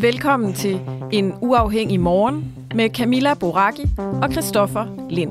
[0.00, 0.80] Velkommen til
[1.12, 5.30] En Uafhængig Morgen med Camilla Boraki og Christoffer Lind.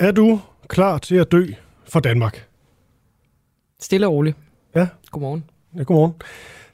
[0.00, 1.46] Er du klar til at dø
[1.88, 2.48] for Danmark?
[3.80, 4.36] Stille og roligt.
[4.74, 4.88] Ja.
[5.10, 5.44] Godmorgen.
[5.76, 6.14] Ja, godmorgen.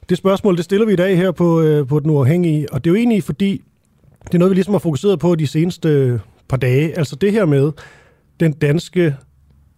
[0.09, 2.89] Det spørgsmål, det stiller vi i dag her på, øh, på Den Uafhængige, og det
[2.89, 3.61] er jo egentlig fordi,
[4.23, 6.97] det er noget, vi ligesom har fokuseret på de seneste par dage.
[6.97, 7.71] Altså det her med
[8.39, 9.15] den danske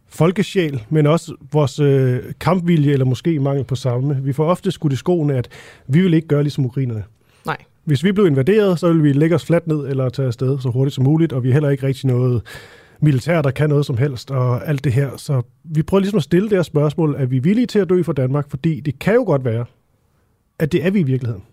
[0.07, 4.23] folkesjæl, men også vores øh, kampvilje, eller måske mangel på samme.
[4.23, 5.49] Vi får ofte skudt i skoene, at
[5.87, 7.03] vi vil ikke gøre ligesom ukrainerne.
[7.45, 7.57] Nej.
[7.83, 10.69] Hvis vi blev invaderet, så vil vi lægge os fladt ned eller tage afsted så
[10.69, 12.41] hurtigt som muligt, og vi er heller ikke rigtig noget
[12.99, 15.17] militær, der kan noget som helst, og alt det her.
[15.17, 18.03] Så vi prøver ligesom at stille det her spørgsmål, er vi villige til at dø
[18.03, 18.49] for Danmark?
[18.49, 19.65] Fordi det kan jo godt være,
[20.59, 21.43] at det er vi i virkeligheden.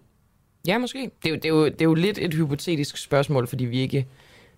[0.67, 1.11] Ja, måske.
[1.23, 3.81] Det er, jo, det, er jo, det er jo lidt et hypotetisk spørgsmål, fordi vi
[3.81, 4.07] ikke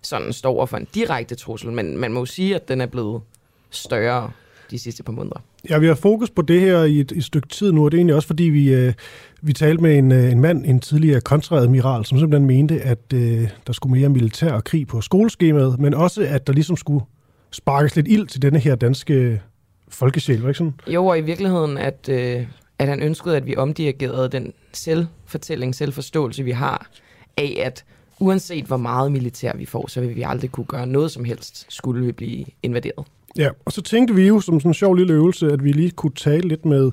[0.05, 2.85] sådan står over for en direkte trussel, men man må jo sige, at den er
[2.85, 3.21] blevet
[3.69, 4.31] større
[4.71, 5.43] de sidste par måneder.
[5.69, 7.97] Ja, vi har fokus på det her i et, et stykke tid nu, og det
[7.97, 8.93] er egentlig også, fordi vi, øh,
[9.41, 13.49] vi talte med en, øh, en mand, en tidligere kontraadmiral, som simpelthen mente, at øh,
[13.67, 17.05] der skulle mere militær og krig på skoleskemaet, men også, at der ligesom skulle
[17.51, 19.41] sparkes lidt ild til denne her danske
[19.89, 20.73] folkesjæl, var ikke sådan?
[20.87, 22.47] Jo, og i virkeligheden, at, øh,
[22.79, 26.89] at han ønskede, at vi omdirigerede den selvfortælling, selvforståelse, vi har
[27.37, 27.85] af, at
[28.19, 31.65] uanset hvor meget militær vi får, så vil vi aldrig kunne gøre noget som helst,
[31.69, 33.05] skulle vi blive invaderet.
[33.37, 35.91] Ja, og så tænkte vi jo som sådan en sjov lille øvelse, at vi lige
[35.91, 36.91] kunne tale lidt med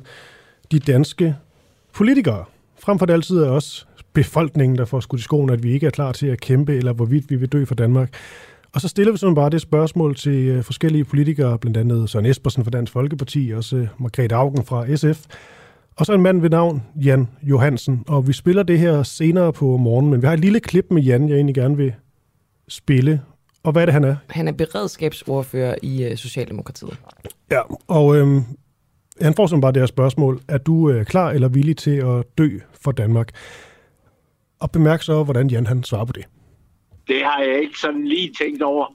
[0.72, 1.36] de danske
[1.92, 2.44] politikere.
[2.78, 5.86] Frem for det altid er også befolkningen, der får skudt i skoen, at vi ikke
[5.86, 8.14] er klar til at kæmpe, eller hvorvidt vi vil dø for Danmark.
[8.72, 12.26] Og så stiller vi sådan bare det spørgsmål til øh, forskellige politikere, blandt andet Søren
[12.26, 15.26] Espersen fra Dansk Folkeparti, også øh, Margrethe Augen fra SF,
[15.96, 18.04] og så en mand ved navn Jan Johansen.
[18.08, 21.02] Og vi spiller det her senere på morgen, men vi har et lille klip med
[21.02, 21.94] Jan, jeg egentlig gerne vil
[22.68, 23.22] spille.
[23.62, 24.16] Og hvad er det, han er?
[24.28, 27.00] Han er beredskabsordfører i uh, Socialdemokratiet.
[27.50, 28.42] Ja, og øhm,
[29.20, 30.40] han får sådan bare det her spørgsmål.
[30.48, 32.48] Er du øh, klar eller villig til at dø
[32.84, 33.30] for Danmark?
[34.60, 36.24] Og bemærk så, hvordan Jan han svarer på det.
[37.08, 38.86] Det har jeg ikke sådan lige tænkt over.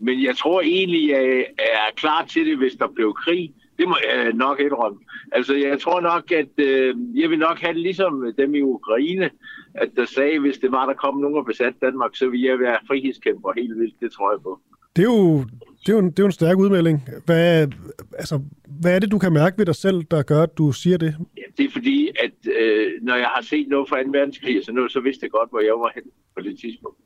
[0.00, 3.52] Men jeg tror egentlig, jeg er klar til det, hvis der blev krig.
[3.78, 4.98] Det må jeg nok indrømme.
[5.32, 9.30] Altså, jeg tror nok, at øh, jeg vil nok have det ligesom dem i Ukraine,
[9.74, 12.58] at der sagde, hvis det var, der kom nogen og besat Danmark, så ville jeg
[12.58, 14.00] være frihedskæmper helt vildt.
[14.00, 14.60] Det tror jeg på.
[14.96, 15.38] Det er jo,
[15.80, 17.08] det er jo, en, det er jo en stærk udmelding.
[17.26, 17.68] Hvad,
[18.12, 18.42] altså,
[18.80, 21.16] hvad er det, du kan mærke ved dig selv, der gør, at du siger det?
[21.36, 24.08] Ja, det er fordi, at øh, når jeg har set noget fra 2.
[24.10, 26.04] verdenskrig, så, noget, så vidste jeg godt, hvor jeg var hen
[26.36, 26.98] på det tidspunkt.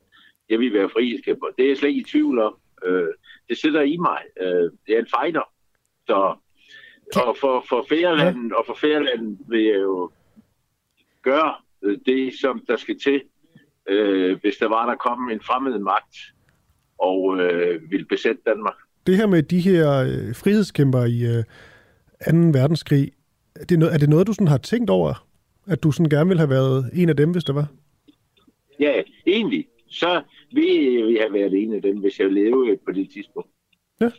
[0.49, 1.47] Jeg vil være frihedskæmper.
[1.57, 2.55] Det er jeg slet ikke i tvivl om.
[2.87, 3.09] Øh,
[3.49, 4.21] det sidder i mig.
[4.41, 5.47] Øh, det er en fighter.
[6.07, 6.37] Så
[7.17, 10.11] og for, for færelanden, og for færelanden vil jeg jo
[11.23, 11.55] gøre
[12.07, 13.23] det, som der skal til,
[13.89, 16.17] øh, hvis der var, der kom en fremmed magt
[16.99, 18.75] og øh, ville besætte Danmark.
[19.07, 21.45] Det her med de her øh, frihedskæmper i øh,
[22.55, 22.59] 2.
[22.59, 23.13] verdenskrig,
[23.55, 25.27] er det, noget, er det noget, du sådan har tænkt over?
[25.67, 27.67] At du sådan gerne ville have været en af dem, hvis der var?
[28.81, 29.67] Ja, egentlig.
[29.91, 30.23] Så
[30.53, 33.51] ville jeg have været en af dem, hvis jeg levede på det tidspunkt.
[34.01, 34.11] Ja.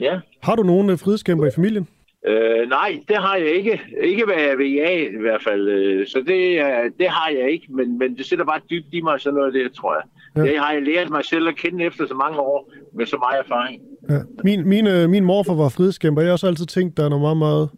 [0.00, 0.20] Ja.
[0.42, 1.88] Har du nogen øh, frihedskæmper i familien?
[2.26, 3.80] Øh, nej, det har jeg ikke.
[4.02, 5.68] Ikke hvad jeg ved af i hvert fald.
[5.68, 9.00] Øh, Så det, øh, det har jeg ikke, men, men det sætter bare dybt i
[9.00, 10.02] mig sådan noget det, tror jeg.
[10.36, 10.50] Ja.
[10.50, 13.44] Det har jeg lært mig selv at kende efter så mange år, med så meget
[13.44, 13.82] erfaring.
[14.10, 14.18] Ja.
[14.44, 16.22] Min, min, min morfar var frihedskæmper.
[16.22, 17.68] Jeg har også altid tænkt, der er noget meget, meget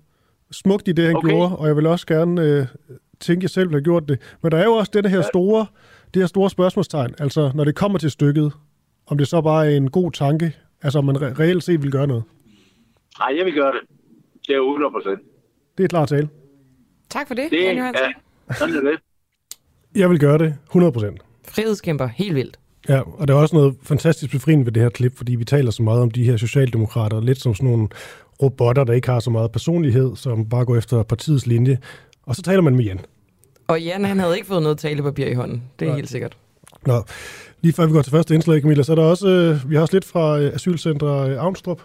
[0.52, 1.26] smukt i det, han okay.
[1.26, 1.36] Okay.
[1.36, 2.66] gjorde, og jeg vil også gerne øh,
[3.20, 4.36] tænke, at jeg selv ville have gjort det.
[4.42, 5.66] Men der er jo også det her store,
[6.14, 7.14] det her store spørgsmålstegn.
[7.18, 8.52] Altså, når det kommer til stykket,
[9.06, 10.52] om det så bare er en god tanke,
[10.84, 12.24] altså om man re- reelt set vil gøre noget.
[13.18, 13.80] Nej, jeg vil gøre det.
[14.48, 15.18] Det er 100 procent.
[15.78, 16.28] Det er klar tale.
[17.10, 18.04] Tak for det, Det, Jan Johansen.
[18.48, 18.98] ja, sådan er det.
[19.94, 21.16] Jeg vil gøre det 100%.
[21.48, 22.58] Frihedskæmper, helt vildt.
[22.88, 25.70] Ja, og der er også noget fantastisk befriende ved det her klip, fordi vi taler
[25.70, 27.88] så meget om de her socialdemokrater, lidt som sådan nogle
[28.42, 31.78] robotter, der ikke har så meget personlighed, som bare går efter partiets linje.
[32.22, 33.00] Og så taler man med Jan.
[33.68, 35.62] Og Jan, han havde ikke fået noget talepapir i hånden.
[35.78, 35.96] Det er Nej.
[35.96, 36.36] helt sikkert.
[36.86, 37.02] Nå,
[37.64, 39.82] lige før vi går til første indslag, Camilla, så er der også, øh, vi har
[39.82, 41.82] også lidt fra øh, asylcenter øh, Avnstrup,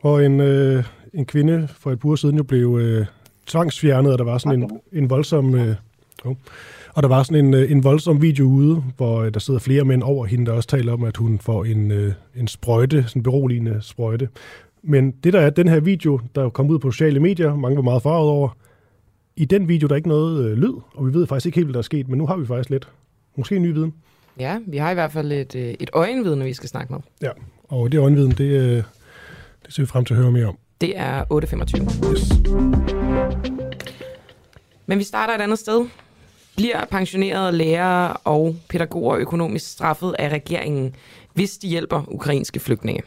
[0.00, 0.84] hvor en, øh,
[1.14, 3.06] en kvinde for et par uger siden jo blev øh,
[3.46, 5.54] tvangsfjernet, og der var sådan en, en voldsom...
[5.54, 5.74] Øh,
[6.24, 6.36] oh,
[6.94, 9.84] og der var sådan en, øh, en voldsom video ude, hvor øh, der sidder flere
[9.84, 13.20] mænd over hende, der også taler om, at hun får en, øh, en sprøjte, sådan
[13.20, 14.28] en beroligende sprøjte.
[14.82, 17.76] Men det der er, den her video, der er kommet ud på sociale medier, mange
[17.76, 18.56] var meget farvet over,
[19.36, 21.66] i den video der er ikke noget øh, lyd, og vi ved faktisk ikke helt,
[21.66, 22.88] hvad der er sket, men nu har vi faktisk lidt.
[23.36, 23.94] Måske en ny viden.
[24.38, 27.00] Ja, vi har i hvert fald et, øh, et øjenvidne, vi skal snakke med.
[27.22, 27.30] Ja,
[27.68, 28.76] og det øjenviden, det, øh,
[29.66, 30.58] det ser vi frem til at høre mere om.
[30.80, 32.12] Det er 8.25.
[32.12, 32.32] Yes.
[34.86, 35.86] Men vi starter et andet sted.
[36.56, 40.94] Bliver pensionerede lærere og pædagoger økonomisk straffet af regeringen,
[41.34, 43.02] hvis de hjælper ukrainske flygtninge?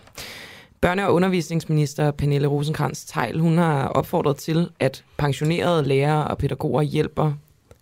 [0.86, 6.81] Børne- og undervisningsminister Pernille rosenkrantz teil hun har opfordret til, at pensionerede lærere og pædagoger
[6.81, 7.33] hjælper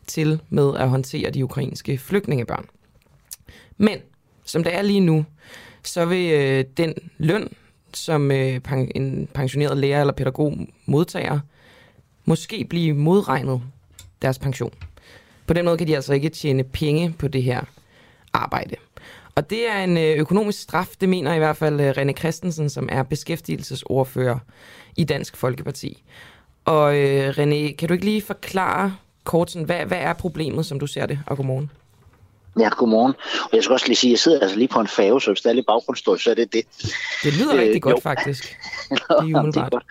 [0.07, 2.65] til med at håndtere de ukrainske flygtningebørn.
[3.77, 3.97] Men
[4.45, 5.25] som det er lige nu,
[5.83, 7.49] så vil øh, den løn,
[7.93, 11.39] som øh, pen- en pensioneret lærer eller pædagog modtager,
[12.25, 13.61] måske blive modregnet
[14.21, 14.73] deres pension.
[15.47, 17.61] På den måde kan de altså ikke tjene penge på det her
[18.33, 18.75] arbejde.
[19.35, 22.69] Og det er en øh, økonomisk straf, det mener i hvert fald øh, René Christensen,
[22.69, 24.39] som er beskæftigelsesordfører
[24.95, 26.03] i Dansk Folkeparti.
[26.65, 30.79] Og øh, René, kan du ikke lige forklare kort, sådan, hvad, hvad er problemet, som
[30.79, 31.19] du ser det?
[31.25, 31.71] Og godmorgen.
[32.59, 33.13] Ja, godmorgen.
[33.43, 35.31] Og jeg skal også lige sige, at jeg sidder altså lige på en færge, så
[35.31, 36.65] hvis der er lidt baggrundsstøj, så er det det.
[37.23, 37.99] Det lyder Øh, rigtig godt, jo.
[37.99, 38.57] faktisk.
[38.91, 39.71] Nå, er jamen, umiddelbart.
[39.71, 39.83] godt.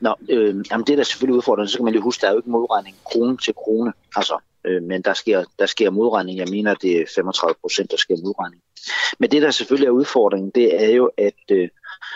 [0.00, 1.70] Nå, øh, jamen det er da selvfølgelig udfordrende.
[1.72, 3.92] Så kan man lige huske, der er jo ikke modregning krone til krone.
[4.16, 6.38] Altså, øh, men der sker, der sker modregning.
[6.38, 8.62] Jeg mener, det er 35 procent, der sker modregning.
[9.18, 11.68] Men det, der selvfølgelig er udfordringen, det er jo, at øh,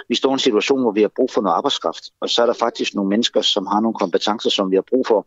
[0.08, 2.04] vi står i en situation, hvor vi har brug for noget arbejdskraft.
[2.20, 5.06] Og så er der faktisk nogle mennesker, som har nogle kompetencer, som vi har brug
[5.06, 5.26] for.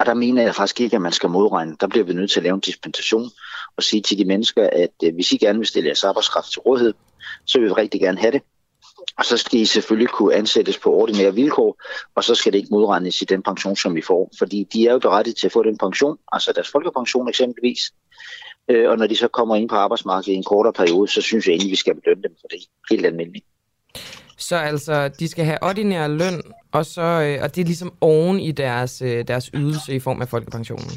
[0.00, 1.76] Og der mener jeg faktisk ikke, at man skal modregne.
[1.80, 3.30] Der bliver vi nødt til at lave en dispensation
[3.76, 6.60] og sige til de mennesker, at øh, hvis I gerne vil stille jeres arbejdskraft til
[6.60, 6.94] rådighed,
[7.46, 8.42] så vil vi rigtig gerne have det.
[9.18, 11.82] Og så skal I selvfølgelig kunne ansættes på ordinære vilkår,
[12.14, 14.30] og så skal det ikke modregnes i den pension, som vi får.
[14.38, 17.80] Fordi de er jo berettiget til at få den pension, altså deres folkepension eksempelvis.
[18.68, 21.46] Øh, Og når de så kommer ind på arbejdsmarkedet i en kortere periode, så synes
[21.46, 22.60] jeg egentlig, vi skal belønne dem for det.
[22.90, 23.44] Helt almindeligt.
[24.38, 26.42] Så altså, de skal have ordinær løn,
[26.72, 30.22] og, så, øh, og det er ligesom oven i deres, øh, deres ydelse i form
[30.22, 30.90] af folkepensionen.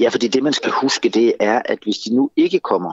[0.00, 2.92] Ja, fordi det, man skal huske, det er, at hvis de nu ikke kommer,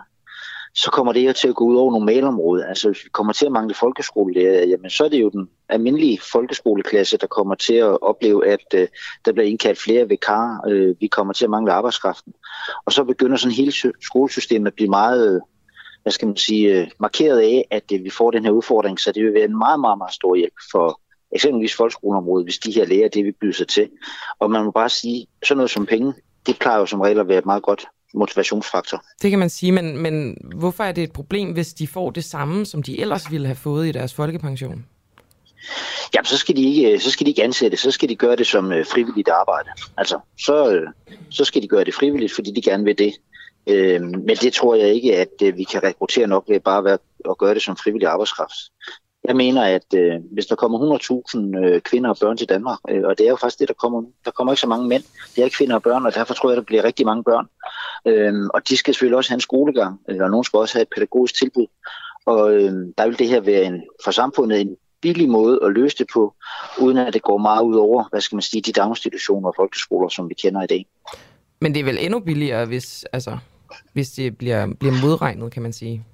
[0.75, 2.65] så kommer det jo til at gå ud over normalområdet.
[2.67, 6.19] Altså, hvis vi kommer til at mangle folkeskolelærer, jamen, så er det jo den almindelige
[6.31, 8.87] folkeskoleklasse, der kommer til at opleve, at øh,
[9.25, 10.67] der bliver indkaldt flere vikarer.
[10.67, 12.33] Øh, vi kommer til at mangle arbejdskraften.
[12.85, 15.41] Og så begynder sådan hele skolesystemet at blive meget, øh,
[16.01, 18.99] hvad skal man sige, øh, markeret af, at øh, vi får den her udfordring.
[18.99, 21.01] Så det vil være en meget, meget, meget stor hjælp for
[21.31, 23.89] eksempelvis folkeskoleområdet, hvis de her læger, det vil byde sig til.
[24.39, 26.13] Og man må bare sige, sådan noget som penge,
[26.45, 29.03] det plejer jo som regel at være et meget godt motivationsfaktor.
[29.21, 32.23] Det kan man sige, men, men hvorfor er det et problem, hvis de får det
[32.23, 34.85] samme, som de ellers ville have fået i deres folkepension?
[36.13, 38.47] Jamen, så skal de ikke, så skal de ikke ansætte, så skal de gøre det
[38.47, 39.69] som øh, frivilligt arbejde.
[39.97, 40.87] Altså, så, øh,
[41.29, 43.13] så skal de gøre det frivilligt, fordi de gerne vil det.
[43.69, 46.83] Øh, men det tror jeg ikke, at øh, vi kan rekruttere nok ved bare at,
[46.83, 46.97] være,
[47.29, 48.55] at gøre det som frivillig arbejdskraft.
[49.27, 50.99] Jeg mener, at øh, hvis der kommer
[51.57, 53.73] 100.000 øh, kvinder og børn til Danmark, øh, og det er jo faktisk det, der
[53.73, 55.03] kommer der kommer ikke så mange mænd,
[55.35, 57.47] det er kvinder og børn, og derfor tror jeg, der bliver rigtig mange børn.
[58.05, 60.81] Øh, og de skal selvfølgelig også have en skolegang, øh, og nogen skal også have
[60.81, 61.67] et pædagogisk tilbud.
[62.25, 65.97] Og øh, der vil det her være en, for samfundet en billig måde at løse
[65.97, 66.33] det på,
[66.81, 70.09] uden at det går meget ud over, hvad skal man sige, de daginstitutioner og folkeskoler,
[70.09, 70.85] som vi kender i dag.
[71.61, 73.37] Men det er vel endnu billigere, hvis, altså,
[73.93, 76.05] hvis det bliver, bliver modregnet, kan man sige.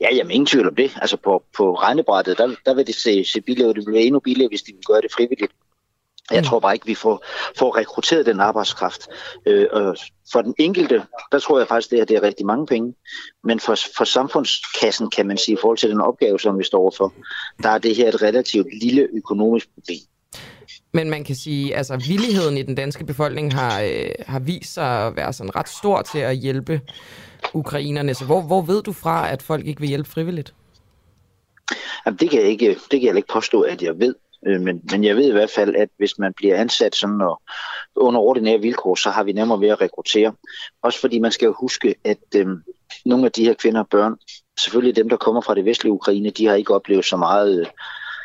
[0.00, 0.92] Ja, jamen ingen tvivl om det.
[1.00, 3.74] Altså på, på regnebrættet, der, der vil det se, se billigere ud.
[3.74, 5.52] Det vil være endnu billigere, hvis de gøre det frivilligt.
[6.30, 6.44] Jeg Mm.
[6.44, 7.24] tror bare ikke, vi får,
[7.58, 9.08] får rekrutteret den arbejdskraft.
[9.46, 9.96] Øh, og
[10.32, 12.94] for den enkelte, der tror jeg faktisk, det her det er rigtig mange penge.
[13.44, 16.94] Men for, for samfundskassen, kan man sige, i forhold til den opgave, som vi står
[16.96, 17.14] for,
[17.62, 20.00] der er det her et relativt lille økonomisk problem.
[20.92, 25.06] Men man kan sige, altså villigheden i den danske befolkning har, øh, har vist sig
[25.06, 26.80] at være sådan ret stor til at hjælpe
[27.54, 28.14] ukrainerne.
[28.14, 30.54] Så hvor, hvor ved du fra, at folk ikke vil hjælpe frivilligt?
[32.06, 34.14] Jamen, det, kan jeg ikke, det kan jeg ikke påstå, at jeg ved.
[34.46, 37.42] Øh, men, men jeg ved i hvert fald, at hvis man bliver ansat sådan og,
[37.96, 40.32] under ordinære vilkår, så har vi nemmere ved at rekruttere.
[40.82, 42.46] Også fordi man skal jo huske, at øh,
[43.04, 44.16] nogle af de her kvinder og børn,
[44.60, 47.66] selvfølgelig dem, der kommer fra det vestlige Ukraine, de har ikke oplevet så meget, øh,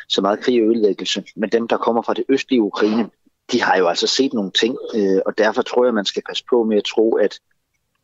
[0.08, 1.24] så meget krig og ødelæggelse.
[1.36, 3.10] Men dem, der kommer fra det østlige Ukraine,
[3.52, 6.44] de har jo altså set nogle ting, øh, og derfor tror jeg, man skal passe
[6.50, 7.40] på med at tro, at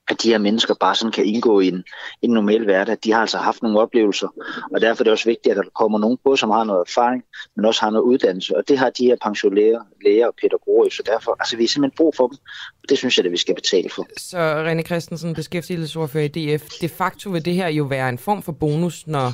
[0.09, 1.85] at de her mennesker bare sådan kan indgå i en,
[2.23, 2.97] en normal hverdag.
[3.05, 4.29] De har altså haft nogle oplevelser,
[4.75, 7.23] og derfor er det også vigtigt, at der kommer nogen på, som har noget erfaring,
[7.57, 11.03] men også har noget uddannelse, og det har de her pensionærer, læger og pædagoger, så
[11.07, 12.37] derfor, altså vi har simpelthen brug for dem,
[12.83, 14.07] og det synes jeg, at vi skal betale for.
[14.17, 18.43] Så René Christensen, beskæftigelsesordfører i DF, de facto vil det her jo være en form
[18.43, 19.33] for bonus, når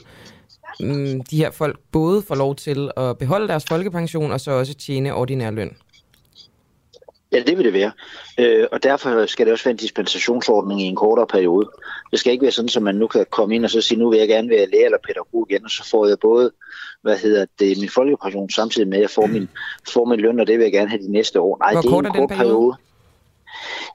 [0.80, 4.74] mm, de her folk både får lov til at beholde deres folkepension, og så også
[4.74, 5.76] tjene ordinær løn.
[7.32, 7.92] Ja, det vil det være.
[8.38, 11.70] Øh, og derfor skal det også være en dispensationsordning i en kortere periode.
[12.10, 14.10] Det skal ikke være sådan, at man nu kan komme ind og så sige, nu
[14.10, 16.50] vil jeg gerne være lærer eller pædagog igen, og så får jeg både
[17.02, 19.48] hvad hedder det, min folkepension samtidig med, at jeg får min,
[19.94, 21.58] får min løn, og det vil jeg gerne have de næste år.
[21.58, 22.48] Nej, Hvor det er en kort periode?
[22.48, 22.76] periode.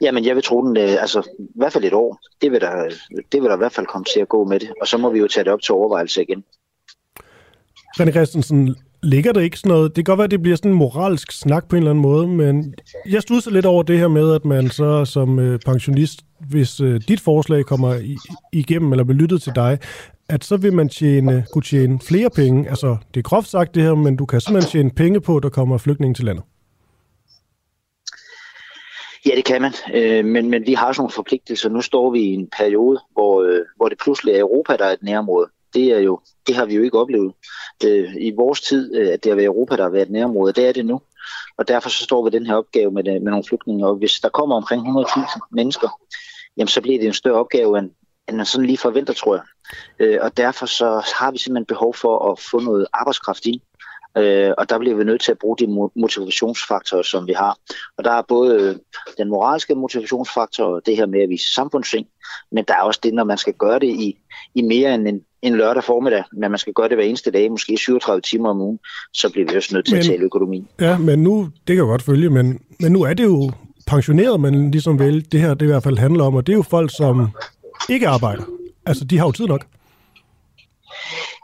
[0.01, 2.20] Jamen, jeg vil tro den, øh, altså i hvert fald et år.
[2.42, 2.89] Det vil, der,
[3.32, 5.10] det vil der i hvert fald komme til at gå med det, og så må
[5.10, 6.44] vi jo tage det op til overvejelse igen.
[8.00, 10.71] René Christensen, ligger der ikke sådan noget, det kan godt være, at det bliver sådan
[10.71, 12.75] en moralsk snak på en eller anden måde, men
[13.09, 16.19] jeg studser lidt over det her med, at man så som øh, pensionist,
[16.50, 18.17] hvis øh, dit forslag kommer i,
[18.53, 19.79] igennem eller bliver lyttet til dig,
[20.29, 22.69] at så vil man tjene, kunne tjene flere penge.
[22.69, 25.43] Altså, det er groft sagt det her, men du kan simpelthen tjene penge på, at
[25.43, 26.43] der kommer flygtninge til landet.
[29.25, 31.69] Ja, det kan man, øh, men, men vi har sådan nogle forpligtelser.
[31.69, 34.91] Nu står vi i en periode, hvor, øh, hvor det pludselig er Europa, der er
[34.91, 37.34] et nærområde det, er jo, det har vi jo ikke oplevet
[37.86, 40.53] øh, i vores tid, øh, at det har været Europa, der har været nærområde.
[40.53, 41.01] Det er det nu.
[41.58, 43.88] Og derfor så står vi den her opgave med, øh, med nogle flygtninge.
[43.88, 46.00] Og hvis der kommer omkring 100.000 mennesker,
[46.58, 47.92] jamen så bliver det en større opgave, end,
[48.30, 49.44] end man sådan lige forventer, tror jeg.
[50.00, 53.62] Øh, og derfor så har vi simpelthen behov for at få noget arbejdskraft ind.
[54.18, 57.58] Øh, og der bliver vi nødt til at bruge de motivationsfaktorer, som vi har.
[57.98, 58.75] Og der er både øh,
[59.18, 62.08] den moralske motivationsfaktor, og det her med at vise samfundssing,
[62.51, 64.18] men der er også det, når man skal gøre det i,
[64.56, 67.51] i mere end en, en lørdag formiddag, men man skal gøre det hver eneste dag,
[67.51, 68.79] måske 37 timer om ugen,
[69.13, 70.67] så bliver vi også nødt til men, at tale økonomi.
[70.81, 73.51] Ja, men nu, det kan jeg godt følge, men, men nu er det jo
[73.88, 76.57] pensioneret, man ligesom vel, det her det i hvert fald handler om, og det er
[76.57, 77.29] jo folk, som
[77.89, 78.43] ikke arbejder.
[78.85, 79.65] Altså, de har jo tid nok.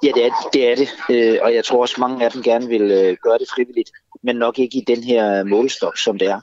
[0.03, 0.71] Ja, det er det.
[0.71, 0.89] Er det.
[1.09, 3.91] Øh, og jeg tror også, mange af dem gerne vil øh, gøre det frivilligt,
[4.23, 6.41] men nok ikke i den her målestok, som det er.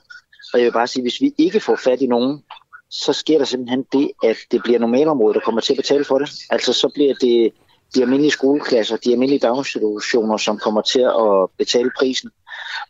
[0.53, 2.43] Og jeg vil bare sige, hvis vi ikke får fat i nogen,
[2.91, 6.19] så sker der simpelthen det, at det bliver normalområdet, der kommer til at betale for
[6.19, 6.31] det.
[6.51, 7.53] Altså så bliver det
[7.95, 12.31] de almindelige skoleklasser, de almindelige daginstitutioner, som kommer til at betale prisen.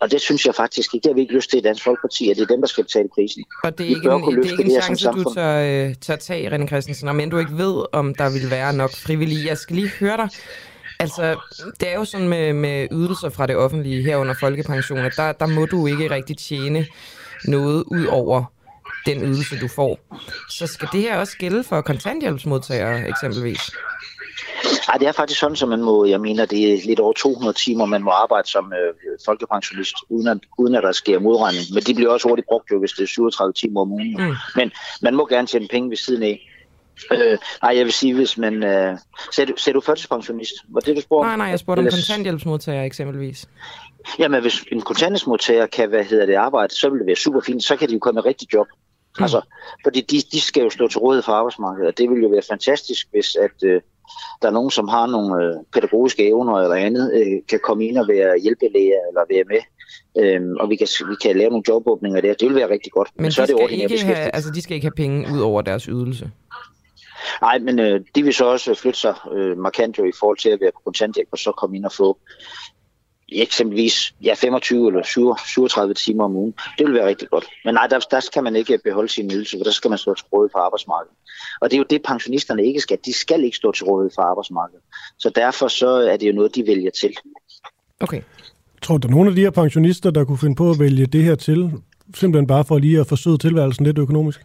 [0.00, 2.30] Og det synes jeg faktisk ikke, det har vi ikke lyst til i Dansk Folkeparti,
[2.30, 3.44] at det er dem, der skal betale prisen.
[3.64, 6.56] Og det er ikke, en, det er ikke en chance, du tør, øh, tør tage,
[6.56, 9.48] René Christensen, om end du ikke ved, om der vil være nok frivillige.
[9.48, 10.28] Jeg skal lige høre dig.
[11.00, 11.36] Altså,
[11.80, 15.46] det er jo sådan med, med ydelser fra det offentlige herunder folkepension, at der, der
[15.46, 16.86] må du ikke rigtig tjene
[17.44, 18.44] noget ud over
[19.06, 19.98] den ydelse, du får.
[20.50, 23.60] Så skal det her også gælde for kontanthjælpsmodtagere eksempelvis?
[24.88, 27.58] Nej, det er faktisk sådan, at man må, jeg mener, det er lidt over 200
[27.58, 31.64] timer, man må arbejde som øh, folkepensionist, uden at, uden at der sker modregning.
[31.74, 34.16] Men de bliver også hurtigt brugt, jo, hvis det er 37 timer om ugen.
[34.18, 34.34] Mm.
[34.56, 34.72] Men
[35.02, 36.52] man må gerne tjene penge ved siden af.
[37.12, 38.62] Øh, nej, jeg vil sige, hvis man...
[38.62, 38.98] Øh,
[39.32, 40.54] ser, du, ser du førtidspensionist?
[40.68, 41.28] Var det, du spurgte?
[41.28, 43.48] Nej, nej, jeg spurgte om kontanthjælpsmodtager eksempelvis.
[44.18, 47.64] Jamen, hvis en kontanthjælpsmodtager kan, hvad hedder det, arbejde, så vil det være super fint.
[47.64, 48.66] Så kan de jo komme med rigtig job.
[49.18, 49.22] Mm.
[49.22, 49.40] Altså,
[49.84, 52.42] fordi de, de skal jo stå til rådighed for arbejdsmarkedet, og det vil jo være
[52.48, 53.80] fantastisk, hvis at, øh,
[54.42, 57.98] der er nogen, som har nogle øh, pædagogiske evner eller andet, øh, kan komme ind
[57.98, 59.62] og være hjælpelæger eller være med.
[60.18, 62.34] Øhm, og vi kan, vi kan lave nogle jobåbninger der.
[62.34, 63.08] Det vil være rigtig godt.
[63.16, 65.62] Men, Men så er det ikke have, altså, de skal ikke have penge ud over
[65.62, 66.30] deres ydelse?
[67.40, 70.48] Nej, men øh, de vil så også flytte sig øh, markant jo i forhold til
[70.48, 72.18] at være på kontanthjælp, og så komme ind og få
[73.28, 76.54] eksempelvis ja, 25 eller 37 timer om ugen.
[76.78, 77.46] Det vil være rigtig godt.
[77.64, 80.14] Men nej, der, der skal man ikke beholde sin ydelse, for der skal man stå
[80.14, 81.16] til rådighed for arbejdsmarkedet.
[81.60, 82.98] Og det er jo det, pensionisterne ikke skal.
[83.04, 84.82] De skal ikke stå til rådighed for arbejdsmarkedet.
[85.18, 87.14] Så derfor så er det jo noget, de vælger til.
[88.00, 88.22] Okay.
[88.82, 91.06] Tror du, der er nogle af de her pensionister, der kunne finde på at vælge
[91.06, 91.72] det her til,
[92.14, 94.40] simpelthen bare for lige at forsøge tilværelsen lidt økonomisk?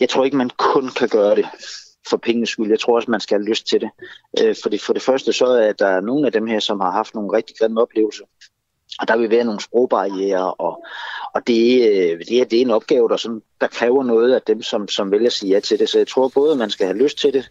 [0.00, 1.46] Jeg tror ikke, man kun kan gøre det
[2.08, 2.70] for pengenes skyld.
[2.70, 3.90] Jeg tror også, man skal have lyst til det.
[4.42, 7.14] Øh, fordi for det første så er der nogle af dem her, som har haft
[7.14, 8.24] nogle rigtig grimme oplevelser.
[9.00, 10.84] Og der vil være nogle sprogbarriere, og,
[11.34, 14.42] og det, øh, det, er, det er en opgave, der, sådan, der kræver noget af
[14.42, 15.88] dem, som, som vælger at sige ja til det.
[15.88, 17.50] Så jeg tror både, at man skal have lyst til det,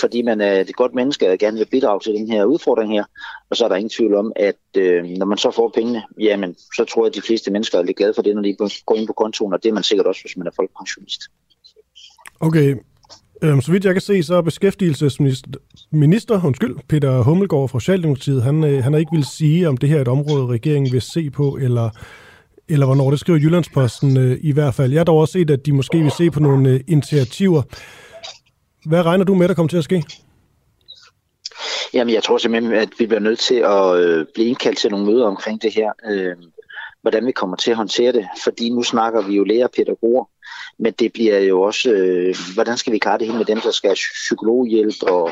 [0.00, 3.04] fordi man er et godt menneske og gerne vil bidrage til den her udfordring her.
[3.50, 6.56] Og så er der ingen tvivl om, at øh, når man så får pengene, jamen,
[6.76, 8.56] så tror jeg, at de fleste mennesker er lidt glade for det, når de
[8.86, 11.20] går ind på kontoen, og det er man sikkert også, hvis man er folkepensionist.
[12.40, 12.76] Okay,
[13.42, 18.64] Øhm, så vidt jeg kan se, så er beskæftigelsesminister, undskyld, Peter Hummelgaard fra Socialdemokratiet, han,
[18.64, 21.30] øh, han har ikke vil sige, om det her er et område, regeringen vil se
[21.30, 21.90] på, eller,
[22.68, 23.10] eller hvornår.
[23.10, 24.92] Det skriver Jyllandsposten øh, i hvert fald.
[24.92, 27.62] Jeg har dog også set, at de måske vil se på nogle øh, initiativer.
[28.86, 30.04] Hvad regner du med, der kommer til at ske?
[31.94, 35.06] Jamen, jeg tror simpelthen, at vi bliver nødt til at øh, blive indkaldt til nogle
[35.06, 35.92] møder omkring det her.
[36.10, 36.36] Øh,
[37.02, 38.28] hvordan vi kommer til at håndtere det.
[38.44, 40.24] Fordi nu snakker vi jo lærer pædagoger,
[40.78, 43.70] men det bliver jo også, øh, hvordan skal vi klare det hele med dem, der
[43.70, 45.30] skal have psykologhjælp og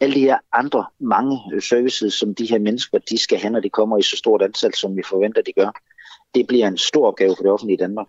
[0.00, 3.60] alle de her andre mange øh, services, som de her mennesker, de skal have, når
[3.60, 5.70] de kommer i så stort antal, som vi forventer, de gør.
[6.34, 8.06] Det bliver en stor opgave for det offentlige i Danmark.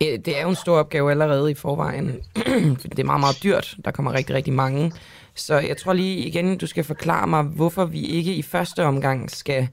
[0.00, 2.06] Det er jo en stor opgave allerede i forvejen.
[2.82, 3.76] det er meget, meget dyrt.
[3.84, 4.92] Der kommer rigtig, rigtig mange.
[5.34, 9.30] Så jeg tror lige igen, du skal forklare mig, hvorfor vi ikke i første omgang
[9.30, 9.68] skal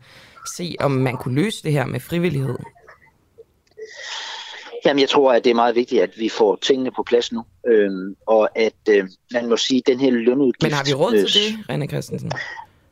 [0.57, 2.57] se, om man kunne løse det her med frivillighed.
[4.85, 7.43] Jamen, jeg tror, at det er meget vigtigt, at vi får tingene på plads nu,
[7.67, 10.63] øhm, og at øh, man må sige, at den her lønudgift...
[10.63, 12.31] Men har vi råd til det, René Christensen?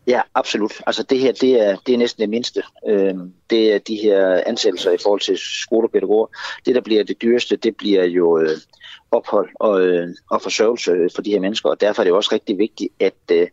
[0.07, 0.73] Ja, absolut.
[0.87, 2.63] Altså det her, det er, det er næsten det mindste.
[2.87, 6.27] Øhm, det er de her ansættelser i forhold til skolepædagoger.
[6.65, 8.57] Det, der bliver det dyreste, det bliver jo øh,
[9.11, 12.57] ophold og, øh, og forsørgelse for de her mennesker, og derfor er det også rigtig
[12.57, 13.47] vigtigt, at øh,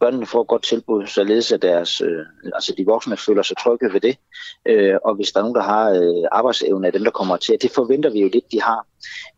[0.00, 3.92] børnene får et godt tilbud, således at deres, øh, altså de voksne føler sig trygge
[3.92, 4.16] ved det,
[4.66, 7.58] øh, og hvis der er nogen, der har øh, arbejdsevne af dem, der kommer til,
[7.62, 8.86] det forventer vi jo lidt, de har,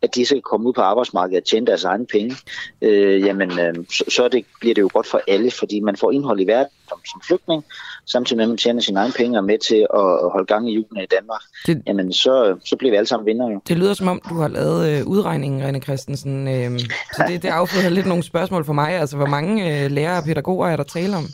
[0.01, 2.35] at de skal komme ud på arbejdsmarkedet og tjene deres egne penge,
[2.81, 6.11] øh, jamen øh, så, så det, bliver det jo godt for alle, fordi man får
[6.11, 7.65] indhold i verden som, som flygtning,
[8.05, 10.73] samtidig med at man tjener sine egne penge og med til at holde gang i
[10.73, 13.61] julen i Danmark, det, jamen så, så bliver vi alle sammen vinder jo.
[13.67, 16.79] Det lyder som om, du har lavet øh, udregningen, René Christensen, øh,
[17.13, 20.23] så det, det afføder lidt nogle spørgsmål for mig, altså hvor mange øh, lærere og
[20.23, 21.25] pædagoger er der tale om?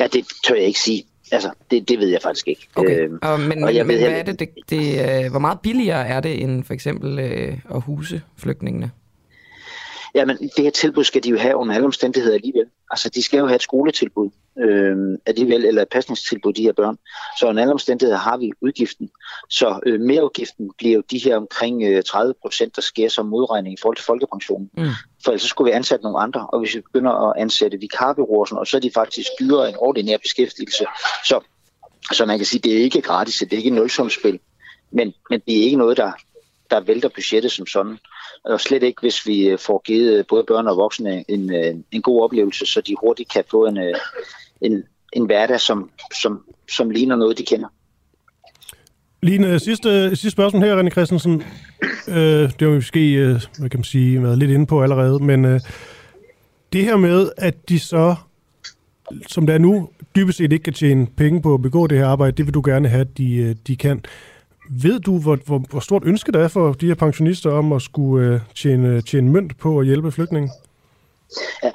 [0.00, 1.04] Ja, det tør jeg ikke sige.
[1.32, 2.68] Altså, det, det ved jeg faktisk ikke.
[2.74, 3.08] Okay.
[3.08, 5.60] Øh, og, men og jeg men ved, hvad er det, det, det øh, hvor meget
[5.60, 8.90] billigere er det end for eksempel øh, at huse flygtningene?
[10.14, 12.66] Jamen, det her tilbud skal de jo have under alle omstændigheder alligevel.
[12.90, 16.98] Altså, de skal jo have et skoletilbud øh, alligevel, eller et pasningstilbud, de her børn.
[17.38, 19.10] Så under alle omstændigheder har vi udgiften.
[19.50, 23.74] Så øh, merudgiften bliver jo de her omkring øh, 30 procent, der sker som modregning
[23.74, 24.70] i forhold til folkepensionen.
[24.76, 24.88] Mm.
[25.24, 28.66] For ellers skulle vi ansætte nogle andre, og hvis vi begynder at ansætte vikarbyråer, og
[28.66, 30.84] så er de faktisk dyrere en ordinær beskæftigelse.
[31.24, 31.40] Så,
[32.12, 34.38] så man kan sige, det er ikke gratis, det er ikke nulsumspil,
[34.90, 36.12] men, men det er ikke noget, der,
[36.70, 37.98] der vælter budgettet som sådan.
[38.44, 41.74] Og slet ikke, hvis vi øh, får givet øh, både børn og voksne en, øh,
[41.92, 43.78] en god oplevelse, så de hurtigt kan få en,
[44.60, 45.90] en, en hverdag, som,
[46.22, 47.68] som, som ligner noget, de kender.
[49.22, 51.42] Line, sidste, sidste spørgsmål her, René Christensen.
[52.08, 55.24] Øh, det har vi måske, øh, hvad kan man sige, været lidt inde på allerede,
[55.24, 55.60] men øh,
[56.72, 58.14] det her med, at de så,
[59.26, 62.06] som det er nu, dybest set ikke kan tjene penge på at begå det her
[62.06, 64.04] arbejde, det vil du gerne have, at de, de kan.
[64.70, 67.82] Ved du, hvor, hvor, hvor stort ønske der er for de her pensionister om at
[67.82, 70.50] skulle øh, tjene, tjene mønt på at hjælpe flygtninge?
[71.62, 71.70] Ja,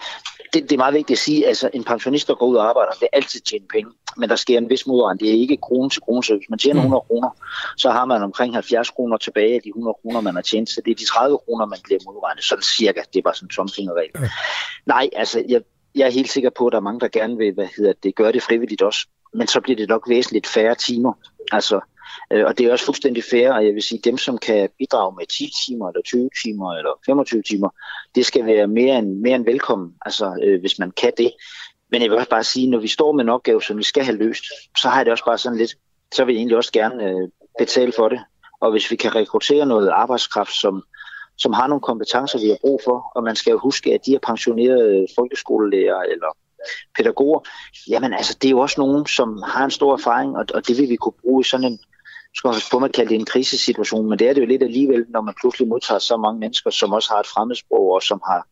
[0.54, 2.70] det, det er meget vigtigt at sige, at altså, en pensionist, der går ud og
[2.70, 5.20] arbejder, vil altid tjene penge, men der sker en vis modregning.
[5.20, 7.08] Det er ikke krone til krone, så hvis man tjener 100 mm.
[7.08, 7.30] kroner,
[7.78, 10.82] så har man omkring 70 kroner tilbage af de 100 kroner, man har tjent, så
[10.86, 13.02] det er de 30 kroner, man bliver modregnet, sådan cirka.
[13.14, 14.12] Det er bare sådan en tomfingerregel.
[14.16, 14.30] Ja.
[14.86, 15.62] Nej, altså, jeg,
[15.96, 18.16] jeg er helt sikker på, at der er mange, der gerne vil hvad hedder det,
[18.16, 21.14] gøre det frivilligt også, men så bliver det nok væsentligt færre timer.
[21.52, 21.80] Altså,
[22.32, 25.16] Øh, og det er også fuldstændig fair, og jeg vil sige, dem, som kan bidrage
[25.16, 27.70] med 10 timer, eller 20 timer, eller 25 timer,
[28.16, 31.32] det skal være mere end, mere end velkommen, altså øh, hvis man kan det.
[31.92, 34.04] Men jeg vil også bare sige, når vi står med en opgave, som vi skal
[34.04, 34.44] have løst,
[34.78, 35.76] så har jeg det også bare sådan lidt,
[36.14, 38.20] så vil jeg egentlig også gerne øh, betale for det.
[38.60, 40.84] Og hvis vi kan rekruttere noget arbejdskraft, som,
[41.38, 44.16] som har nogle kompetencer, vi har brug for, og man skal jo huske, at de
[44.16, 46.38] er pensionerede folkeskolelærer eller
[46.98, 47.40] pædagoger,
[47.90, 50.78] jamen altså, det er jo også nogen, som har en stor erfaring, og, og det
[50.78, 51.80] vil vi kunne bruge i sådan en,
[52.38, 55.06] skal man på, man kalde det en krisesituation, men det er det jo lidt alligevel,
[55.10, 58.48] når man pludselig modtager så mange mennesker, som også har et fremmedsprog, og som har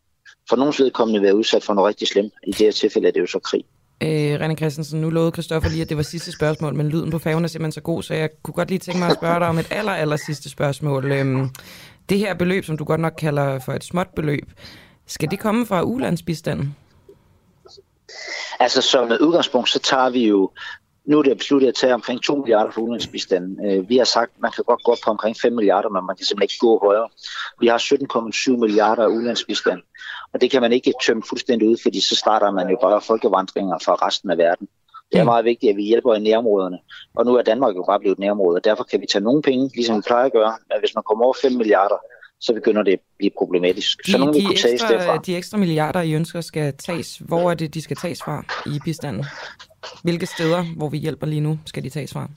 [0.50, 2.34] for nogens vedkommende været udsat for noget rigtig slemt.
[2.48, 3.64] I det her tilfælde er det jo så krig.
[4.04, 7.20] Øh, René Christensen, nu lovede Kristoffer lige, at det var sidste spørgsmål, men lyden på
[7.20, 9.48] fagene er simpelthen så god, så jeg kunne godt lige tænke mig at spørge dig
[9.48, 11.12] om et aller, aller sidste spørgsmål.
[11.12, 11.50] Øhm,
[12.10, 14.52] det her beløb, som du godt nok kalder for et småt beløb,
[15.08, 16.76] skal det komme fra ulandsbistanden?
[18.60, 20.52] Altså som udgangspunkt, så tager vi jo
[21.06, 23.66] nu er det besluttet at tage omkring 2 milliarder for udenrigsbistanden.
[23.66, 26.06] Øh, vi har sagt, at man kan godt gå op på omkring 5 milliarder, men
[26.06, 27.10] man kan simpelthen ikke gå højere.
[27.60, 27.78] Vi har
[28.54, 29.82] 17,7 milliarder af udenrigsbistand,
[30.34, 33.78] og det kan man ikke tømme fuldstændig ud, fordi så starter man jo bare folkevandringer
[33.86, 34.68] fra resten af verden.
[35.12, 35.26] Det er mm.
[35.26, 36.80] meget vigtigt, at vi hjælper i nærområderne.
[37.16, 39.72] Og nu er Danmark jo bare blevet nærområde, og derfor kan vi tage nogle penge,
[39.76, 40.54] ligesom vi plejer at gøre.
[40.70, 41.96] Men hvis man kommer over 5 milliarder,
[42.40, 44.06] så begynder det at blive problematisk.
[44.06, 47.52] De, så nogle de, kunne ekstra, tages de ekstra milliarder, I ønsker skal tages, hvor
[47.52, 49.26] er det, de skal tages fra i bistanden?
[50.04, 52.30] Hvilke steder, hvor vi hjælper lige nu, skal de tages fra?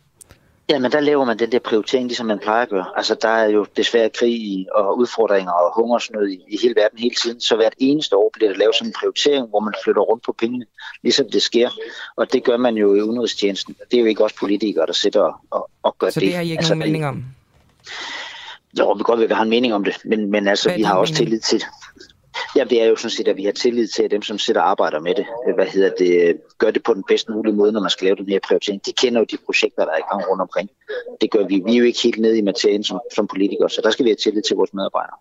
[0.71, 2.87] Jamen, der laver man den der prioritering, ligesom man plejer at gøre.
[2.97, 7.15] Altså, der er jo desværre krig og udfordringer og hungersnød i, i hele verden hele
[7.15, 7.41] tiden.
[7.41, 10.33] Så hvert eneste år bliver der lavet sådan en prioritering, hvor man flytter rundt på
[10.33, 10.65] pengene,
[11.03, 11.71] ligesom det sker.
[12.17, 13.77] Og det gør man jo i udenrigstjenesten.
[13.91, 16.15] Det er jo ikke også politikere, der sidder og, og, og gør det.
[16.15, 17.25] Så det har I ikke altså, nogen mening om?
[18.79, 21.13] Jo, vi godt vil have en mening om det, men, men altså, vi har også
[21.13, 21.27] mening?
[21.27, 21.67] tillid til det.
[22.57, 24.61] Ja, det er jo sådan set, at vi har tillid til, at dem, som sidder
[24.61, 27.81] og arbejder med det, hvad hedder det, gør det på den bedst mulige måde, når
[27.81, 28.87] man skal lave den her prioritering.
[28.87, 30.71] De kender jo de projekter, der er i gang rundt omkring.
[31.21, 31.63] Det gør vi.
[31.67, 34.11] Vi er jo ikke helt nede i materien som, som politikere, så der skal vi
[34.11, 35.17] have tillid til vores medarbejdere.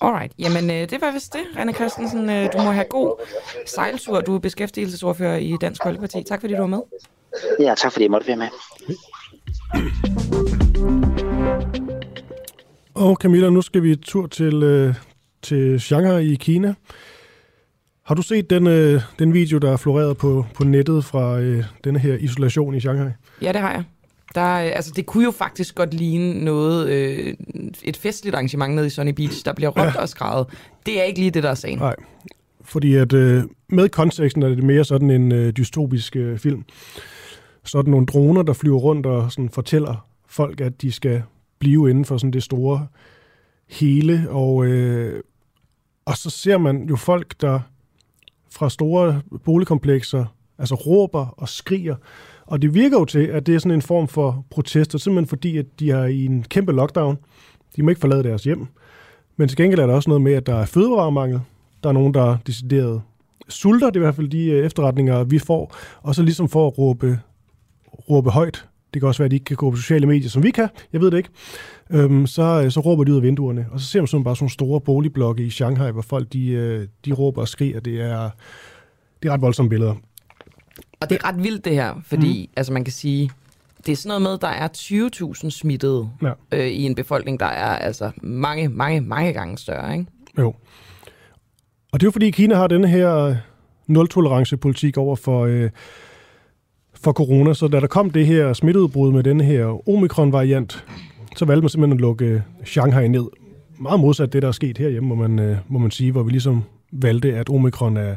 [0.00, 2.30] Alright, jamen øh, det var vist det, René Christensen.
[2.30, 3.20] Øh, du må have god
[3.66, 4.20] sejltur.
[4.20, 6.22] Du er beskæftigelsesordfører i Dansk Folkeparti.
[6.22, 6.80] Tak fordi du var med.
[7.60, 8.48] Ja, tak fordi jeg måtte være med.
[13.02, 14.94] Og Camilla, nu skal vi tur til, øh,
[15.42, 16.74] til Shanghai i Kina.
[18.02, 21.64] Har du set den, øh, den video, der er floreret på, på nettet fra øh,
[21.84, 23.10] denne her isolation i Shanghai?
[23.42, 23.84] Ja, det har jeg.
[24.34, 27.34] Der, altså, det kunne jo faktisk godt ligne noget, øh,
[27.82, 30.00] et festligt arrangement nede i Sunny Beach, der bliver råbt ja.
[30.00, 30.46] og skrevet.
[30.86, 31.78] Det er ikke lige det, der er sagen.
[31.78, 31.96] Nej,
[32.60, 36.64] fordi at øh, med konteksten er det mere sådan en øh, dystopisk øh, film.
[37.64, 41.22] Sådan nogle droner, der flyver rundt og sådan fortæller folk, at de skal
[41.62, 42.86] blive inden for sådan det store
[43.68, 45.22] hele, og, øh,
[46.04, 47.60] og så ser man jo folk, der
[48.50, 50.24] fra store boligkomplekser
[50.58, 51.96] altså råber og skriger,
[52.46, 55.58] og det virker jo til, at det er sådan en form for protester, simpelthen fordi,
[55.58, 57.18] at de er i en kæmpe lockdown.
[57.76, 58.66] De må ikke forlade deres hjem.
[59.36, 61.40] Men til gengæld er der også noget med, at der er fødevaremangel.
[61.82, 63.02] Der er nogen, der er decideret
[63.48, 65.74] sulter, det er i hvert fald de øh, efterretninger, vi får.
[66.02, 67.20] Og så ligesom for at råbe,
[68.10, 68.66] råbe højt.
[68.94, 70.68] Det kan også være, at de ikke kan gå på sociale medier, som vi kan.
[70.92, 71.28] Jeg ved det ikke.
[71.90, 73.66] Øhm, så, øh, så råber de ud af vinduerne.
[73.70, 76.48] Og så ser man sådan bare sådan nogle store boligblokke i Shanghai, hvor folk de,
[76.48, 77.80] øh, de råber og skriger.
[77.80, 78.30] Det er,
[79.22, 79.94] det er ret voldsomme billeder.
[81.00, 82.52] Og det er ret vildt det her, fordi mm.
[82.56, 83.30] altså man kan sige,
[83.86, 84.68] det er sådan noget med, at der er
[85.44, 86.32] 20.000 smittede ja.
[86.52, 90.06] øh, i en befolkning, der er altså mange, mange, mange gange større, ikke?
[90.38, 90.54] Jo.
[91.92, 93.36] Og det er jo fordi, Kina har denne her
[93.86, 95.70] nul-tolerance-politik over for, øh,
[97.04, 100.84] for corona, så da der kom det her smitteudbrud med den her omikron-variant,
[101.36, 103.24] så valgte man simpelthen at lukke øh, Shanghai ned.
[103.78, 106.30] Meget modsat det, der er sket herhjemme, må man, øh, må man sige, hvor vi
[106.30, 108.16] ligesom valgte, at omikron er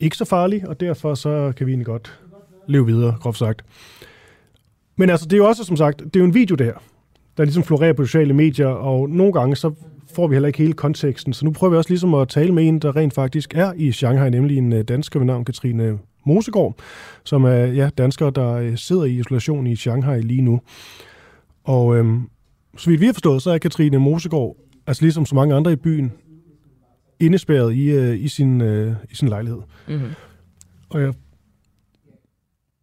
[0.00, 2.18] ikke så farlig, og derfor så kan vi egentlig godt
[2.68, 3.62] leve videre, groft sagt.
[4.96, 6.82] Men altså, det er jo også, som sagt, det er jo en video, det her,
[7.36, 9.72] der ligesom florerer på sociale medier, og nogle gange så
[10.14, 11.32] får vi heller ikke hele konteksten.
[11.32, 13.92] Så nu prøver vi også ligesom at tale med en, der rent faktisk er i
[13.92, 16.74] Shanghai, nemlig en øh, dansker ved navn Katrine Mosegård,
[17.24, 20.60] som er ja, dansker, der øh, sidder i isolation i Shanghai lige nu.
[21.64, 22.28] Og øhm,
[22.76, 24.56] så vidt vi har forstået, så er Katrine Mosegård,
[24.86, 26.12] altså ligesom så mange andre i byen,
[27.20, 29.60] indespærret i, øh, i, sin, øh, i sin lejlighed.
[29.88, 30.10] Mm-hmm.
[30.90, 31.14] Og jeg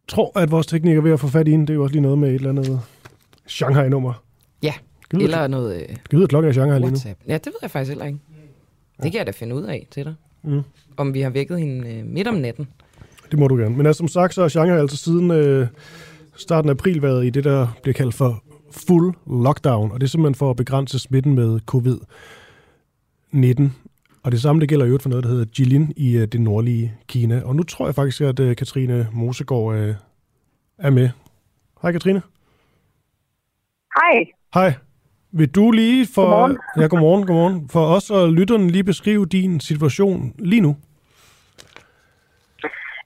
[0.08, 1.66] tror, at vores teknik er ved at få fat i hende.
[1.66, 2.80] Det er jo også lige noget med et eller andet
[3.46, 4.24] Shanghai-nummer.
[4.62, 4.72] Ja,
[5.10, 5.82] Givet eller noget...
[5.82, 7.04] Øh, Givet klokken er Shanghai WhatsApp.
[7.04, 7.32] lige nu.
[7.32, 8.18] Ja, det ved jeg faktisk heller ikke.
[9.02, 10.14] Det kan jeg da finde ud af til dig.
[10.42, 10.62] Mm.
[10.96, 12.68] Om vi har vækket hende øh, midt om natten.
[13.32, 13.76] Det må du gerne.
[13.76, 15.66] Men altså, som sagt, så er Shanghai altså siden øh,
[16.36, 19.92] starten af april været i det, der bliver kaldt for full lockdown.
[19.92, 23.62] Og det er simpelthen for at begrænse smitten med covid-19.
[24.22, 26.94] Og det samme det gælder jo for noget, der hedder Jilin i uh, det nordlige
[27.08, 27.42] Kina.
[27.44, 29.94] Og nu tror jeg faktisk, at uh, Katrine Mosegård uh,
[30.78, 31.08] er med.
[31.82, 32.22] Hej Katrine.
[33.96, 34.24] Hej.
[34.54, 34.74] Hej.
[35.32, 36.22] Vil du lige for...
[36.22, 36.58] Godmorgen.
[36.76, 37.68] Ja, godmorgen, godmorgen.
[37.68, 40.76] For os og lytterne lige beskrive din situation lige nu.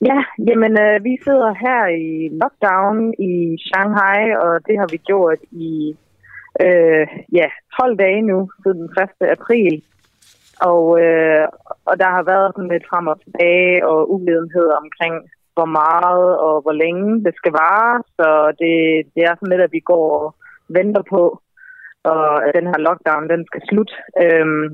[0.04, 5.38] Ja, jamen øh, vi sidder her i lockdown i Shanghai, og det har vi gjort
[5.50, 5.96] i
[6.64, 7.48] øh, ja,
[7.80, 8.90] 12 dage nu, siden den
[9.22, 9.30] 1.
[9.36, 9.82] april.
[10.60, 11.46] Og, øh,
[11.84, 15.14] og der har været sådan lidt frem og tilbage og uvidenhed omkring,
[15.54, 18.02] hvor meget og hvor længe det skal vare.
[18.16, 18.28] Så
[18.60, 18.74] det,
[19.14, 20.34] det er sådan lidt, at vi går og
[20.68, 21.22] venter på,
[22.04, 23.94] og at den her lockdown, den skal slutte.
[24.22, 24.66] Øhm,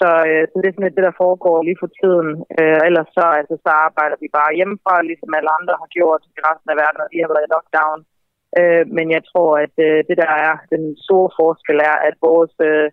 [0.00, 2.28] så, øh, så det er sådan lidt det, der foregår lige for tiden.
[2.60, 6.40] Øh, ellers så, altså, så arbejder vi bare hjemmefra, ligesom alle andre har gjort i
[6.48, 8.00] resten af verden, og de har været i lockdown.
[8.58, 12.54] Øh, men jeg tror, at øh, det der er den store forskel er, at vores
[12.70, 12.88] øh,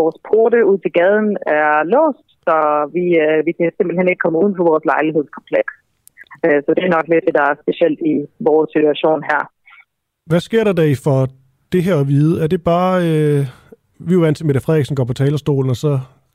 [0.00, 2.56] vores porte ud til gaden er låst, så
[2.96, 5.72] vi, øh, vi kan simpelthen ikke komme uden for vores lejlighedskompleks.
[6.44, 8.14] Øh, så det er nok lidt det, der er specielt i
[8.48, 9.42] vores situation her.
[10.30, 11.20] Hvad sker der da i for
[11.72, 12.34] det her at vide?
[12.44, 12.94] Er det bare...
[13.10, 13.40] Øh,
[14.06, 15.92] vi er jo vant til, at Mette Frederiksen går på talerstolen, og så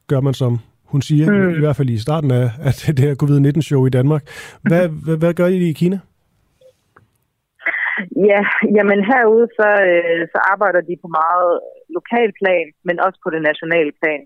[0.07, 0.59] gør man som
[0.93, 1.49] hun siger, mm.
[1.57, 4.23] i hvert fald i starten af, af det her covid-19-show i Danmark.
[4.69, 4.95] Hvad, mm.
[5.05, 5.99] hvad, hvad gør I i Kina?
[8.31, 8.41] Ja,
[8.77, 11.53] jamen herude så, øh, så arbejder de på meget
[11.97, 14.23] lokal plan, men også på det nationale plan.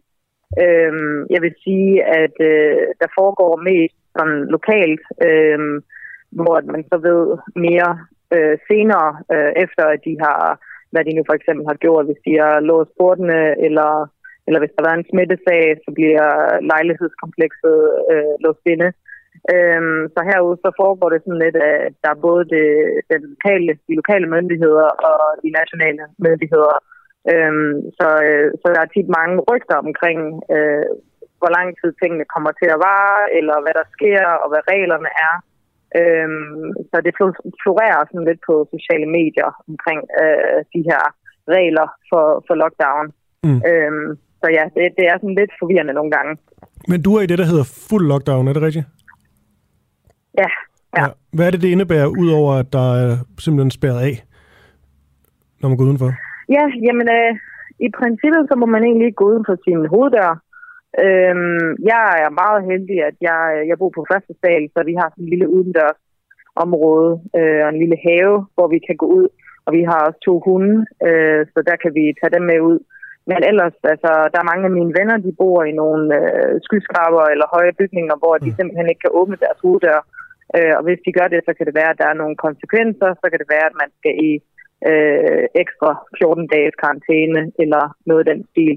[0.63, 5.59] Øhm, jeg vil sige, at øh, der foregår mest sådan lokalt, øh,
[6.37, 7.23] hvor man så ved
[7.67, 7.91] mere
[8.35, 10.43] øh, senere, øh, efter at de har,
[10.91, 13.91] hvad de nu for eksempel har gjort, hvis de har låst portene, eller,
[14.47, 16.27] eller hvis der har været en smittesag, så bliver
[16.73, 17.79] lejlighedskomplekset
[18.11, 18.89] øh, låst inde.
[19.53, 22.67] Øhm, så herude så foregår det sådan lidt, at der er både det,
[23.11, 26.75] den lokale, de lokale myndigheder og de nationale myndigheder.
[27.31, 30.21] Øhm, så, øh, så der er tit mange rygter omkring,
[30.55, 30.87] øh,
[31.39, 35.11] hvor lang tid tingene kommer til at vare, eller hvad der sker, og hvad reglerne
[35.27, 35.35] er.
[35.99, 37.13] Øhm, så det
[37.63, 41.03] florerer sådan lidt på sociale medier omkring øh, de her
[41.55, 43.05] regler for, for lockdown.
[43.45, 43.59] Mm.
[43.69, 44.09] Øhm,
[44.41, 46.37] så ja, det, det er sådan lidt forvirrende nogle gange.
[46.87, 48.85] Men du er i det, der hedder fuld lockdown, er det rigtigt?
[50.41, 50.49] Ja.
[50.97, 51.03] ja.
[51.03, 51.07] ja.
[51.35, 54.15] Hvad er det, det indebærer, udover at der er simpelthen spærret af,
[55.59, 56.11] når man går udenfor?
[56.55, 57.31] Ja, jamen øh,
[57.87, 60.31] i princippet så må man egentlig ikke gå uden for sin hoveddør.
[61.05, 65.07] Øhm, jeg er meget heldig, at jeg, jeg bor på første sal, så vi har
[65.09, 66.01] sådan en lille udendørs
[66.65, 69.27] område øh, og en lille have, hvor vi kan gå ud.
[69.65, 70.75] Og vi har også to hunde,
[71.07, 72.79] øh, så der kan vi tage dem med ud.
[73.31, 77.23] Men ellers, altså, der er mange af mine venner, de bor i nogle øh, skyskraber
[77.33, 78.55] eller høje bygninger, hvor de mm.
[78.57, 79.99] simpelthen ikke kan åbne deres hoveddør.
[80.55, 83.09] Øh, og hvis de gør det, så kan det være, at der er nogle konsekvenser.
[83.21, 84.31] Så kan det være, at man skal i
[84.89, 88.75] øh, ekstra 14 dages karantæne eller noget af den stil.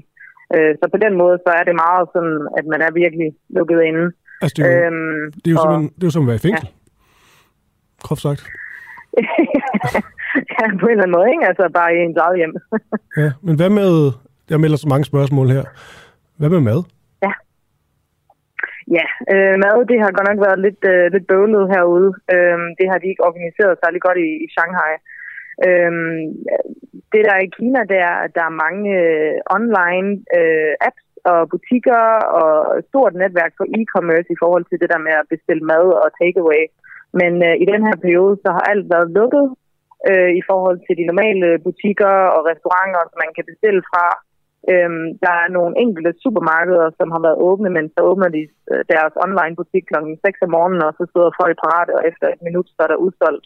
[0.55, 3.79] Øh, så på den måde, så er det meget sådan, at man er virkelig lukket
[3.89, 4.05] inde.
[4.41, 6.41] Altså, det er jo, øhm, det er jo, og, det er jo som at være
[6.41, 6.67] i fængsel.
[6.67, 6.77] Ja.
[8.05, 8.41] Groft sagt.
[10.55, 11.47] ja, på en eller anden måde, ikke?
[11.49, 12.53] Altså bare i ens eget hjem.
[13.21, 13.91] ja, men hvad med,
[14.51, 15.63] jeg melder så mange spørgsmål her.
[16.39, 16.81] Hvad med mad?
[17.25, 17.33] Ja.
[18.97, 22.09] Ja, øh, mad, det har godt nok været lidt, øh, lidt bøvlet herude.
[22.33, 24.93] Øh, det har de ikke organiseret særlig godt i, i Shanghai.
[25.67, 26.21] Øhm,
[27.11, 30.09] det der er i Kina, det er, at der er mange øh, online
[30.39, 32.01] øh, apps og butikker
[32.41, 32.51] og
[32.89, 36.63] stort netværk for e-commerce i forhold til det der med at bestille mad og takeaway.
[37.19, 39.45] Men øh, i den her periode, så har alt været lukket
[40.09, 44.05] øh, i forhold til de normale butikker og restauranter, som man kan bestille fra.
[44.71, 48.83] Øhm, der er nogle enkelte supermarkeder, som har været åbne, men så åbner de øh,
[48.93, 49.95] deres online butik kl.
[50.25, 53.03] 6 om morgenen, og så sidder folk parate, og efter et minut, så er der
[53.05, 53.45] udsolgt.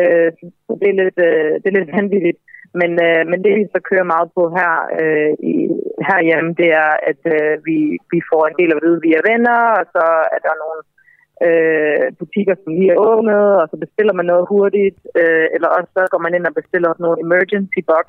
[0.00, 0.30] Øh,
[0.66, 2.38] så det er lidt, øh, det er lidt vanvittigt.
[2.80, 5.54] Men, øh, men det vi så kører meget på her øh, i,
[6.08, 7.78] herhjemme, det er, at øh, vi,
[8.12, 10.80] vi får en del af det via venner, og så er der nogle
[11.46, 15.90] øh, butikker, som lige er åbnet, og så bestiller man noget hurtigt, øh, eller også
[15.96, 18.06] så går man ind og bestiller nogle emergency box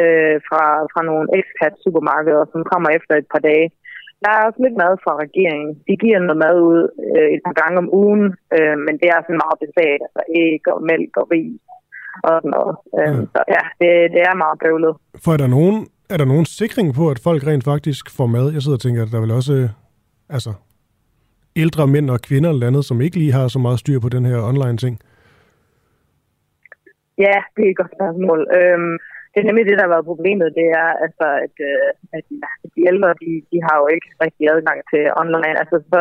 [0.00, 3.68] øh, fra, fra nogle expat supermarkeder, som kommer efter et par dage.
[4.22, 5.70] Der er også lidt mad fra regeringen.
[5.88, 6.82] De giver noget mad ud
[7.16, 8.24] øh, et par gange om ugen,
[8.56, 11.62] øh, men det er sådan meget besat, altså æg og mælk og ris
[12.26, 12.74] og sådan noget.
[12.98, 13.24] Øh, ja.
[13.34, 14.94] Så ja, det, det er meget bøvlet.
[15.24, 15.76] For er der nogen,
[16.12, 18.46] er der nogen sikring på, at folk rent faktisk får mad?
[18.54, 19.68] Jeg sidder og tænker, at der vil også
[20.36, 20.52] altså,
[21.56, 24.24] ældre mænd og kvinder eller andet, som ikke lige har så meget styr på den
[24.24, 24.94] her online ting?
[27.18, 28.40] Ja, det er et godt spørgsmål.
[28.58, 28.96] Øhm,
[29.32, 32.24] det er nemlig det, der har været problemet, det er, altså, at, øh, at
[32.74, 35.56] de ældre, de, de har jo ikke rigtig adgang til online.
[35.62, 36.00] Altså, så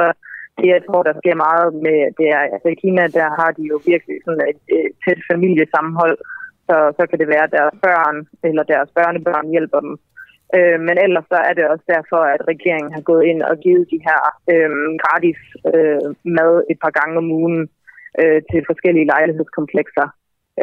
[0.57, 3.63] det, jeg tror, der sker meget med, det er, altså i Kina, der har de
[3.71, 6.17] jo virkelig sådan et, et tæt familiesammenhold,
[6.67, 8.17] så, så kan det være, at deres børn
[8.47, 9.93] eller deres børnebørn hjælper dem.
[10.57, 13.85] Øh, men ellers så er det også derfor, at regeringen har gået ind og givet
[13.93, 14.21] de her
[14.53, 14.71] øh,
[15.03, 15.39] gratis
[15.73, 17.59] øh, mad et par gange om ugen
[18.21, 20.07] øh, til forskellige lejlighedskomplekser.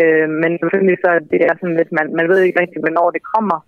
[0.02, 3.22] Øh, men selvfølgelig så det er sådan lidt, man, man ved ikke rigtig, hvornår det
[3.34, 3.58] kommer.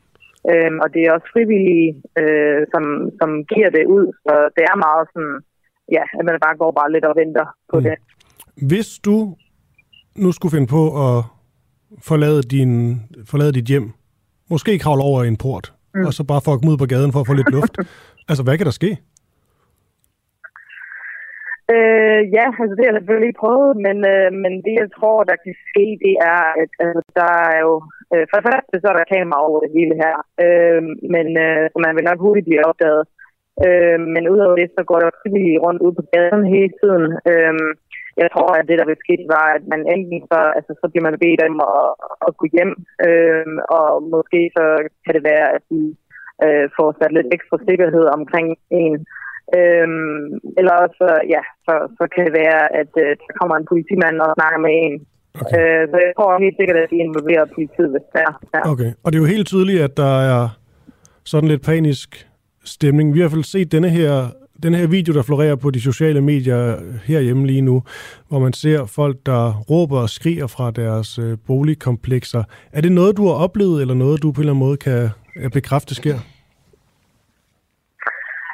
[0.50, 1.88] Øh, og det er også frivillige,
[2.20, 2.84] øh, som,
[3.18, 4.06] som giver det ud.
[4.24, 5.36] Så det er meget sådan,
[5.96, 7.84] ja, at man bare går bare lidt og venter på mm.
[7.86, 7.96] det.
[8.70, 9.16] Hvis du
[10.24, 11.16] nu skulle finde på at
[12.08, 12.72] forlade, din,
[13.30, 13.86] forlade dit hjem,
[14.50, 16.06] måske kravle over en port, mm.
[16.06, 17.74] og så bare få ud på gaden for at få lidt luft,
[18.30, 18.98] altså hvad kan der ske?
[21.72, 25.18] Øh, ja, altså det har jeg selvfølgelig ikke prøvet, men, øh, men det jeg tror,
[25.30, 27.74] der kan ske, det er, at altså, der er jo...
[28.12, 30.82] Øh, for det første, så er der kamera over det hele her, øh,
[31.14, 33.04] men øh, man vil nok hurtigt blive opdaget.
[33.66, 37.04] Øh, men udover det, så går der frivillige rundt ud på gaden hele tiden.
[37.30, 37.54] Øh,
[38.22, 41.06] jeg tror, at det, der vil ske, var, at man enten så, altså, så bliver
[41.08, 41.86] man bedt om at,
[42.26, 42.72] at gå hjem,
[43.06, 43.46] øh,
[43.78, 44.64] og måske så
[45.04, 45.80] kan det være, at de
[46.44, 48.48] øh, får sat lidt ekstra sikkerhed omkring
[48.80, 48.94] en.
[49.58, 50.24] Øhm,
[50.58, 54.30] eller også, ja, så, så kan det være, at øh, der kommer en politimand og
[54.38, 54.94] snakker med en.
[55.40, 55.56] Okay.
[55.58, 58.32] Øh, så jeg tror helt sikkert, at de involverer politiet, hvis det er.
[58.54, 58.60] Ja.
[58.72, 60.48] Okay, og det er jo helt tydeligt, at der er
[61.24, 62.28] sådan lidt panisk
[62.64, 63.14] stemning.
[63.14, 64.12] Vi har i hvert fald set denne her,
[64.62, 67.82] den her video, der florerer på de sociale medier herhjemme lige nu,
[68.28, 72.42] hvor man ser folk, der råber og skriger fra deres øh, boligkomplekser.
[72.72, 75.10] Er det noget, du har oplevet, eller noget, du på en eller anden måde kan
[75.52, 76.14] bekræfte sker?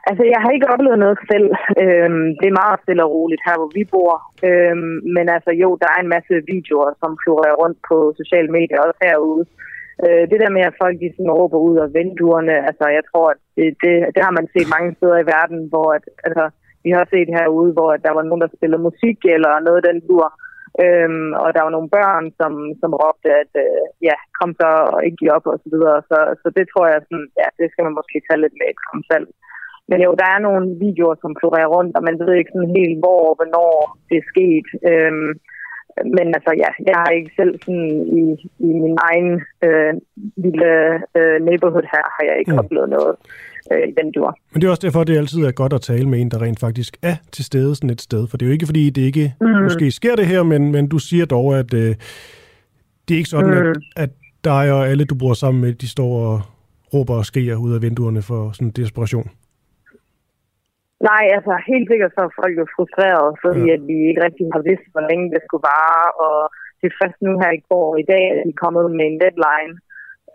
[0.08, 1.48] Altså, jeg har ikke oplevet noget selv.
[1.82, 4.12] Øhm, det er meget stille og roligt her, hvor vi bor.
[4.48, 8.78] Øhm, men altså, jo, der er en masse videoer, som florerer rundt på sociale medier,
[8.86, 9.44] også herude.
[10.04, 13.26] Øh, det der med, at folk de sådan råber ud af vinduerne, altså, jeg tror,
[13.34, 16.44] at det, det, det har man set mange steder i verden, hvor at, altså,
[16.84, 19.98] vi har set herude, hvor at der var nogen, der spillede musik eller noget den
[20.08, 20.26] dur.
[20.84, 24.98] Øhm, og der var nogle børn, som, som råbte, at øh, ja, kom så og
[25.06, 25.98] ikke give op og så videre.
[26.10, 28.80] Så, så det tror jeg, sådan, ja, det skal man måske tage lidt med et
[29.12, 29.28] selv
[29.90, 32.98] men jo, der er nogle videoer, som florerer rundt, og man ved ikke sådan helt,
[33.02, 33.72] hvor og hvornår
[34.08, 34.68] det er sket.
[34.90, 35.30] Øhm,
[36.16, 38.22] men altså, ja, jeg har ikke selv sådan i,
[38.68, 39.30] i min egen
[39.66, 39.92] øh,
[40.44, 40.70] lille
[41.18, 42.58] øh, neighborhood her, har jeg ikke mm.
[42.58, 43.14] oplevet noget
[43.72, 44.38] øh, i den dur.
[44.52, 46.60] Men det er også derfor, det altid er godt at tale med en, der rent
[46.60, 48.28] faktisk er til stede sådan et sted.
[48.28, 49.62] For det er jo ikke, fordi det ikke mm.
[49.62, 51.94] måske sker det her, men, men du siger dog, at øh,
[53.08, 53.68] det er ikke sådan, mm.
[53.68, 54.10] at, at
[54.44, 56.40] dig og alle, du bor sammen med, de står og
[56.94, 59.30] råber og skriger ud af vinduerne for sådan desperation.
[61.00, 63.74] Nej, altså helt sikkert så er folk jo frustreret, fordi ja.
[63.76, 66.36] at vi ikke rigtig har vidst, hvor længe det skulle vare, og
[66.80, 69.20] det er først nu her i går i dag, at vi er kommet med en
[69.24, 69.74] deadline.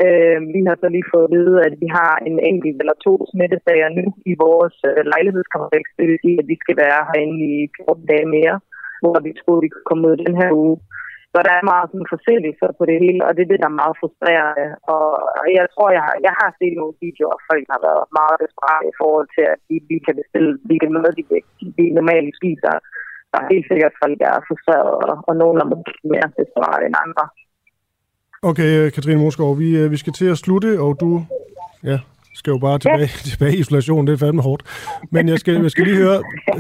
[0.06, 3.13] Øh, vi har så lige fået at vide, at vi har en enkelt eller to
[3.32, 5.89] smittesager nu i vores øh, lejlighedskompleks.
[5.97, 8.56] Det vil sige, at vi skal være herinde i 14 dage mere,
[9.02, 10.78] hvor vi troede, vi kunne komme ud den her uge.
[11.34, 13.82] Så der er meget sådan forsinkelse på det hele, og det er det, der er
[13.82, 14.67] meget frustrerende.
[14.96, 15.06] Og
[15.58, 18.88] jeg tror, jeg har, jeg har set nogle videoer, hvor folk har været meget desperate
[18.91, 21.24] i forhold til, at de, de kan bestille, hvilke mad de,
[21.78, 22.74] de normalt spiser.
[23.32, 26.84] Der er helt sikkert folk, der er frustreret, og, og nogen er måske mere desperate
[26.88, 27.26] end andre.
[28.50, 31.10] Okay, Katrine Moskov, vi, øh, vi skal til at slutte, og du
[31.91, 31.98] ja,
[32.39, 33.24] skal jo bare tilbage, ja.
[33.32, 34.08] tilbage i isolation.
[34.08, 34.63] Det er fandme hårdt.
[35.15, 36.17] Men jeg skal, jeg skal lige høre,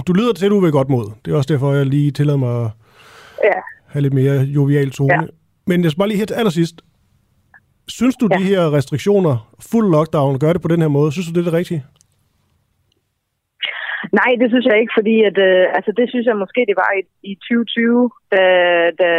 [0.07, 1.05] du lyder til, at du vil godt mod.
[1.21, 2.57] Det er også derfor, jeg lige tillader mig
[3.49, 3.59] ja
[3.93, 5.13] have lidt mere jovial tone.
[5.13, 5.21] Ja.
[5.69, 6.77] Men jeg skal bare lige her til allersidst.
[7.87, 8.37] Synes du, ja.
[8.37, 9.33] de her restriktioner,
[9.71, 11.11] fuld lockdown, gør det på den her måde?
[11.11, 11.83] Synes du, det er det rigtige?
[14.19, 16.91] Nej, det synes jeg ikke, fordi at, øh, altså, det synes jeg måske, det var
[16.99, 17.01] i,
[17.31, 18.43] i 2020, da,
[19.01, 19.09] da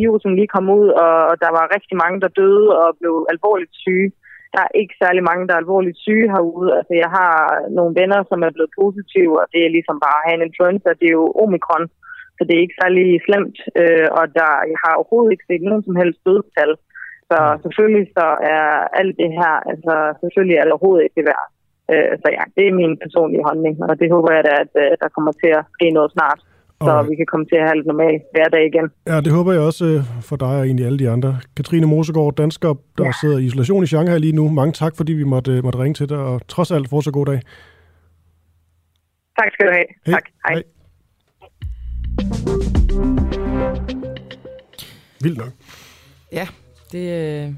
[0.00, 3.74] virusen lige kom ud, og, og der var rigtig mange, der døde og blev alvorligt
[3.84, 4.10] syge.
[4.54, 6.70] Der er ikke særlig mange, der er alvorligt syge herude.
[6.78, 7.34] Altså, jeg har
[7.78, 10.88] nogle venner, som er blevet positive, og det er ligesom bare at have en influenza.
[11.00, 11.86] Det er jo omikron,
[12.38, 15.84] så det er ikke særlig slemt, øh, og der, jeg har overhovedet ikke set nogen
[15.86, 16.72] som helst dødstal.
[17.30, 18.66] Så selvfølgelig så er
[19.00, 21.46] alt det her, altså selvfølgelig er det overhovedet ikke det værd.
[21.92, 24.92] Øh, så ja, det er min personlige holdning, og det håber jeg da, at øh,
[25.02, 26.40] der kommer til at ske noget snart
[26.86, 27.08] så okay.
[27.10, 28.86] vi kan komme til at have lidt normal hverdag igen.
[29.06, 31.30] Ja, det håber jeg også øh, for dig og egentlig alle de andre.
[31.56, 33.12] Katrine Mosegaard, dansker, der ja.
[33.20, 34.48] sidder i isolation i Shanghai lige nu.
[34.48, 37.26] Mange tak, fordi vi måtte, øh, måtte ringe til dig, og trods alt fortsat god
[37.26, 37.40] dag.
[39.38, 39.86] Tak skal du have.
[40.06, 40.12] Hey.
[40.12, 40.24] Tak.
[40.46, 40.54] Hej.
[40.54, 40.77] Hej.
[45.20, 45.52] Vildt nok.
[46.32, 46.48] Ja,
[46.92, 47.54] det, øh,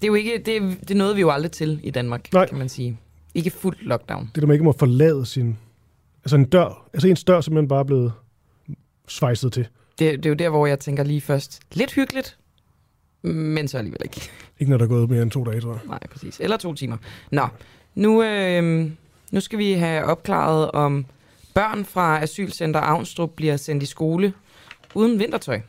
[0.00, 2.46] det er jo ikke, det, det nåede vi jo aldrig til i Danmark, Nej.
[2.46, 2.98] kan man sige.
[3.34, 4.30] Ikke fuld lockdown.
[4.34, 5.58] Det der man ikke må forlade sin...
[6.24, 8.12] Altså en dør, altså ens dør simpelthen bare blevet
[9.08, 9.66] svejset til.
[9.98, 12.38] Det, det er jo der, hvor jeg tænker lige først, lidt hyggeligt,
[13.22, 14.30] men så alligevel ikke.
[14.60, 15.80] Ikke når der er gået mere end to dage, tror jeg.
[15.86, 16.40] Nej, præcis.
[16.40, 16.96] Eller to timer.
[17.30, 17.48] Nå,
[17.94, 18.90] nu, øh,
[19.30, 21.06] nu skal vi have opklaret, om
[21.54, 24.32] børn fra Asylcenter Avnstrup bliver sendt i skole
[24.94, 25.60] uden vintertøj.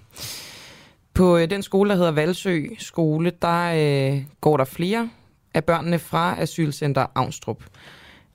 [1.13, 5.09] På øh, den skole, der hedder Valsø Skole, der øh, går der flere
[5.53, 7.63] af børnene fra Asylcenter Avnstrup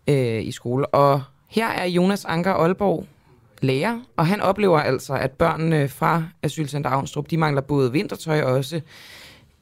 [0.07, 0.87] øh, i skole.
[0.87, 3.07] Og her er Jonas Anker Aalborg
[3.61, 8.53] lærer, og han oplever altså, at børnene fra Asylcenter Avnstrup, de mangler både vintertøj og
[8.53, 8.81] også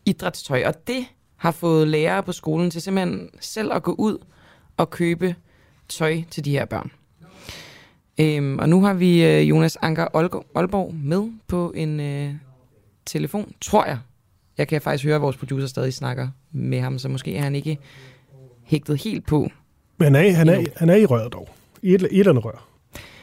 [0.07, 0.63] idrætstøj.
[0.67, 4.19] Og det har fået lærere på skolen til simpelthen selv at gå ud
[4.77, 5.35] og købe
[5.89, 6.91] tøj til de her børn.
[8.21, 10.07] Øhm, og nu har vi øh, Jonas Anker
[10.55, 12.31] Aalborg med på en øh,
[13.07, 13.99] telefon, tror jeg.
[14.59, 17.55] Jeg kan faktisk høre, at vores producer stadig snakker med ham, så måske er han
[17.55, 17.79] ikke
[18.65, 19.49] hægtet helt på.
[19.97, 21.49] Men han er, han er, han er i røret dog.
[21.83, 22.69] I et, et eller andet rør.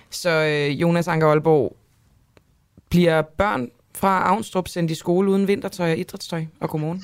[0.10, 1.76] Så øh, Jonas Anker Aalborg,
[2.90, 6.46] bliver børn fra Avnstrup sendt i skole uden vintertøj og idrætstøj?
[6.60, 7.04] Og godmorgen.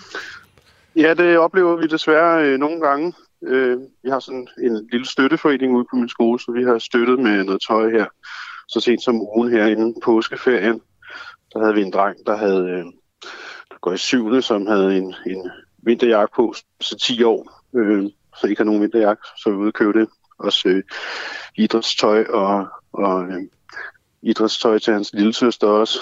[0.95, 3.13] Ja, det oplever vi desværre øh, nogle gange.
[3.43, 7.19] Øh, vi har sådan en lille støtteforening ude på min skole, så vi har støttet
[7.19, 8.05] med noget tøj her.
[8.67, 10.81] Så sent som ugen her inden påskeferien,
[11.53, 12.85] der havde vi en dreng, der havde øh,
[13.69, 18.47] der går i syvende, som havde en, en vinterjakke på, så 10 år, øh, så
[18.47, 20.09] ikke har nogen vinterjakke, så vi ude og købe det.
[20.39, 20.83] Også øh,
[21.55, 23.41] idrætstøj og, og øh,
[24.21, 25.99] idrætstøj til hans lille søster også.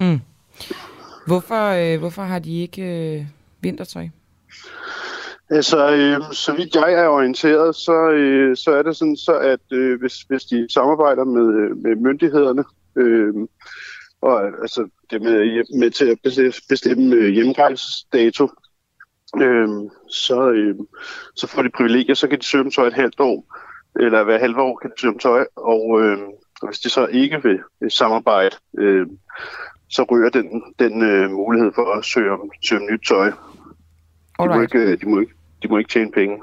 [0.00, 0.20] Mm.
[1.26, 3.26] Hvorfor, øh, hvorfor har de ikke øh,
[3.60, 4.08] vintertøj?
[5.50, 9.72] Altså, øh, så vidt jeg er orienteret, så, øh, så er det sådan, så at
[9.72, 12.64] øh, hvis, hvis de samarbejder med, øh, med myndighederne,
[12.96, 13.34] øh,
[14.22, 16.18] og altså det med, med til at
[16.68, 18.48] bestemme, øh, hjemrejsesdato,
[19.40, 19.68] øh,
[20.08, 20.74] så, øh,
[21.36, 23.56] så får de privilegier, så kan de søge om tøj et halvt år,
[24.00, 26.18] eller hver halve år kan de søge om tøj, og øh,
[26.66, 29.06] hvis de så ikke vil, vil samarbejde, øh,
[29.88, 33.32] så ryger den, den øh, mulighed for at søge om, søge om nyt tøj.
[34.40, 36.38] De må, ikke, de, må ikke, de må ikke tjene penge.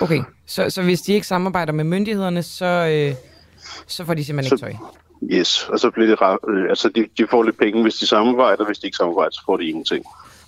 [0.00, 3.14] Okay, så, så hvis de ikke samarbejder med myndighederne, så, øh,
[3.86, 4.88] så får de simpelthen så, ikke tøj?
[5.22, 8.66] Yes, og så bliver det øh, altså de, de får lidt penge, hvis de samarbejder,
[8.66, 10.04] hvis de ikke samarbejder, så får de ingenting.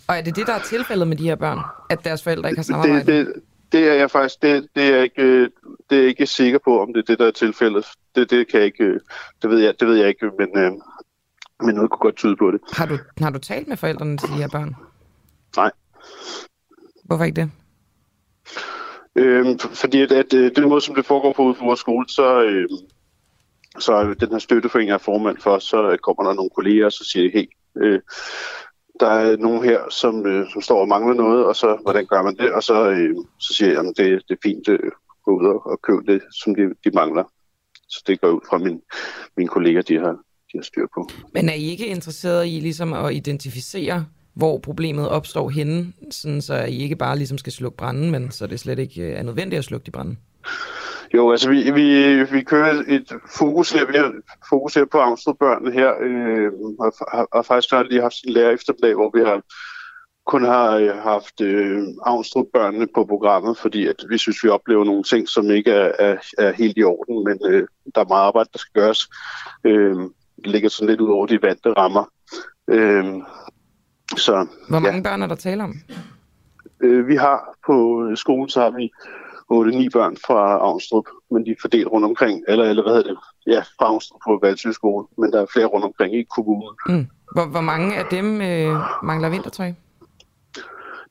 [0.09, 1.59] Og er det det, der er tilfældet med de her børn,
[1.91, 3.07] at deres forældre ikke har samarbejdet?
[3.07, 3.35] Det, det,
[3.73, 5.51] det er jeg faktisk, det, det er ikke, øh,
[5.91, 7.87] det er jeg ikke sikker på, om det er det, der er tilfældet.
[8.15, 9.01] Det, det, kan jeg ikke, øh,
[9.43, 10.73] det, ved, jeg, det ved jeg ikke, men, øh,
[11.63, 12.61] men noget kunne godt tyde på det.
[12.73, 14.77] Har du, har du talt med forældrene til de her børn?
[15.57, 15.71] Nej.
[17.05, 17.51] Hvorfor ikke det?
[19.17, 22.09] Øh, fordi at, at øh, den måde, som det foregår på ude på vores skole,
[22.09, 22.69] så, øh,
[23.79, 26.93] så den her støtteforening, jeg er formand for, så øh, kommer der nogle kolleger, og
[26.93, 27.47] så siger de, hey,
[27.77, 28.01] øh,
[29.01, 32.23] der er nogen her, som, øh, som står og mangler noget, og så, hvordan gør
[32.23, 32.53] man det?
[32.53, 34.91] Og så, øh, så siger jeg, at det, det er fint, øh,
[35.25, 37.25] gå ud og, og købe det, som de, de mangler.
[37.89, 38.81] Så det går ud fra min,
[39.37, 40.13] mine kolleger, de har,
[40.53, 41.09] de har styr på.
[41.35, 44.07] Men er I ikke interesseret i ligesom at identificere,
[44.39, 48.47] hvor problemet opstår henne, sådan så I ikke bare ligesom skal slukke branden, men så
[48.47, 50.19] det slet ikke øh, er nødvendigt at slukke de branden?
[51.15, 54.13] Jo, altså vi, vi, vi kører et fokus her, vi har
[54.49, 58.51] fokus her på Amstrupbørnene her, øh, og har, har faktisk har lige haft en lærer
[58.51, 59.43] eftermiddag, hvor vi har
[60.27, 65.03] kun har øh, haft øh, Avnstrup-børnene på programmet, fordi at vi synes, vi oplever nogle
[65.03, 68.51] ting, som ikke er, er, er helt i orden, men øh, der er meget arbejde,
[68.53, 69.09] der skal gøres.
[69.65, 69.97] Øh,
[70.37, 72.05] det ligger sådan lidt ud over de vante rammer.
[72.71, 73.05] Øh,
[74.17, 75.03] så, Hvor mange ja.
[75.03, 75.75] børn er der tale om?
[76.81, 78.91] Øh, vi har på skolen, så har vi
[79.53, 83.19] 8-9 børn fra Avnstrup, men de er fordelt rundt omkring, eller, eller hvad hedder det,
[83.47, 86.75] ja, fra Avnstrup på Valsø skole, men der er flere rundt omkring i kommunen.
[86.89, 87.07] Mm.
[87.35, 89.73] Hvor, hvor mange af dem øh, mangler vintertøj?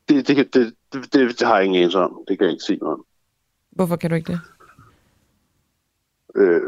[0.10, 2.20] Det, det, det, det, det, det har jeg ingen eneste om.
[2.28, 3.04] Det kan jeg ikke sige noget om.
[3.72, 4.39] Hvorfor kan du ikke det?
[6.36, 6.61] Øh,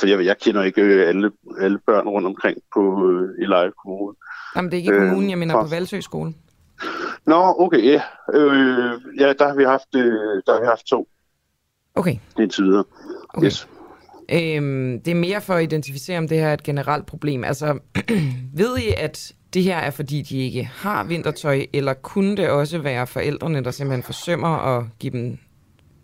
[0.00, 1.30] for jeg, jeg kender ikke øh, alle,
[1.60, 4.16] alle børn rundt omkring på, øh, i Leje Kommune.
[4.56, 5.62] Jamen, det er ikke i kommunen, øh, jeg mener fra...
[5.62, 6.34] på Valsø skole.
[7.26, 8.02] Nå, okay, ja.
[8.34, 11.08] Øh, ja, der har vi haft, øh, der har vi haft to.
[11.94, 12.16] Okay.
[12.38, 12.84] Indtil videre.
[13.28, 13.46] Okay.
[13.46, 13.68] Yes.
[14.32, 17.44] Øhm, det er mere for at identificere, om det her er et generelt problem.
[17.44, 17.78] Altså,
[18.60, 22.78] ved I, at det her er, fordi de ikke har vintertøj, eller kunne det også
[22.78, 25.38] være forældrene, der simpelthen forsømmer at give dem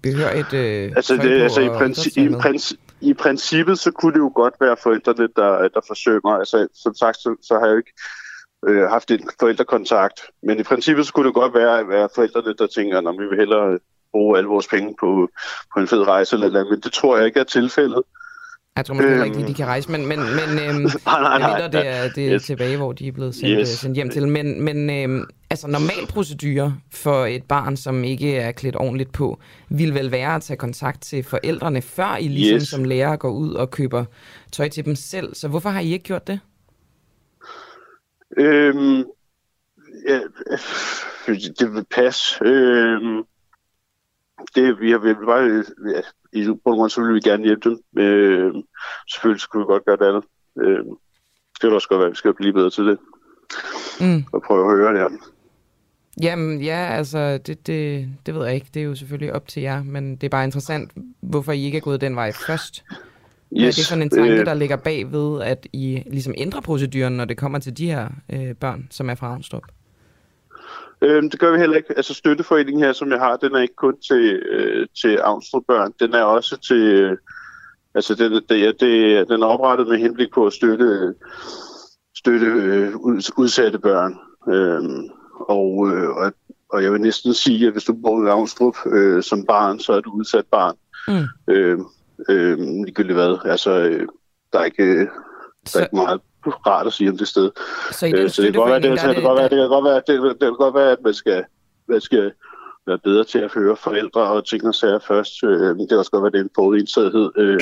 [0.02, 4.32] behørigt øh, altså, det, altså i, princi- i, princi- i princippet, så kunne det jo
[4.34, 6.30] godt være forældrene, der, der forsømmer.
[6.30, 7.92] Altså, som sagt, så, så har jeg jo ikke
[8.68, 10.20] øh, haft en forældrekontakt.
[10.42, 13.38] Men i princippet, så kunne det godt være, være forældrene, der tænker, at vi vil
[13.38, 13.78] hellere
[14.12, 15.28] bruge alle vores penge på,
[15.74, 16.70] på en fed rejse eller noget.
[16.70, 18.02] Men det tror jeg ikke er tilfældet.
[18.76, 21.62] Jeg tror måske øhm, ikke, de kan rejse, men, men, men øhm, nej, nej, nej,
[21.62, 22.42] ved, det er, det er yes.
[22.42, 23.68] tilbage, hvor de er blevet sendt, yes.
[23.68, 24.28] sendt hjem til.
[24.28, 29.40] Men, men øhm, altså normal procedure for et barn, som ikke er klædt ordentligt på,
[29.68, 32.68] vil vel være at tage kontakt til forældrene, før I ligesom yes.
[32.68, 34.04] som lærer går ud og køber
[34.52, 35.34] tøj til dem selv.
[35.34, 36.40] Så hvorfor har I ikke gjort det?
[38.36, 39.04] Øhm,
[40.08, 40.20] ja,
[41.58, 42.44] det vil passe.
[42.44, 43.22] Øhm,
[44.54, 45.64] det, vi har vi bare,
[46.32, 48.02] i bund og så vil vi gerne hjælpe dem.
[48.02, 48.54] Øh,
[49.12, 50.24] selvfølgelig skulle vi godt gøre det andet.
[50.60, 50.84] Øh,
[51.60, 52.98] det vil også godt være, at vi skal blive bedre til det.
[54.00, 54.24] Mm.
[54.32, 55.08] Og prøve at høre det her.
[56.22, 58.66] Jamen ja, altså det, det, det ved jeg ikke.
[58.74, 61.78] Det er jo selvfølgelig op til jer, men det er bare interessant, hvorfor I ikke
[61.78, 62.84] er gået den vej først.
[63.56, 63.62] Yes.
[63.62, 64.46] Er det sådan en tanke, øh.
[64.46, 68.08] der ligger bag ved, at I ligesom ændrer proceduren, når det kommer til de her
[68.32, 69.62] øh, børn, som er fra Avnstrup?
[71.02, 71.96] Øhm, det gør vi heller ikke.
[71.96, 75.92] Altså støtteforeningen her, som jeg har, den er ikke kun til, øh, til Avnstrup børn.
[76.00, 76.76] Den er også til...
[76.76, 77.16] Øh,
[77.94, 81.14] altså det, det, det, den er oprettet med henblik på at støtte,
[82.16, 82.96] støtte øh,
[83.36, 84.18] udsatte børn.
[84.48, 85.08] Øhm,
[85.48, 86.32] og, øh, og,
[86.72, 89.92] og jeg vil næsten sige, at hvis du bor i Avnstrup øh, som barn, så
[89.92, 90.76] er du udsat barn.
[91.08, 91.52] Mm.
[91.54, 91.78] Øh,
[92.28, 93.38] øh, ligegyldigt hvad.
[93.44, 94.08] Altså, øh,
[94.52, 95.06] der er ikke, der
[95.66, 95.78] så...
[95.78, 97.50] er ikke meget rart at sige om det sted.
[97.90, 99.68] Så, i øh, så det kan godt være, det, det, det, godt være, det kan
[99.68, 101.44] godt være, det, det kan godt være, at man skal,
[101.88, 102.32] man skal
[102.86, 105.44] være bedre til at høre forældre og ting og sager først.
[105.44, 107.30] Øh, det kan også godt være, det er en forudindsagethed.
[107.36, 107.60] Øh.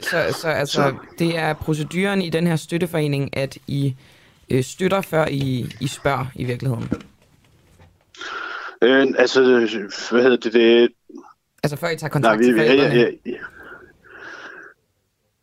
[0.00, 0.94] Så, så altså, så.
[1.18, 3.94] det er proceduren i den her støtteforening, at I
[4.50, 6.90] øh, støtter, før I, I spørger i virkeligheden?
[8.82, 9.40] Øh, altså,
[10.10, 10.52] hvad hedder det?
[10.52, 10.88] det
[11.62, 12.94] altså før I tager kontakt Nej, vi, til forældrene?
[12.94, 13.36] Ja, ja, ja.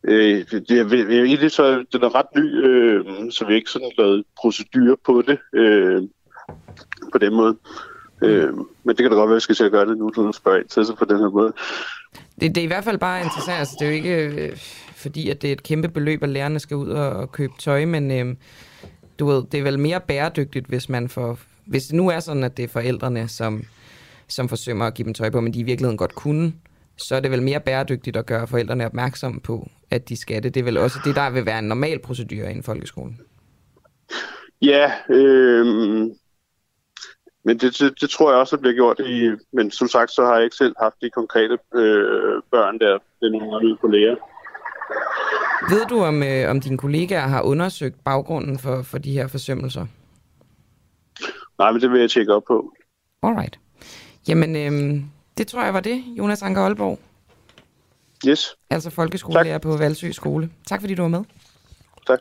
[0.08, 3.70] Øh, det, det, er egentlig så, den er ret ny, øh, så vi har ikke
[3.70, 6.02] sådan lavet procedurer på det øh,
[7.12, 7.56] på den måde.
[8.22, 10.12] Øh, men det kan da godt være, at vi skal til at gøre det nu,
[10.16, 11.52] du spørger ind til sig på den her måde.
[12.40, 13.58] Det, det er i hvert fald bare interessant.
[13.58, 14.56] Altså, det er jo ikke øh,
[14.96, 17.84] fordi, at det er et kæmpe beløb, at lærerne skal ud og, og købe tøj,
[17.84, 18.36] men øh,
[19.18, 21.38] du ved, det er vel mere bæredygtigt, hvis man får...
[21.66, 23.64] Hvis det nu er sådan, at det er forældrene, som,
[24.28, 26.52] som forsømmer at give dem tøj på, men de i virkeligheden godt kunne,
[26.96, 30.54] så er det vel mere bæredygtigt at gøre forældrene opmærksom på, at de skal det.
[30.54, 33.12] Det er vel også det, der vil være en normal procedure i en folkeskole.
[34.62, 35.66] Ja, øh,
[37.44, 39.00] men det, det, det tror jeg også, bliver gjort.
[39.00, 42.98] I, men som sagt, så har jeg ikke selv haft de konkrete øh, børn der.
[43.20, 44.16] Det er nogle af mine kolleger.
[45.70, 49.86] Ved du, om, øh, om dine kollegaer har undersøgt baggrunden for, for de her forsømmelser?
[51.58, 52.72] Nej, men det vil jeg tjekke op på.
[53.22, 53.58] Alright.
[54.28, 55.02] Jamen, øh,
[55.38, 56.98] det tror jeg var det, Jonas Anker Aalborg.
[58.28, 58.56] Yes.
[58.70, 60.50] Altså folkeskolelærer på Valsø Skole.
[60.66, 61.24] Tak fordi du var med.
[62.06, 62.18] Tak.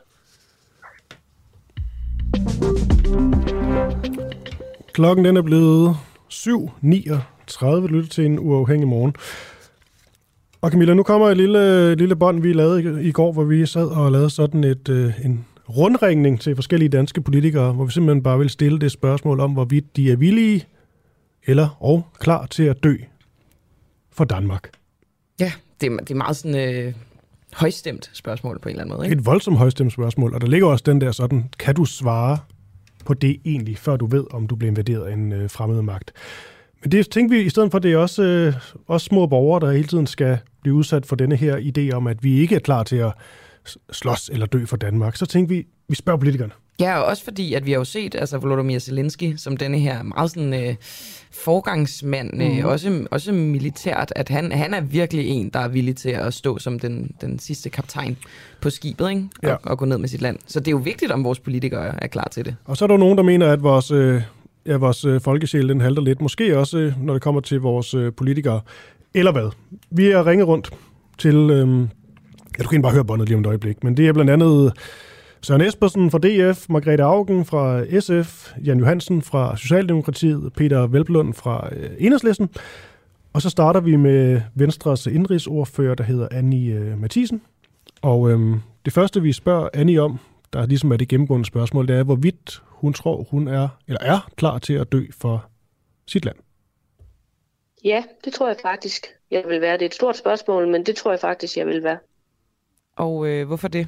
[4.93, 5.97] Klokken den er blevet
[6.33, 7.87] 7.39.
[7.87, 9.15] Lytte til en uafhængig morgen.
[10.61, 13.65] Og Camilla, nu kommer et lille, lille bånd, vi lavede i, i går, hvor vi
[13.65, 18.23] sad og lavede sådan et, øh, en rundringning til forskellige danske politikere, hvor vi simpelthen
[18.23, 20.65] bare vil stille det spørgsmål om, hvorvidt de er villige
[21.45, 22.95] eller og klar til at dø
[24.11, 24.69] for Danmark.
[25.39, 26.93] Ja, det er, det er meget sådan øh,
[27.53, 29.07] højstemt spørgsmål på en eller anden måde.
[29.07, 29.19] Ikke?
[29.19, 32.37] Et voldsomt højstemt spørgsmål, og der ligger også den der sådan, kan du svare
[33.05, 36.11] på det egentlig, før du ved, om du bliver invaderet af en øh, fremmed magt.
[36.81, 38.53] Men det tænkte vi, i stedet for det er også, øh,
[38.87, 42.23] også små borgere, der hele tiden skal blive udsat for denne her idé om, at
[42.23, 43.13] vi ikke er klar til at
[43.91, 46.51] slås eller dø for Danmark, så tænkte vi, vi spørger politikerne.
[46.79, 50.03] Ja, og også fordi, at vi har jo set altså Volodymyr Zelensky som denne her
[50.03, 50.75] meget sådan øh,
[51.31, 52.65] forgangsmand, øh, Mhm.
[52.65, 56.59] også, også militært, at han, han er virkelig en, der er villig til at stå
[56.59, 58.17] som den, den sidste kaptajn
[58.61, 59.21] på skibet, ikke?
[59.43, 59.55] Og, Ja.
[59.63, 60.37] og gå ned med sit land.
[60.47, 62.55] Så det er jo vigtigt, om vores politikere er klar til det.
[62.65, 64.21] Og så er der nogen, der mener, at vores, øh,
[64.65, 66.21] ja, vores øh, folkesjæl den halter lidt.
[66.21, 68.61] Måske også, øh, når det kommer til vores øh, politikere.
[69.13, 69.49] Eller hvad?
[69.89, 70.69] Vi er ringet rundt
[71.17, 71.35] til...
[71.35, 71.79] Øh,
[72.57, 73.83] ja, du kan bare høre båndet lige om et øjeblik.
[73.83, 74.73] Men det er blandt andet
[75.43, 81.69] Søren Espersen fra DF, Margrethe Augen fra SF, Jan Johansen fra Socialdemokratiet, Peter Velblund fra
[81.71, 82.49] øh, Enhedslisten.
[83.33, 87.41] Og så starter vi med Venstres indrigsordfører, der hedder Annie øh, Mathisen.
[88.01, 90.19] Og øh, det første, vi spørger Annie om,
[90.53, 94.31] der ligesom er det gennemgående spørgsmål, det er, hvorvidt hun tror, hun er, eller er
[94.35, 95.45] klar til at dø for
[96.07, 96.35] sit land.
[97.83, 99.73] Ja, det tror jeg faktisk, jeg vil være.
[99.73, 101.97] Det er et stort spørgsmål, men det tror jeg faktisk, jeg vil være.
[102.95, 103.87] Og øh, hvorfor det?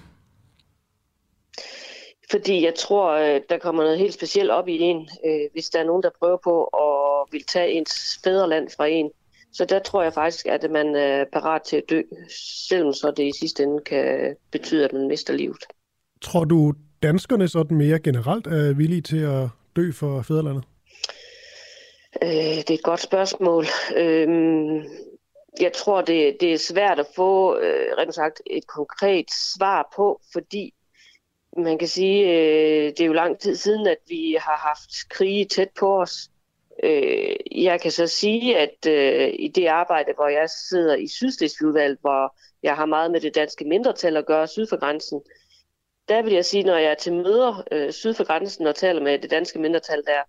[2.36, 5.80] Fordi jeg tror, øh, der kommer noget helt specielt op i en, øh, hvis der
[5.80, 9.12] er nogen, der prøver på at vil tage ens fædreland fra en.
[9.54, 12.02] Så der tror jeg faktisk, at man er parat til at dø,
[12.68, 15.64] selvom så det i sidste ende kan betyde, at man mister livet.
[16.22, 16.74] Tror du,
[17.04, 20.64] danskerne sådan mere generelt er villige til at dø for fædrelandet?
[22.24, 23.66] Øh, det er et godt spørgsmål.
[23.98, 24.84] Øhm,
[25.62, 30.22] jeg tror, det, det er svært at få øh, rent sagt et konkret svar på,
[30.34, 30.74] fordi
[31.56, 35.46] man kan sige, øh, det er jo lang tid siden, at vi har haft krige
[35.46, 36.30] tæt på os.
[36.84, 41.98] Øh, jeg kan så sige, at øh, i det arbejde, hvor jeg sidder i Sydslesvigudvalget,
[42.02, 45.22] hvor jeg har meget med det danske mindretal at gøre syd for grænsen,
[46.10, 49.02] der vil jeg sige, når jeg er til møder øh, syd for grænsen og taler
[49.02, 50.22] med det danske mindretal der,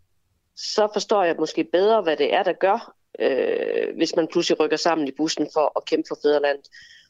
[0.56, 4.76] så forstår jeg måske bedre, hvad det er, der gør, øh, hvis man pludselig rykker
[4.76, 6.66] sammen i bussen for at kæmpe for fædrelandet.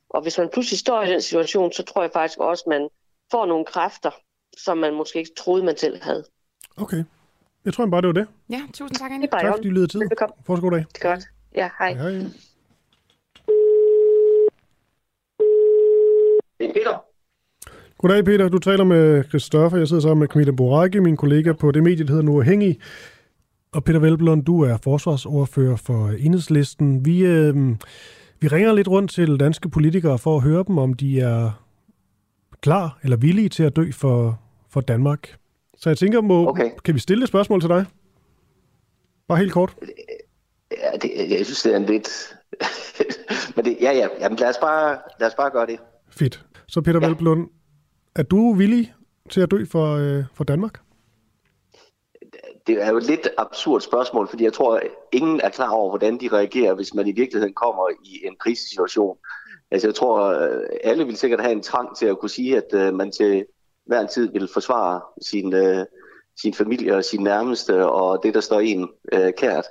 [0.09, 2.89] Og hvis man pludselig står i den situation, så tror jeg faktisk også, at man
[3.31, 4.11] får nogle kræfter,
[4.59, 6.25] som man måske ikke troede, man selv havde.
[6.77, 7.05] Okay.
[7.65, 8.27] Jeg tror bare, det var det.
[8.51, 9.27] Ja, tusind tak, Det Annie.
[9.27, 10.01] er bare i Tak fordi I lyder tid.
[10.01, 10.35] Velbekomme.
[10.47, 10.85] Fortsat god dag.
[10.95, 11.25] Det er godt.
[11.55, 11.93] Ja, hej.
[11.95, 12.11] Hej.
[16.59, 17.03] Det er Peter.
[17.99, 19.79] Goddag Peter, du taler med Christoffer.
[19.79, 22.79] Jeg sidder sammen med Camilla Boracchi, min kollega på det medie, der hedder Nu Afhængig.
[23.73, 27.05] Og Peter Velblom, du er forsvarsordfører for Enhedslisten.
[27.05, 27.55] Vi, øh,
[28.41, 31.63] vi ringer lidt rundt til danske politikere for at høre dem, om de er
[32.61, 34.41] klar eller villige til at dø for,
[34.71, 35.37] for Danmark.
[35.77, 36.71] Så jeg tænker, må, Okay.
[36.85, 37.87] kan vi stille et spørgsmål til dig?
[39.29, 39.77] Bare helt kort.
[40.73, 42.37] Ja, det, jeg synes, det er en lidt...
[43.57, 45.79] Men det, ja, ja, jamen, lad, os bare, lad os bare gøre det.
[46.11, 46.45] Fedt.
[46.69, 47.07] Så Peter ja.
[47.07, 47.51] Velblom,
[48.17, 48.95] er du villig
[49.31, 50.81] til at dø for, øh, for Danmark?
[52.67, 54.81] Det er jo et lidt absurd spørgsmål, fordi jeg tror,
[55.13, 59.17] ingen er klar over, hvordan de reagerer, hvis man i virkeligheden kommer i en krisesituation.
[59.71, 62.75] Altså, jeg tror, øh, alle vil sikkert have en trang til at kunne sige, at
[62.75, 63.47] øh, man til
[63.87, 65.87] hver en tid vil forsvare sin, øh,
[66.43, 69.65] sin familie og sin nærmeste og det, der står en øh, kært.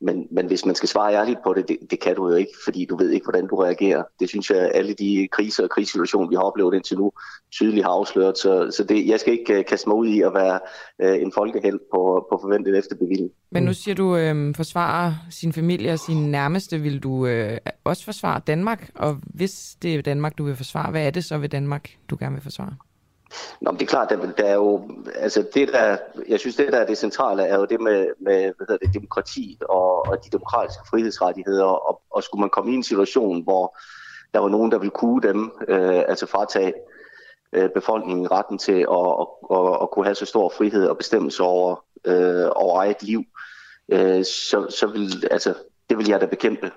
[0.00, 2.52] Men, men hvis man skal svare ærligt på det, det, det kan du jo ikke,
[2.64, 4.02] fordi du ved ikke, hvordan du reagerer.
[4.20, 7.12] Det synes jeg, alle de kriser og krigssituationer, vi har oplevet indtil nu,
[7.52, 8.38] tydeligt har afsløret.
[8.38, 10.60] Så, så det, jeg skal ikke uh, kaste mig ud i at være
[11.04, 13.30] uh, en folkeheld på, på forventet efterbevilling.
[13.50, 16.78] Men nu siger du, øh, forsvare sin familie og sine nærmeste.
[16.78, 18.90] Vil du øh, også forsvare Danmark?
[18.94, 22.16] Og hvis det er Danmark, du vil forsvare, hvad er det så ved Danmark, du
[22.20, 22.74] gerne vil forsvare?
[23.60, 25.96] Nå, men det er klart, der, der er jo, altså det der,
[26.28, 28.94] jeg synes det der er det centrale, er jo det med, med hvad hedder det,
[28.94, 33.78] demokrati og, og de demokratiske frihedsrettigheder, og, og skulle man komme i en situation, hvor
[34.34, 36.72] der var nogen, der ville kue dem, øh, altså fratage
[37.52, 41.42] øh, befolkningen retten til at, at, at, og kunne have så stor frihed og bestemmelse
[41.42, 43.24] over, øh, over eget liv,
[43.88, 45.54] øh, så, så vil, altså,
[45.90, 46.70] det vil jeg da bekæmpe.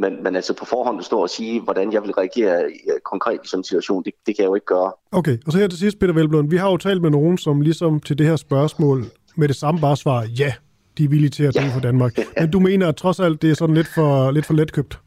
[0.00, 3.40] Men, men altså på forhånd at stå og sige, hvordan jeg vil reagere i- konkret
[3.44, 4.92] i sådan en situation, det, det kan jeg jo ikke gøre.
[5.12, 6.50] Okay, og så her til sidst, Peter Velblom.
[6.50, 9.04] Vi har jo talt med nogen, som ligesom til det her spørgsmål
[9.36, 10.52] med det samme bare svarer, ja,
[10.98, 11.74] de er villige til at dø Ja.
[11.74, 12.18] for Danmark.
[12.40, 14.98] Men du mener at trods alt, det er sådan lidt for, lidt for letkøbt?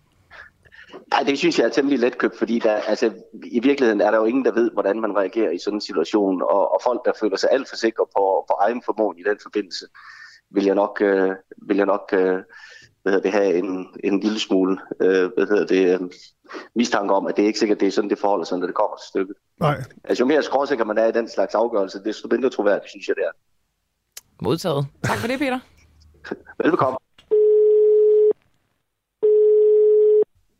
[1.13, 3.11] Nej, det synes jeg er temmelig letkøbt, fordi der, altså,
[3.45, 6.41] i virkeligheden er der jo ingen, der ved, hvordan man reagerer i sådan en situation,
[6.41, 9.37] og, og folk, der føler sig alt for sikre på, på egen formåen i den
[9.43, 9.85] forbindelse,
[10.51, 11.29] vil jeg nok, øh,
[11.67, 12.39] vil jeg nok øh,
[13.03, 16.09] hvad hedder det, have en, en lille smule øh, hvad hedder det, øh,
[16.75, 18.75] mistanke om, at det er ikke sikkert, det er sådan, det forholder sig, når det
[18.75, 19.35] kommer til stykket.
[19.59, 19.83] Nej.
[20.03, 23.15] Altså, jo mere skråsikker man er i den slags afgørelse, desto mindre troværdigt, synes jeg,
[23.15, 23.31] det er.
[24.41, 24.85] Modtaget.
[25.03, 25.59] Tak for det, Peter.
[26.63, 26.97] Velbekomme.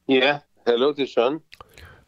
[0.10, 1.40] Ja, hallo, det er Søren.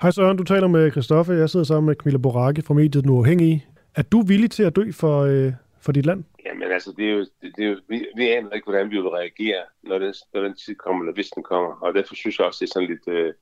[0.01, 1.33] Hej Søren, du taler med Christoffer.
[1.33, 3.65] Jeg sidder sammen med Camilla Boracchi fra mediet Den Uafhængige.
[3.95, 5.53] Er du villig til at dø for, øh,
[5.86, 6.23] for dit land?
[6.45, 8.95] Jamen altså, det er jo, det, det er jo, vi, vi aner ikke, hvordan vi
[8.95, 11.71] vil reagere, når den, når den tid kommer, eller hvis den kommer.
[11.81, 13.33] Og derfor synes jeg også, det er sådan lidt, øh,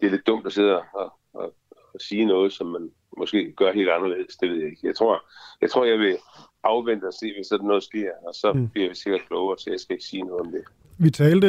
[0.00, 1.54] det er lidt dumt at sidde og, og,
[1.94, 4.36] og sige noget, som man måske gør helt anderledes.
[4.36, 4.86] Det ved jeg ikke.
[4.86, 5.24] Jeg tror,
[5.60, 6.16] jeg, tror, jeg vil
[6.64, 8.68] afvente og se, hvis sådan noget sker, og så mm.
[8.68, 10.64] bliver vi sikkert klogere, så jeg skal ikke sige noget om det.
[10.98, 11.48] Vi talte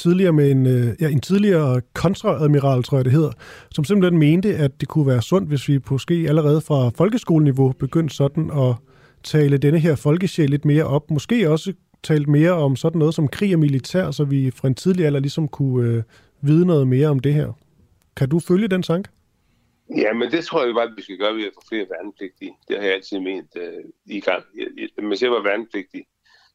[0.00, 3.32] tidligere med en, øh, ja, en tidligere kontraadmiral, tror jeg det hedder,
[3.74, 8.14] som simpelthen mente, at det kunne være sundt, hvis vi måske allerede fra folkeskoleniveau begyndte
[8.14, 8.74] sådan at
[9.22, 11.10] tale denne her folkesjæl lidt mere op.
[11.10, 11.72] Måske også
[12.02, 15.20] talt mere om sådan noget som krig og militær, så vi fra en tidlig alder
[15.20, 16.02] ligesom kunne øh,
[16.40, 17.52] vide noget mere om det her.
[18.16, 19.10] Kan du følge den tanke?
[19.96, 22.52] Ja, men det tror jeg bare, at vi skal gøre ved at få flere værnepligtige.
[22.68, 24.44] Det har jeg altid ment øh, i gang.
[25.08, 26.04] Hvis jeg var værnepligtig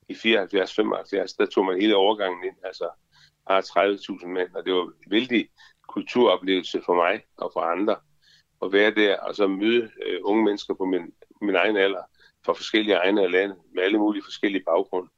[0.10, 2.56] i 74-75, der tog man hele overgangen ind.
[2.64, 2.88] Altså,
[3.48, 5.50] har 30.000 mænd, og det var en vældig
[5.88, 7.96] kulturoplevelse for mig og for andre
[8.64, 12.04] at være der og så møde øh, unge mennesker på min, min egen alder
[12.46, 15.10] fra forskellige egne af landet med alle mulige forskellige baggrunde.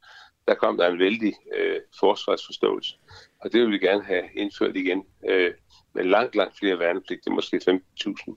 [0.47, 2.95] Der kom der en vældig øh, forsvarsforståelse,
[3.39, 5.53] og det vil vi gerne have indført igen øh,
[5.93, 8.36] med langt, langt flere værnepligtige, måske 15.000,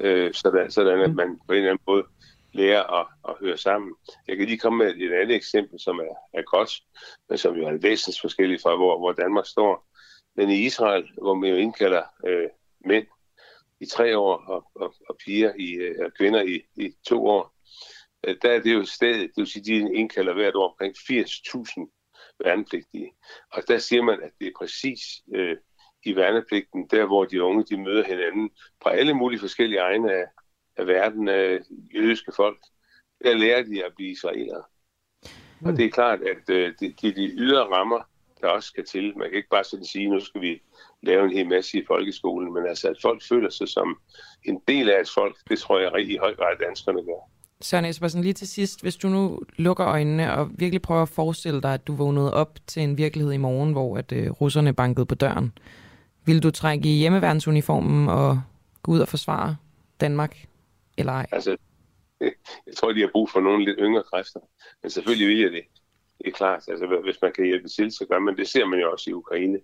[0.00, 2.04] øh, sådan, sådan at man på en eller anden måde
[2.52, 3.94] lære at, at høre sammen.
[4.28, 6.70] Jeg kan lige komme med et andet eksempel, som er, er godt,
[7.28, 9.86] men som jo er væsentligt forskelligt fra, hvor, hvor Danmark står.
[10.36, 12.48] Men i Israel, hvor man jo indkalder øh,
[12.84, 13.06] mænd
[13.80, 17.54] i tre år og, og, og piger i, øh, og kvinder i, i to år,
[18.26, 21.98] øh, der er det jo stedet, det vil sige, de indkalder hvert år omkring 80.000
[22.44, 23.12] værnepligtige.
[23.52, 25.00] Og der siger man, at det er præcis
[25.34, 25.56] øh,
[26.04, 28.50] i værnepligten, der hvor de unge de møder hinanden
[28.82, 30.24] fra alle mulige forskellige egne af,
[30.78, 31.60] af verden øh,
[31.94, 32.58] jødiske folk,
[33.24, 34.62] der lærer de at blive israelere.
[35.60, 35.66] Mm.
[35.66, 38.00] Og det er klart, at øh, det, det er de ydre rammer,
[38.40, 39.18] der også skal til.
[39.18, 40.62] Man kan ikke bare sådan sige, nu skal vi
[41.02, 43.98] lave en hel masse i folkeskolen, men altså, at folk føler sig som
[44.44, 47.30] en del af et folk, det tror jeg rigtig i høj grad danskerne gør.
[47.60, 51.62] Søren Espersen, lige til sidst, hvis du nu lukker øjnene og virkelig prøver at forestille
[51.62, 55.06] dig, at du vågnede op til en virkelighed i morgen, hvor at øh, russerne bankede
[55.06, 55.52] på døren,
[56.24, 58.40] vil du trække i hjemmeværnsuniformen og
[58.82, 59.56] gå ud og forsvare
[60.00, 60.36] Danmark
[60.98, 61.26] eller ej?
[61.32, 61.56] Altså,
[62.66, 64.40] jeg tror, de har brug for nogle lidt yngre kræfter.
[64.82, 65.64] Men selvfølgelig vil jeg det.
[66.18, 66.64] Det er klart.
[66.68, 68.48] Altså, hvis man kan hjælpe til, så gør man det.
[68.48, 69.60] ser man jo også i Ukraine,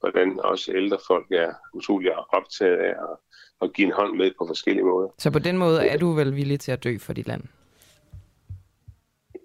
[0.00, 3.16] hvordan også ældre folk er utrolig optaget af at,
[3.62, 5.08] at give en hånd med på forskellige måder.
[5.18, 7.42] Så på den måde er du vel villig til at dø for dit land?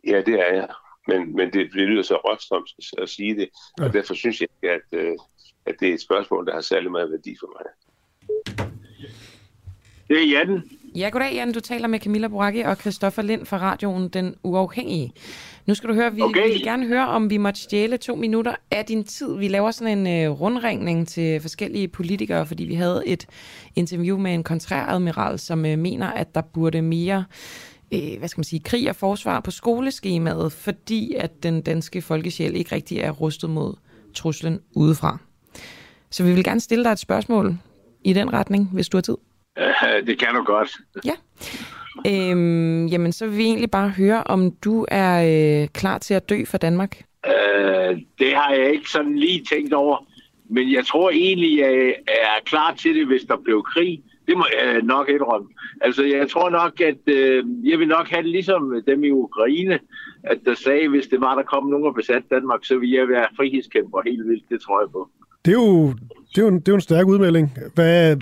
[0.07, 0.67] Ja, det er jeg.
[1.07, 3.91] Men, men det, det lyder så råstrøms at sige det, og ja.
[3.91, 5.17] derfor synes jeg ikke, at, øh,
[5.65, 7.65] at det er et spørgsmål, der har særlig meget værdi for mig.
[10.07, 10.63] Det er Jan.
[10.95, 11.51] Ja, goddag Jan.
[11.51, 15.13] Du taler med Camilla Boracchi og Christoffer Lind fra radioen Den Uafhængige.
[15.65, 16.47] Nu skal du høre, vi okay.
[16.47, 19.37] vil gerne høre, om vi måtte stjæle to minutter af din tid.
[19.37, 23.25] Vi laver sådan en uh, rundringning til forskellige politikere, fordi vi havde et
[23.75, 27.25] interview med en kontræradmiral, som uh, mener, at der burde mere
[27.91, 32.55] uh, hvad skal man sige, krig og forsvar på skoleskemaet, fordi at den danske folkesjæl
[32.55, 33.73] ikke rigtig er rustet mod
[34.13, 35.17] truslen udefra.
[36.09, 37.57] Så vi vil gerne stille dig et spørgsmål
[38.03, 39.15] i den retning, hvis du har tid.
[40.07, 40.71] det kan du godt.
[41.05, 41.15] Ja.
[42.07, 45.13] Øhm, jamen, så vil vi egentlig bare høre, om du er
[45.61, 47.03] øh, klar til at dø for Danmark?
[47.25, 50.07] Øh, det har jeg ikke sådan lige tænkt over.
[50.49, 54.03] Men jeg tror egentlig, jeg er klar til det, hvis der blev krig.
[54.27, 55.49] Det må jeg nok indrømme.
[55.81, 59.79] Altså, jeg tror nok, at øh, jeg vil nok have det ligesom dem i Ukraine,
[60.23, 63.09] at der sagde, hvis det var, der kom nogen og besat Danmark, så ville jeg
[63.09, 64.49] være frihedskæmper helt vildt.
[64.49, 65.09] Det tror jeg på.
[65.45, 65.87] Det er jo,
[66.29, 67.57] det er jo, en, det er jo en stærk udmelding.
[67.75, 68.17] Hvad,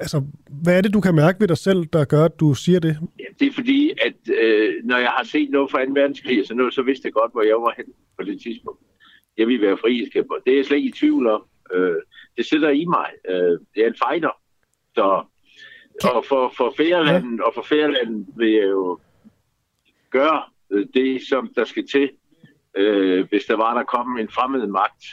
[0.00, 0.22] altså,
[0.62, 2.98] hvad er det, du kan mærke ved dig selv, der gør, at du siger det?
[3.18, 5.92] Ja, det er fordi, at øh, når jeg har set noget fra 2.
[5.92, 7.86] verdenskrig, så, noget, så vidste jeg godt, hvor jeg var hen
[8.18, 8.80] på det tidspunkt.
[9.38, 10.34] Jeg vil være frihedskæmper.
[10.44, 11.42] Det er jeg slet ikke i tvivl om.
[11.74, 11.96] Øh,
[12.36, 13.10] det sidder i mig.
[13.28, 14.40] Øh, det er en fighter.
[14.94, 15.24] Så,
[16.04, 17.42] og for, for færelanden, ja.
[17.42, 18.98] og for færelanden vil jeg jo
[20.10, 22.10] gøre øh, det, som der skal til,
[22.76, 25.04] øh, hvis der var, der kom en fremmed magt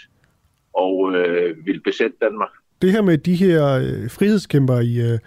[0.74, 2.49] og øh, ville besætte Danmark.
[2.82, 5.19] Det her med de her øh, frihedskæmper i øh,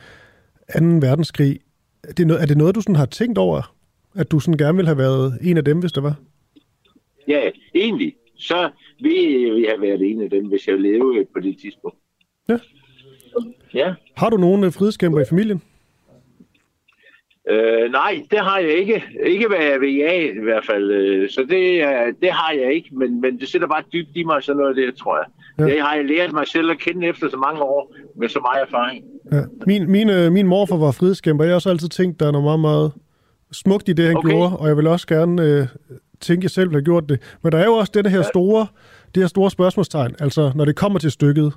[1.01, 1.07] 2.
[1.07, 1.61] verdenskrig,
[2.05, 3.75] er det, noget, er det noget, du sådan har tænkt over?
[4.15, 6.15] At du sådan gerne ville have været en af dem, hvis det var?
[7.29, 8.15] Ja, egentlig.
[8.39, 8.71] Så
[9.01, 11.99] ville jeg have været en af dem, hvis jeg levede på det tidspunkt.
[12.49, 12.59] Ja.
[13.75, 13.95] Ja.
[14.17, 15.63] Har du nogen øh, frihedskæmper i familien?
[17.51, 19.05] Øh, nej, det har jeg ikke.
[19.27, 20.91] Ikke hvad jeg ved af, i hvert fald.
[20.91, 24.23] Øh, Så det, er- det har jeg ikke, men, men det sætter bare dybt i
[24.25, 25.27] mig, sådan noget af det, tror jeg.
[25.59, 25.73] Ja.
[25.75, 28.67] Det har jeg lært mig selv at kende efter så mange år, med så meget
[28.67, 29.05] erfaring.
[29.33, 29.41] Ja.
[29.67, 31.45] Min, min, øh, min morfar var frihedskæmper.
[31.45, 32.93] Jeg har også altid tænkt, der er noget meget, meget
[33.53, 34.17] smukt i det, han.
[34.17, 34.29] Okay.
[34.29, 35.67] gjorde, og jeg vil også gerne øh,
[36.21, 37.37] tænke, at jeg selv ville have gjort det.
[37.43, 38.67] Men der er jo også det her store,
[39.15, 40.15] det her store spørgsmålstegn.
[40.21, 41.53] Altså, når det kommer til stykket,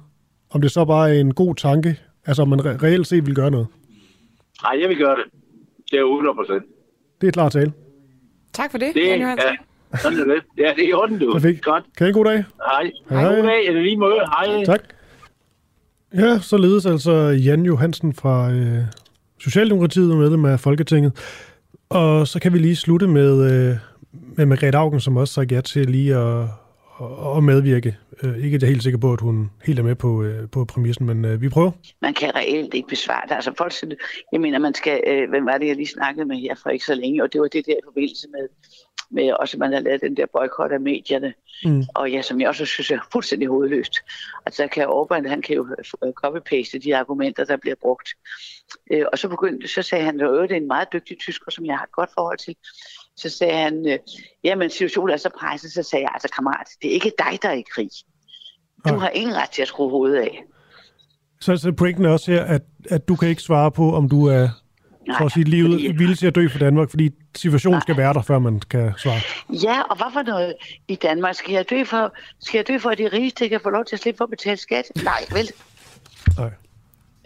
[0.51, 3.35] om det så bare er en god tanke, altså om man re- reelt set vil
[3.35, 3.67] gøre noget.
[4.63, 5.23] Nej, jeg vil gøre det.
[5.91, 6.63] Det er 100 procent.
[7.21, 7.73] Det er klart tale.
[8.53, 9.49] Tak for det, Det, Jan Johansen.
[9.93, 10.43] ja, sådan er det.
[10.57, 11.31] Ja, det er i orden, du.
[11.33, 11.61] Perfekt.
[11.63, 11.83] Godt.
[11.97, 12.33] Kan I en god dag?
[12.71, 12.91] Hej.
[13.09, 13.21] Hej.
[13.21, 13.35] Hej.
[13.35, 13.65] God dag.
[13.67, 14.15] Er det lige måde?
[14.39, 14.63] Hej.
[14.65, 14.79] Tak.
[16.15, 17.11] Ja, således altså
[17.45, 18.77] Jan Johansen fra øh,
[19.39, 21.11] Socialdemokratiet og medlem af Folketinget.
[21.89, 23.75] Og så kan vi lige slutte med, øh,
[24.13, 26.45] med Margrethe Augen, som også sagde ja til lige at,
[27.01, 27.97] at, at medvirke.
[28.23, 30.49] Øh, ikke at jeg er helt sikker på, at hun helt er med på, øh,
[30.49, 31.71] på præmissen, men øh, vi prøver.
[32.01, 33.35] man kan reelt ikke besvare det.
[33.35, 33.95] Altså folk, siger,
[34.31, 36.85] jeg mener, man skal, øh, hvem var det, jeg lige snakkede med her for ikke
[36.85, 38.47] så længe, og det var det der i forbindelse med,
[39.11, 41.33] med også, man har lavet den der boykot af medierne,
[41.65, 41.83] Mm.
[41.95, 43.93] og ja, som jeg også synes er fuldstændig hovedløst.
[44.45, 45.75] Altså, der kan Orbán, han kan jo
[46.25, 48.09] copy-paste de argumenter, der bliver brugt.
[48.91, 51.65] Øh, og så begyndte, så sagde han, at det er en meget dygtig tysker, som
[51.65, 52.55] jeg har et godt forhold til.
[53.19, 53.97] Så sagde han, øh,
[54.43, 57.49] jamen situationen er så presset, så sagde jeg, altså kammerat, det er ikke dig, der
[57.49, 57.89] er i krig.
[58.87, 58.97] Du Nej.
[58.99, 60.43] har ingen ret til at skrue hovedet af.
[61.41, 64.25] Så, så pointen er også her, at, at du kan ikke svare på, om du
[64.25, 64.49] er
[65.17, 68.13] for at sige, livet fordi- villig til at dø for Danmark, fordi situationen skal være
[68.13, 69.19] der, før man kan svare.
[69.63, 70.53] Ja, og hvad for noget
[70.87, 71.35] i Danmark?
[71.35, 73.95] Skal jeg dø for, skal jeg dø for at de rigeste kan få lov til
[73.95, 74.85] at slippe for at betale skat?
[75.03, 75.49] Nej, vel?
[76.37, 76.49] Nej.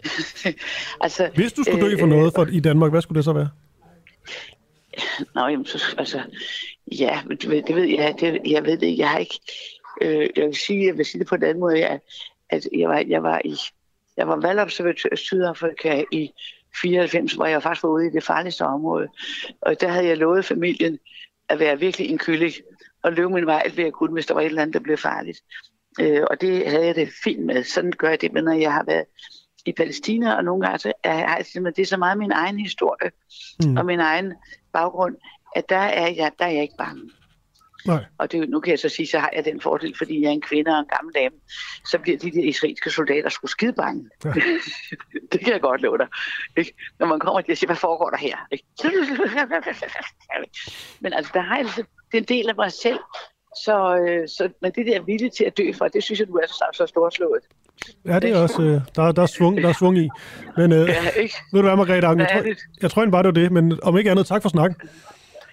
[1.00, 3.32] altså, Hvis du skulle dø for øh, noget for, i Danmark, hvad skulle det så
[3.32, 3.48] være?
[5.34, 6.22] Nå, jamen, så, altså,
[6.98, 9.40] ja, det, ved- det ved jeg, det, jeg ved det, jeg har ikke,
[10.02, 12.00] øh, jeg vil sige, jeg vil sige det på en anden måde, at,
[12.50, 13.54] at jeg var, jeg var i,
[14.16, 16.30] jeg var valgobservatør i Sydafrika i
[16.80, 19.08] 94, hvor jeg faktisk var ude i det farligste område,
[19.60, 20.98] og der havde jeg lovet familien
[21.48, 22.52] at være virkelig en kylling,
[23.02, 24.80] og løbe min vej alt hvad jeg kunne, hvis der var et eller andet, der
[24.80, 25.40] blev farligt.
[26.00, 27.64] Øh, og det havde jeg det fint med.
[27.64, 29.04] Sådan gør jeg det, men når jeg har været
[29.66, 32.58] i Palæstina, og nogle gange så er jeg simpelthen, det er så meget min egen
[32.58, 33.10] historie,
[33.64, 33.76] Mm.
[33.76, 34.32] og min egen
[34.72, 35.16] baggrund,
[35.56, 37.10] at der er jeg, der er jeg ikke bange.
[37.86, 38.04] Nej.
[38.18, 40.32] Og det, nu kan jeg så sige, så har jeg den fordel, fordi jeg er
[40.32, 41.34] en kvinde og en gammel dame,
[41.86, 44.10] så bliver de der israelske soldater sgu skide bange.
[44.24, 44.30] Ja.
[45.32, 46.06] det kan jeg godt love dig.
[46.56, 46.74] Ikke?
[46.98, 48.36] Når man kommer og siger, hvad foregår der her?
[48.52, 48.64] Ikke?
[51.02, 52.98] Men altså, der har jeg, det er en del af mig selv.
[53.64, 56.34] Så, øh, så, men det der vilje til at dø for, det synes jeg, du
[56.34, 57.40] er så, så storslået.
[58.06, 60.08] Ja, det er også, øh, der, der, er svung, der er svung i.
[60.56, 61.34] Men øh, Ja, ikke?
[61.52, 62.52] ved du hvad, Margrethe Augen, jeg, tror,
[62.82, 64.88] jeg tror egentlig bare, det var det, men om ikke andet, tak for snakken.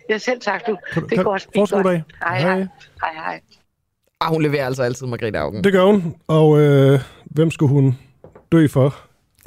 [0.09, 0.78] Ja, selv tak du.
[0.93, 1.86] Kan Det kan- går også godt.
[1.86, 2.03] dag.
[2.24, 2.49] Hej, Hej.
[2.49, 2.57] hej.
[3.03, 3.39] Hej, hej.
[4.22, 5.63] Ah, hun leverer altså altid Margrethe Augen.
[5.63, 7.97] Det gør hun, og øh, hvem skulle hun
[8.51, 8.95] dø for?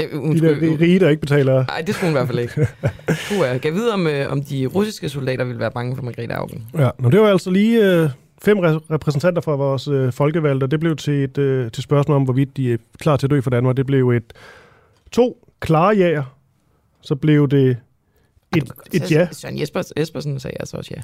[0.03, 1.65] Øh, hun De der skulle- rige, der ikke betaler...
[1.69, 2.55] Nej, det skulle hun i hvert fald ikke.
[3.29, 6.35] Puh, jeg kan vide, om, øh, om de russiske soldater ville være bange for Margrethe
[6.35, 6.69] Augen.
[6.79, 8.11] Ja, nå, det var altså lige øh,
[8.45, 10.67] fem re- repræsentanter fra vores øh, folkevalgte.
[10.67, 13.41] Det blev til et øh, til spørgsmål om, hvorvidt de er klar til at dø
[13.41, 13.77] for Danmark.
[13.77, 14.33] Det blev et
[15.13, 16.37] to klare jaer.
[17.01, 17.77] Så blev det
[18.57, 19.29] et, et ja.
[19.33, 21.03] Søren Jesper, Espersen sagde altså også ja.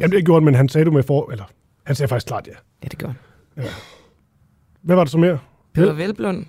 [0.00, 1.30] Jamen, det gjorde han, men han sagde du med for...
[1.30, 1.44] Eller,
[1.84, 2.52] han sagde faktisk klart ja.
[2.82, 3.14] Ja, det gjorde
[3.56, 3.64] han.
[4.82, 5.38] Hvad var det så mere?
[5.74, 6.46] Peter Velblund.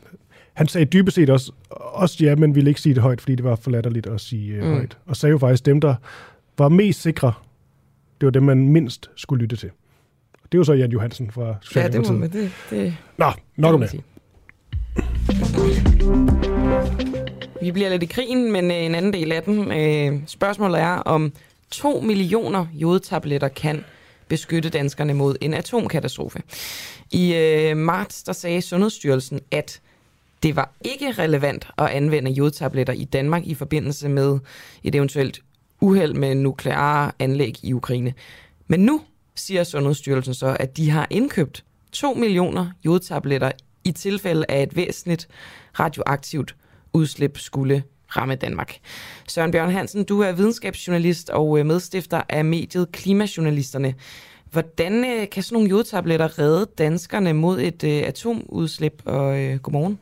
[0.53, 3.43] Han sagde dybest set også, også ja, men ville ikke sige det højt, fordi det
[3.43, 4.73] var for latterligt at sige øh, Mm.
[4.73, 4.97] højt.
[5.05, 5.95] Og sagde jo faktisk, dem, der
[6.57, 7.33] var mest sikre,
[8.21, 9.69] det var dem, man mindst skulle lytte til.
[10.51, 12.19] Det er jo så Jan Johansen fra Ja, det må Socialdemokratiet.
[12.19, 12.31] man.
[12.31, 13.89] Det, det, Nå, nok om det.
[13.89, 14.03] sige.
[17.61, 19.71] Vi bliver lidt i krigen, men øh, en anden del af den.
[19.71, 21.33] Øh, spørgsmålet er, om
[21.71, 23.83] 2 millioner jodtabletter kan
[24.27, 26.39] beskytte danskerne mod en atomkatastrofe.
[27.11, 29.81] I øh, marts der sagde Sundhedsstyrelsen, at
[30.43, 34.39] det var ikke relevant at anvende jodtabletter i Danmark i forbindelse med
[34.83, 35.39] et eventuelt
[35.81, 38.13] uheld med nukleare anlæg i Ukraine.
[38.67, 39.01] Men nu
[39.39, 43.51] siger Sundhedsstyrelsen så, at de har indkøbt 2 millioner jodtabletter
[43.83, 45.27] i tilfælde af et væsentligt
[45.79, 46.55] radioaktivt
[46.93, 48.77] udslip skulle ramme Danmark.
[49.27, 53.95] Søren Bjørn Hansen, du er videnskabsjournalist og øh, medstifter af mediet Klimajournalisterne.
[54.51, 59.01] Hvordan øh, kan sådan nogle jodtabletter redde danskerne mod et øh, atomudslip?
[59.05, 59.99] Og øh, godmorgen.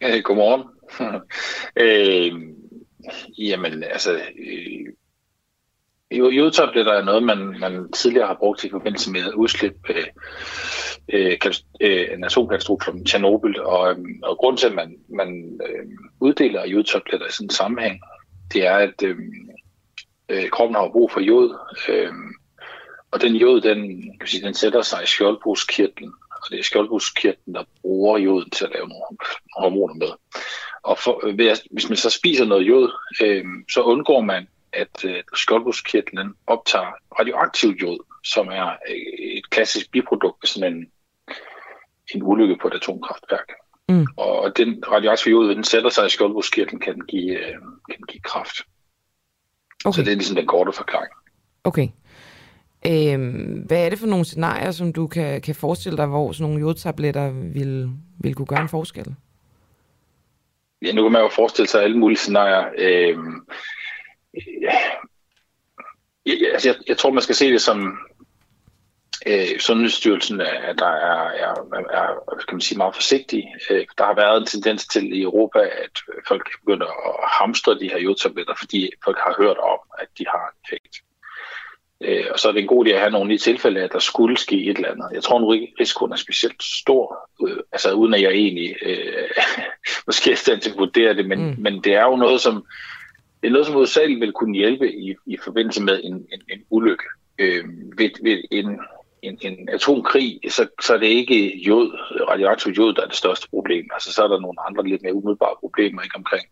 [0.00, 0.62] Øh, godmorgen.
[1.84, 2.32] øh,
[3.38, 4.86] jamen, altså, øh,
[6.14, 10.06] jodtabletter er noget, man, man tidligere har brugt i forbindelse med udslip øh,
[11.12, 11.36] øh,
[11.80, 15.86] øh, en atomkatastrofe som Tjernobyl, og, øh, og grunden til, at man, man øh,
[16.20, 18.00] uddeler jodtabletter i sådan en sammenhæng,
[18.52, 19.16] det er, at øh,
[20.28, 21.56] øh, kroppen har brug for jod,
[21.88, 22.12] øh,
[23.10, 27.54] og den jod, den, kan sige, den sætter sig i skjoldbruskkirtlen, og det er skjoldbruskkirtlen,
[27.54, 29.04] der bruger joden til at lave nogle
[29.56, 30.08] hormoner med.
[30.82, 32.90] Og for, øh, ved at, hvis man så spiser noget jod,
[33.22, 39.90] øh, så undgår man, at øh, skjoldbuskirtlen optager radioaktivt jod, som er øh, et klassisk
[39.90, 40.86] biprodukt af sådan en,
[42.14, 43.52] en ulykke på et atomkraftværk.
[43.88, 44.06] Mm.
[44.16, 47.54] Og den radioaktive jod, den sætter sig i skjoldbuskirtlen, kan den give, øh,
[47.90, 48.56] kan den give kraft.
[49.84, 49.96] Okay.
[49.96, 51.12] Så det er ligesom den korte forklaring.
[51.64, 51.88] Okay.
[52.86, 56.50] Øhm, hvad er det for nogle scenarier, som du kan, kan forestille dig, hvor sådan
[56.50, 59.14] nogle jodtabletter vil, vil kunne gøre en forskel?
[60.82, 62.64] Ja, nu kan man jo forestille sig alle mulige scenarier.
[62.78, 63.46] Øhm,
[66.26, 67.98] ja, altså jeg, jeg tror, man skal se det som
[69.26, 71.54] øh, Sundhedsstyrelsen, at der er, er,
[71.90, 73.44] er kan man sige, meget forsigtig.
[73.70, 77.88] Øh, der har været en tendens til i Europa, at folk begynder at hamstre de
[77.88, 80.96] her jodtabletter, fordi folk har hørt om, at de har en effekt.
[82.00, 83.98] Øh, og så er det en god idé at have nogle i tilfælde, at der
[83.98, 85.08] skulle ske et eller andet.
[85.12, 89.28] Jeg tror nu ikke, risikoen er specielt stor, øh, altså uden at jeg egentlig øh,
[90.06, 91.54] måske er stand til at vurdere det, men, mm.
[91.58, 92.66] men det er jo noget, som
[93.44, 96.64] det er noget, som hovedsageligt vil kunne hjælpe i, i forbindelse med en, en, en
[96.70, 97.04] ulykke.
[97.38, 97.64] Øh,
[97.98, 98.78] ved, ved en,
[99.22, 101.90] en, en atomkrig, så, så er det ikke jod,
[102.30, 103.90] radioaktiv jod, der er det største problem.
[103.92, 106.46] Altså så er der nogle andre lidt mere umiddelbare problemer ikke omkring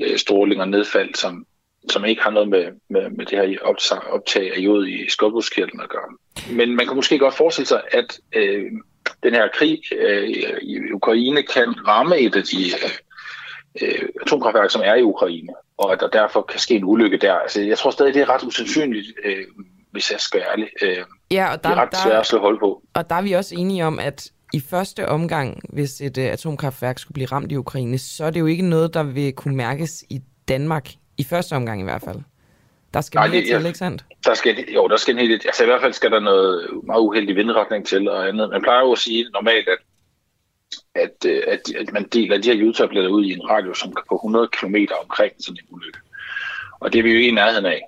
[0.00, 1.46] øh, stråling og nedfald, som,
[1.88, 5.80] som ikke har noget med, med, med det her optag, optag af jod i skodbudskirtlen
[5.80, 6.10] at gøre.
[6.56, 8.66] Men man kan måske godt forestille sig, at øh,
[9.22, 10.28] den her krig øh,
[10.62, 12.90] i Ukraine kan ramme et af de øh,
[13.82, 17.34] øh atomkraftværker, som er i Ukraine, og at der derfor kan ske en ulykke der.
[17.34, 19.44] Altså, jeg tror stadig, det er ret usandsynligt, øh,
[19.90, 20.68] hvis jeg skal være ærlig.
[20.82, 22.82] Øh, ja, og der, det er ret svært at slå hold på.
[22.94, 26.98] Og der er vi også enige om, at i første omgang, hvis et uh, atomkraftværk
[26.98, 30.04] skulle blive ramt i Ukraine, så er det jo ikke noget, der vil kunne mærkes
[30.10, 32.18] i Danmark i første omgang i hvert fald.
[32.94, 34.04] Der skal Nej, mere til, ikke sandt?
[34.24, 37.00] Der skal, jo, der skal en helt, altså i hvert fald skal der noget meget
[37.00, 38.50] uheldig vindretning til og andet.
[38.50, 39.78] Man plejer jo at sige normalt, at,
[40.94, 44.02] at, øh, at, at man deler de her judtabletter ud i en radio, som kan
[44.08, 45.98] på 100 km omkring sådan en ulykke.
[46.80, 47.80] Og det er vi jo ikke i nærheden af.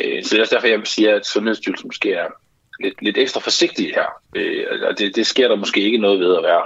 [0.00, 2.26] Øh, så det er derfor, jeg vil sige, at Sundhedsstyrelsen måske er
[2.80, 4.06] lidt, lidt ekstra forsigtig her.
[4.36, 6.62] Øh, og det, det sker der måske ikke noget ved at være.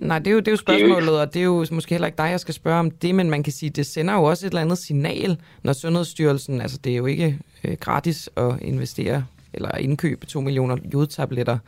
[0.00, 1.66] Nej, det er jo, det er jo spørgsmålet, det er jo og det er jo
[1.70, 4.14] måske heller ikke dig, jeg skal spørge om det, men man kan sige, det sender
[4.14, 7.38] jo også et eller andet signal, når Sundhedsstyrelsen, altså det er jo ikke
[7.80, 11.58] gratis at investere eller indkøbe 2 millioner jodtabletter.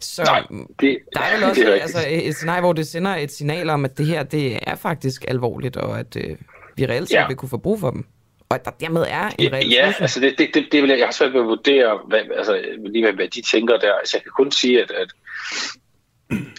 [0.00, 0.42] Så Nej,
[0.80, 3.70] det, der er vel også det er altså, et scenarie, hvor det sender et signal
[3.70, 6.36] om, at det her det er faktisk alvorligt, og at øh,
[6.76, 7.26] vi reelt set ja.
[7.26, 8.06] vil kunne få brug for dem
[8.48, 10.98] og at der dermed er en reel Ja, altså det, det, det, det vil jeg,
[10.98, 13.94] jeg har svært ved at vurdere, hvad, altså, lige hvad, hvad de tænker der.
[13.94, 15.12] Altså jeg kan kun sige, at, at,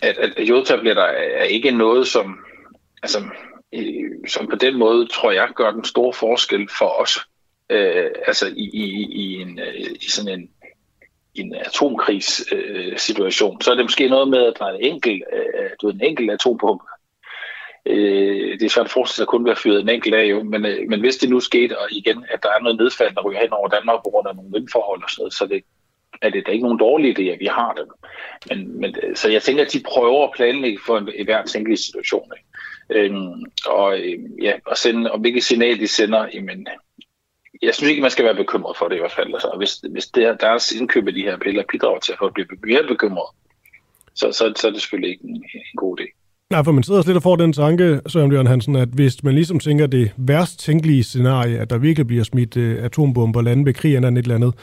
[0.02, 2.40] at, at jodtabletter er ikke noget, som,
[3.04, 3.24] altså,
[4.28, 7.20] som på den måde, tror jeg, gør den store forskel for os.
[7.70, 9.60] Øh, altså i, i, i, en,
[10.02, 10.50] i sådan en,
[11.36, 15.70] en atomkrigssituation, øh, så er det måske noget med, at der er en enkelt, øh,
[15.82, 16.84] du en enkelt atombombe,
[17.86, 20.44] Øh, det er svært at forestille sig at kun være fyret en enkelt af, jo.
[20.44, 23.22] Men, øh, men hvis det nu skete, og igen, at der er noget nedfald, der
[23.22, 25.64] ryger hen over Danmark på grund af nogle vindforhold og sådan noget, så det,
[26.22, 27.88] er det da ikke nogen dårlige idé, at vi har dem.
[28.50, 31.46] Men, men, øh, så jeg tænker, at de prøver at planlægge for en, en hver
[31.46, 32.32] tænkelig situation.
[32.38, 32.50] Ikke?
[32.90, 36.68] Øhm, og øh, ja, og sende, og hvilket signal de sender, jamen,
[37.62, 39.34] jeg synes ikke, man skal være bekymret for det i hvert fald.
[39.34, 42.48] Altså, hvis, hvis der, deres indkøb af de her piller bidrager til at folk bliver
[42.64, 43.30] mere bekymret,
[44.16, 46.20] så, så, så er det selvfølgelig ikke en, en god idé.
[46.50, 49.24] Nej, for man sidder også lidt og får den tanke, Søren Bjørn Hansen, at hvis
[49.24, 53.66] man ligesom tænker det værst tænkelige scenarie, at der virkelig bliver smidt uh, atombomber lande
[53.66, 54.54] ved krig eller et eller andet,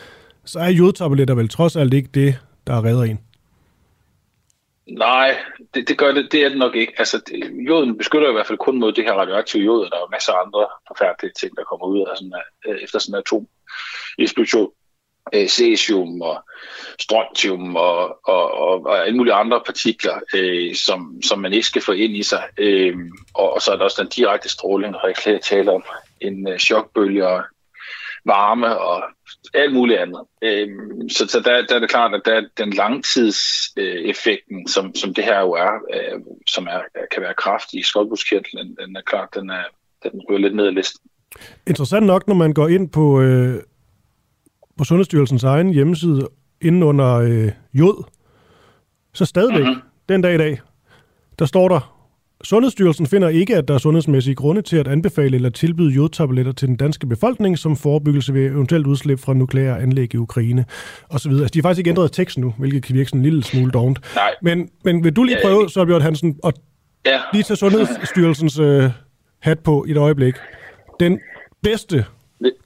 [0.44, 3.18] så er jodtabletter vel trods alt ikke det, der redder en.
[4.86, 5.36] Nej,
[5.74, 6.92] det, det gør det, det er det nok ikke.
[6.98, 9.96] Altså, det, joden beskytter i hvert fald kun mod det her radioaktive jod, og der
[9.96, 12.32] er masser af andre forfærdelige ting, der kommer ud af sådan,
[12.68, 14.70] uh, efter sådan en atomeksplosion
[15.34, 16.44] øh, cesium og
[17.00, 21.82] strontium og, og, og, og alle mulige andre partikler, øh, som, som man ikke skal
[21.82, 22.42] få ind i sig.
[22.58, 22.96] Øh,
[23.34, 25.84] og, og så er der også den direkte stråling, der jeg taler om
[26.20, 27.44] en øh, chokbølge og
[28.24, 29.02] varme og
[29.54, 30.20] alt muligt andet.
[30.42, 30.68] Øh,
[31.08, 35.14] så så der, der er det klart, at der er den langtidseffekten, øh, som, som
[35.14, 36.80] det her jo er, øh, som er,
[37.12, 39.64] kan være kraftig i skoldbuskirtlen, den er klart, den, er,
[40.02, 41.10] den ryger lidt ned ad listen.
[41.66, 43.62] Interessant nok, når man går ind på øh,
[44.78, 46.28] på Sundhedsstyrelsens egen hjemmeside
[46.60, 48.04] inden under øh, jod,
[49.14, 49.80] så stadigvæk, mm-hmm.
[50.08, 50.60] den dag i dag,
[51.38, 51.95] der står der,
[52.44, 56.68] Sundhedsstyrelsen finder ikke, at der er sundhedsmæssige grunde til at anbefale eller tilbyde jodtabletter til
[56.68, 60.64] den danske befolkning som forebyggelse ved eventuelt udslip fra nukleære anlæg i Ukraine
[61.10, 61.30] osv.
[61.30, 63.70] Altså, de har faktisk ikke ændret teksten nu, hvilket kan virke sådan en lille smule
[63.72, 64.00] dovent.
[64.14, 64.30] Nej.
[64.42, 66.54] Men, men vil du lige prøve, så Bjørn Hansen, at
[67.06, 67.20] ja.
[67.32, 68.90] lige tage Sundhedsstyrelsens øh,
[69.40, 70.34] hat på i et øjeblik.
[71.00, 71.20] Den
[71.62, 72.04] bedste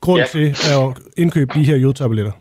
[0.01, 0.27] grund ja.
[0.27, 2.33] til at indkøbe de her jodtabletter?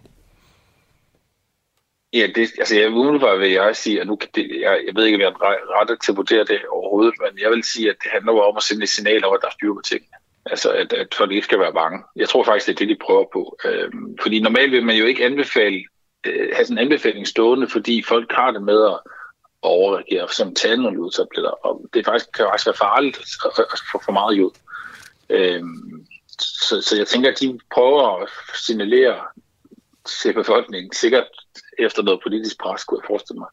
[2.14, 5.16] Ja, det, altså jeg umiddelbart vil jeg sige, at nu, det, jeg, jeg ved ikke,
[5.16, 8.12] om jeg er rettet til at vurdere det overhovedet, men jeg vil sige, at det
[8.12, 10.16] handler om at sende et signal over, at der er styr på tingene.
[10.46, 12.04] Altså, at, at folk ikke skal være bange.
[12.16, 13.58] Jeg tror faktisk, det er det, de prøver på.
[13.66, 15.84] Øhm, fordi normalt vil man jo ikke anbefale,
[16.26, 19.00] øh, have sådan en anbefaling stående, fordi folk har det med at
[19.62, 21.52] overreagere, som tage nogle jodtabletter.
[21.52, 24.52] Og det faktisk, kan faktisk være farligt at få for meget jod.
[25.30, 26.06] Øhm,
[26.40, 28.30] så, så jeg tænker, at de prøver at
[28.66, 29.20] signalere
[30.06, 31.28] til befolkningen, sikkert
[31.80, 33.52] efter noget politisk pres, kunne jeg forestille mig,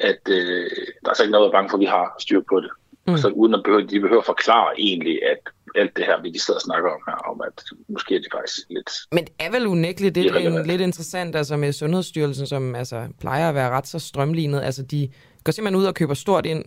[0.00, 0.70] at øh,
[1.02, 2.70] der er så ikke noget at bange for, at vi har styr på det.
[3.08, 3.16] Mm.
[3.16, 5.38] Så uden at behøve, de behøver at forklare egentlig, at
[5.74, 8.66] alt det her, vi sidder og snakker om her, om at måske er det faktisk
[8.70, 8.90] lidt...
[9.12, 13.08] Men det er vel unægteligt det er en, lidt interessant, altså med Sundhedsstyrelsen, som altså,
[13.20, 14.62] plejer at være ret så strømlignet.
[14.62, 15.08] Altså de
[15.44, 16.64] går simpelthen ud og køber stort ind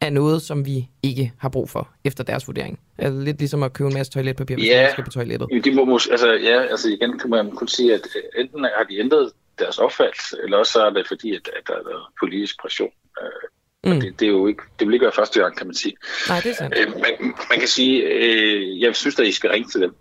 [0.00, 2.80] af noget, som vi ikke har brug for, efter deres vurdering.
[2.98, 5.48] Altså lidt ligesom at købe en masse toiletpapir, hvis ja, man skal på toilettet.
[5.64, 8.98] De må, altså, ja, altså igen kan man kun sige, at øh, enten har de
[8.98, 9.32] ændret
[9.62, 12.92] deres opfattelse, eller også er det fordi, at, at der er været politisk pression.
[13.22, 14.00] Øh, mm.
[14.00, 15.94] det, det, er jo ikke, det vil ikke være første gang, kan man sige.
[16.28, 16.74] Nej, det er sandt.
[16.78, 17.14] Øh, man,
[17.50, 19.94] man kan sige, øh, jeg synes at I skal ringe til dem.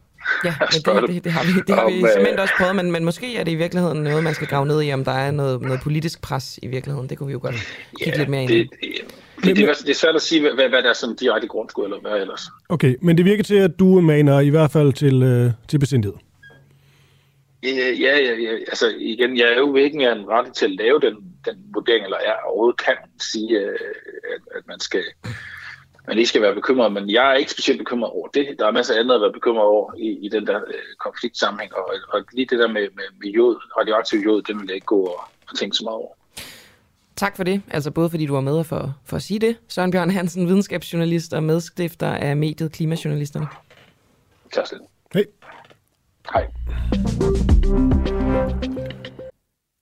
[0.45, 0.53] Ja,
[0.85, 3.37] men det, det, det har vi, det har vi simpelthen også prøvet, men, men måske
[3.37, 5.81] er det i virkeligheden noget, man skal grave ned i, om der er noget, noget
[5.81, 7.09] politisk pres i virkeligheden.
[7.09, 7.55] Det kunne vi jo godt
[7.99, 8.57] kigge ja, lidt mere ind i.
[8.57, 8.69] Det,
[9.43, 11.99] det, det, det er svært at sige, hvad, hvad der er sådan direkte grundskud, eller
[12.01, 12.41] hvad ellers.
[12.69, 16.17] Okay, men det virker til, at du maner i hvert fald til, øh, til besindighed.
[17.63, 20.99] Ja, ja, ja, altså igen, jeg er jo ikke mere end ret til at lave
[20.99, 23.77] den, den vurdering, eller jeg overhovedet kan sige, øh,
[24.33, 25.03] at, at man skal
[26.07, 28.55] man ikke skal være bekymret, men jeg er ikke specielt bekymret over det.
[28.59, 31.75] Der er masser af andet at være bekymret over i, i den der øh, konfliktsammenhæng,
[31.75, 34.85] og, og lige det der med, med, med jod, radioaktiv jod, det vil jeg ikke
[34.85, 36.13] gå og, og tænke så meget over.
[37.15, 39.57] Tak for det, altså både fordi du var med for, for at sige det.
[39.67, 43.47] Søren Bjørn Hansen, videnskabsjournalist og medstifter af mediet Klimajournalisterne.
[44.53, 44.79] Tak skal
[45.13, 45.25] Hej.
[46.33, 46.47] Hej.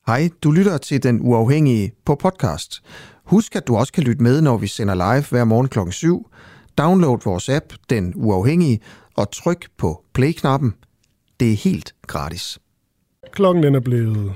[0.08, 2.82] Hej, du lytter til Den Uafhængige på podcast.
[3.24, 5.80] Husk, at du også kan lytte med, når vi sender live hver morgen kl.
[5.92, 6.30] 7.
[6.78, 8.80] Download vores app, Den Uafhængige,
[9.16, 10.74] og tryk på play-knappen.
[11.40, 12.60] Det er helt gratis.
[13.32, 14.34] Klokken den er blevet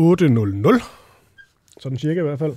[0.00, 0.84] 8.00.
[1.80, 2.52] Sådan cirka i hvert fald.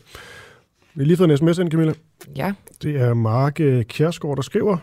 [0.93, 1.93] Vi har lige fået en sms ind, Camilla.
[2.35, 2.53] Ja.
[2.81, 3.53] Det er Mark
[3.87, 4.77] Kjærsgaard, der skriver,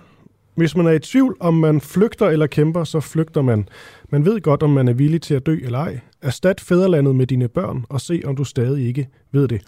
[0.61, 3.68] hvis man er i tvivl, om man flygter eller kæmper, så flygter man.
[4.08, 6.00] Man ved godt, om man er villig til at dø eller ej.
[6.22, 9.62] Erstat fædrelandet med dine børn, og se, om du stadig ikke ved det.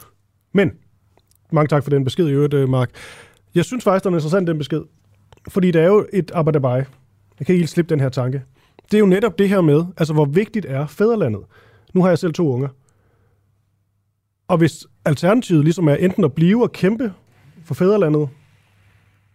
[0.54, 0.72] Men,
[1.52, 2.90] mange tak for den besked i øvrigt, øh, Mark.
[3.54, 4.82] Jeg synes faktisk, det er interessant, den besked.
[5.48, 6.76] Fordi det er jo et abadabaj.
[7.38, 8.42] Jeg kan ikke helt slippe den her tanke.
[8.90, 11.42] Det er jo netop det her med, altså hvor vigtigt er fædrelandet.
[11.94, 12.68] Nu har jeg selv to unger.
[14.48, 17.12] Og hvis alternativet ligesom er enten at blive og kæmpe
[17.64, 18.28] for fædrelandet,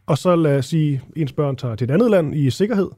[0.08, 2.89] og så lad os sige, ens børn tager til et andet land i sikkerhed,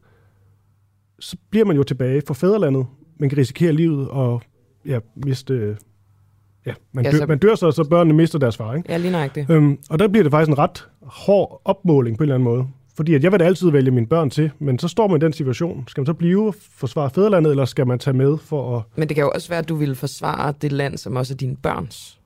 [1.20, 2.86] så bliver man jo tilbage for fædrelandet.
[3.20, 4.42] Man kan risikere livet og
[4.86, 5.78] ja, miste...
[6.66, 8.92] Ja, man, Ja, dør, så- man dør så, så børnene mister deres far, ikke?
[8.92, 9.50] Ja, lige nøjagtigt.
[9.50, 12.68] Øhm, og der bliver det faktisk en ret hård opmåling på en eller anden måde.
[12.96, 15.26] Fordi at jeg vil da altid vælge mine børn til, men så står man i
[15.26, 15.84] den situation.
[15.88, 18.84] Skal man så blive og forsvare fædrelandet, eller skal man tage med for at...
[18.96, 21.38] Men det kan jo også være, at du ville forsvare det land, som også er
[21.38, 22.20] dine børns.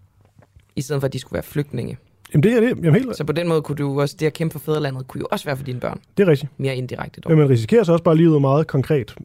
[0.75, 1.97] I stedet for, at de skulle være flygtninge.
[2.33, 2.69] Jamen det er det.
[2.69, 5.19] Jamen helt, Så på den måde kunne du også, det at kæmpe for fædrelandet, kunne
[5.21, 5.99] jo også være for dine børn.
[6.17, 6.51] det er rigtigt.
[6.57, 7.31] Mere indirekte dog.
[7.31, 9.15] Men man risikerer så også bare livet meget konkret,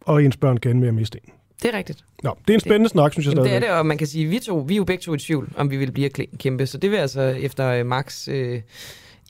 [0.00, 1.32] og ens børn kan med at miste en.
[1.62, 2.04] Det er rigtigt.
[2.22, 4.06] Nå, det er en spændende snak, synes jeg Jamen, det er det, og man kan
[4.06, 6.18] sige, vi to, vi er jo begge to i tvivl, om vi vil blive at
[6.20, 6.66] kæ- kæmpe.
[6.66, 8.62] Så det vil altså efter øh, Max, øh,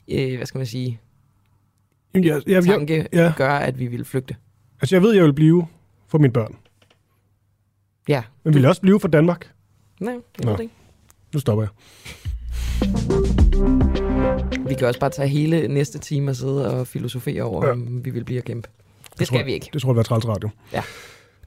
[0.07, 0.99] øh, hvad skal man sige,
[2.13, 3.33] jeg, jeg, jeg, tanke ja.
[3.37, 4.35] gøre, at vi vil flygte.
[4.81, 5.67] altså jeg ved, jeg vil blive
[6.07, 6.55] for mine børn.
[8.07, 8.23] Ja.
[8.43, 9.51] Men vil jeg også blive for Danmark?
[9.99, 10.49] Nej, jeg Nå.
[10.49, 10.73] ved det ikke.
[11.33, 11.69] Nu stopper jeg.
[14.67, 17.71] Vi kan også bare tage hele næste time og sidde og filosofere over, Ja.
[17.71, 18.69] om vi vil blive at kæmpe.
[19.09, 19.69] Det tror skal jeg- vi ikke.
[19.73, 20.49] Det tror jeg være træls radio.
[20.73, 20.81] Ja.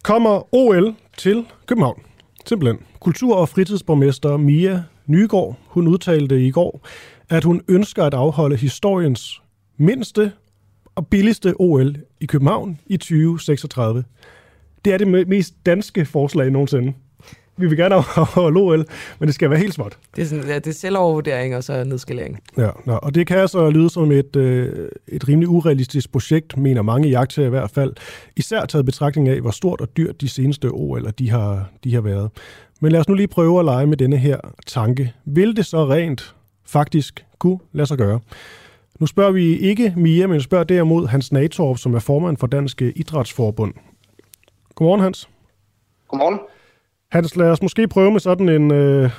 [0.04, 2.02] Kommer OL til København.
[2.46, 2.78] Simpelthen.
[3.00, 6.86] Kultur- og fritidsborgmester Mia Nygaard, hun udtalte i går,
[7.28, 9.42] at hun ønsker at afholde historiens
[9.76, 10.32] mindste
[10.94, 14.04] og billigste OL i København i 2036.
[14.84, 16.92] Det er det me- mest danske forslag nogensinde.
[17.60, 18.84] Vi vil gerne afholde OL,
[19.18, 19.98] men det skal være helt småt.
[20.16, 22.40] Det er, sådan, ja, det er selvovervurdering og så nedskalering.
[22.56, 26.82] Ja, nå, og det kan altså lyde som et, øh, et rimelig urealistisk projekt, mener
[26.82, 27.92] mange jagter i hvert fald.
[28.36, 31.94] Især taget i betragtning af, hvor stort og dyrt de seneste OL'er de har, de
[31.94, 32.30] har været.
[32.80, 35.12] Men lad os nu lige prøve at lege med denne her tanke.
[35.24, 36.34] Vil det så rent
[36.66, 38.20] faktisk kunne lade sig gøre?
[39.00, 42.82] Nu spørger vi ikke Mia, men spørger derimod Hans Natorp, som er formand for Dansk
[42.82, 43.74] Idrætsforbund.
[44.74, 45.28] Godmorgen, Hans.
[46.08, 46.38] Godmorgen.
[47.12, 48.72] Hans, lad os måske prøve med sådan en...
[48.72, 49.10] Øh,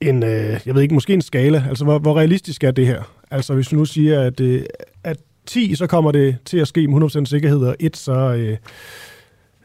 [0.00, 1.62] en, øh, jeg ved ikke, måske en skala.
[1.68, 3.02] Altså, hvor, hvor realistisk er det her?
[3.30, 4.62] Altså, hvis du nu siger, at, øh,
[5.04, 8.56] at 10, så kommer det til at ske med 100% sikkerhed, og 1, så øh,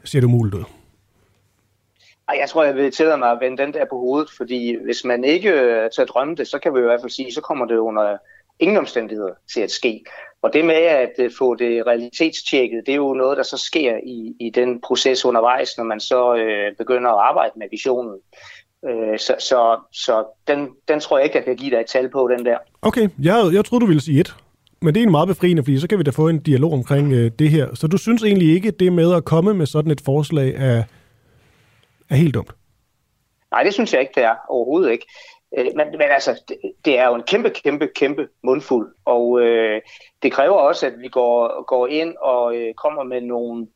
[0.04, 0.64] ser det umuligt ud.
[2.34, 5.24] Jeg tror, jeg vil tillade mig at vende den der på hovedet, fordi hvis man
[5.24, 7.76] ikke øh, tager drømme det, så kan vi i hvert fald sige, så kommer det
[7.76, 8.16] under
[8.58, 10.04] ingen omstændigheder til at ske.
[10.42, 13.96] Og det med at øh, få det realitetstjekket, det er jo noget, der så sker
[14.06, 18.14] i, i den proces undervejs, når man så øh, begynder at arbejde med visionen.
[18.88, 22.08] Øh, så så, så den, den tror jeg ikke, jeg kan give dig et tal
[22.08, 22.58] på, den der.
[22.82, 24.36] Okay, jeg, jeg troede, du ville sige et.
[24.82, 27.12] Men det er en meget befriende, fordi så kan vi da få en dialog omkring
[27.12, 27.74] øh, det her.
[27.74, 30.82] Så du synes egentlig ikke, det med at komme med sådan et forslag er,
[32.10, 32.52] er helt dumt?
[33.50, 34.34] Nej, det synes jeg ikke, det er.
[34.48, 35.06] Overhovedet ikke.
[35.58, 38.94] Øh, men, men altså, det, det er jo en kæmpe, kæmpe, kæmpe mundfuld.
[39.04, 39.80] Og øh,
[40.22, 43.66] det kræver også, at vi går, går ind og øh, kommer med nogle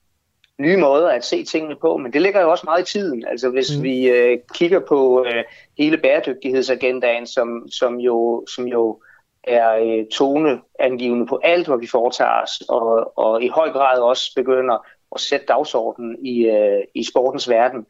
[0.58, 3.26] nye måder at se tingene på, men det ligger jo også meget i tiden.
[3.26, 3.82] Altså hvis mm.
[3.82, 5.44] vi øh, kigger på øh,
[5.78, 9.00] hele bæredygtighedsagendaen, som, som, jo, som jo
[9.44, 14.32] er øh, toneangivende på alt, hvad vi foretager os, og, og i høj grad også
[14.36, 17.86] begynder at sætte dagsordenen i, øh, i sportens verden,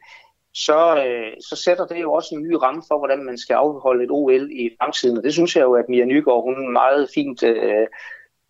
[0.55, 4.03] så, øh, så sætter det jo også en ny ramme for, hvordan man skal afholde
[4.03, 5.17] et OL i fremtiden.
[5.17, 7.87] Og det synes jeg jo, at Mia Nygaard hun meget fint øh,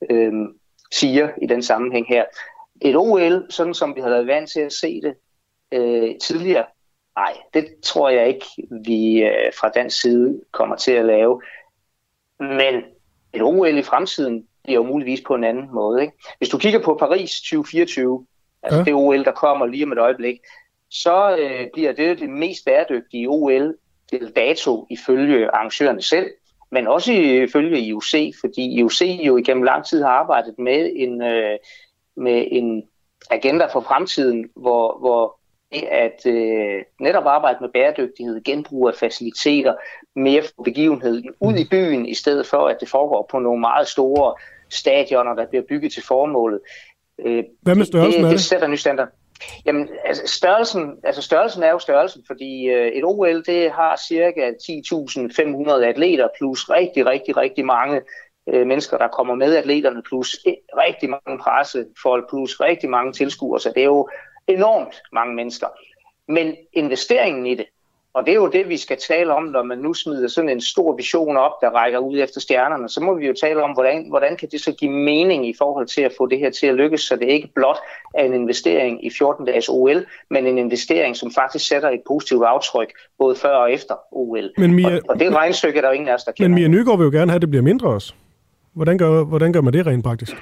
[0.09, 0.33] øh,
[0.91, 2.25] siger i den sammenhæng her.
[2.81, 5.15] Et OL, sådan som vi har været vant til at se det
[5.71, 6.65] øh, tidligere,
[7.17, 8.45] nej, det tror jeg ikke,
[8.85, 11.41] vi øh, fra den side kommer til at lave.
[12.39, 12.83] Men
[13.33, 16.01] et OL i fremtiden bliver jo muligvis på en anden måde.
[16.01, 16.13] Ikke?
[16.37, 18.25] Hvis du kigger på Paris 2024,
[18.63, 18.83] altså ja.
[18.83, 20.39] det OL, der kommer lige om et øjeblik,
[20.91, 23.75] så øh, bliver det det mest bæredygtige OL
[24.09, 26.27] til dato ifølge arrangørerne selv,
[26.71, 31.57] men også ifølge IOC, fordi IOC jo igennem lang tid har arbejdet med en, øh,
[32.17, 32.83] med en
[33.29, 35.39] agenda for fremtiden, hvor, hvor
[35.91, 39.73] at øh, netop arbejde med bæredygtighed, genbrug af faciliteter,
[40.15, 43.87] mere for begivenheden ud i byen, i stedet for at det foregår på nogle meget
[43.87, 44.35] store
[44.69, 46.59] stadioner, der bliver bygget til formålet.
[47.19, 48.37] Øh, Hvad med størrelsen det, det?
[48.37, 49.09] Det sætter ny standard.
[49.65, 54.51] Jamen, altså størrelsen, altså størrelsen er jo størrelsen, fordi øh, et OL, det har cirka
[54.51, 58.01] 10.500 atleter, plus rigtig, rigtig, rigtig mange
[58.49, 63.59] øh, mennesker, der kommer med atleterne, plus e, rigtig mange pressefolk, plus rigtig mange tilskuere,
[63.59, 64.09] så det er jo
[64.47, 65.67] enormt mange mennesker.
[66.27, 67.65] Men investeringen i det,
[68.15, 70.61] og det er jo det, vi skal tale om, når man nu smider sådan en
[70.61, 72.89] stor vision op, der rækker ud efter stjernerne.
[72.89, 75.87] Så må vi jo tale om, hvordan, hvordan kan det så give mening i forhold
[75.87, 77.77] til at få det her til at lykkes, så det ikke blot
[78.13, 82.93] er en investering i 14-dages OL, men en investering, som faktisk sætter et positivt aftryk,
[83.19, 84.51] både før og efter OL.
[84.57, 86.49] Men Mia, og, og det regnstykke er der jo ingen af os, der kender.
[86.49, 88.13] Men Mia Nygaard vil jo gerne have, at det bliver mindre også.
[88.73, 90.35] Hvordan gør, hvordan gør man det rent praktisk?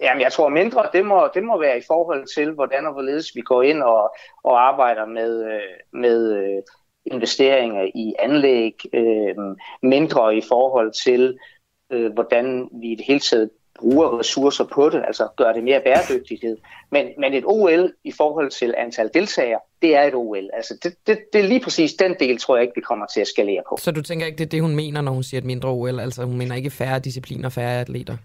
[0.00, 3.36] Jamen, jeg tror mindre, det må, det må være i forhold til, hvordan og hvorledes
[3.36, 6.62] vi går ind og, og arbejder med, øh, med øh,
[7.12, 9.34] investeringer i anlæg, øh,
[9.82, 11.38] mindre i forhold til,
[11.92, 15.80] øh, hvordan vi i det hele taget bruger ressourcer på det, altså gør det mere
[15.80, 16.56] bæredygtighed.
[16.90, 20.50] Men, men et OL i forhold til antal deltagere, det er et OL.
[20.52, 23.20] Altså det, det, det er lige præcis den del, tror jeg ikke, vi kommer til
[23.20, 23.76] at skalere på.
[23.80, 26.00] Så du tænker ikke, det er det, hun mener, når hun siger et mindre OL?
[26.00, 28.16] Altså hun mener ikke færre discipliner, færre atleter?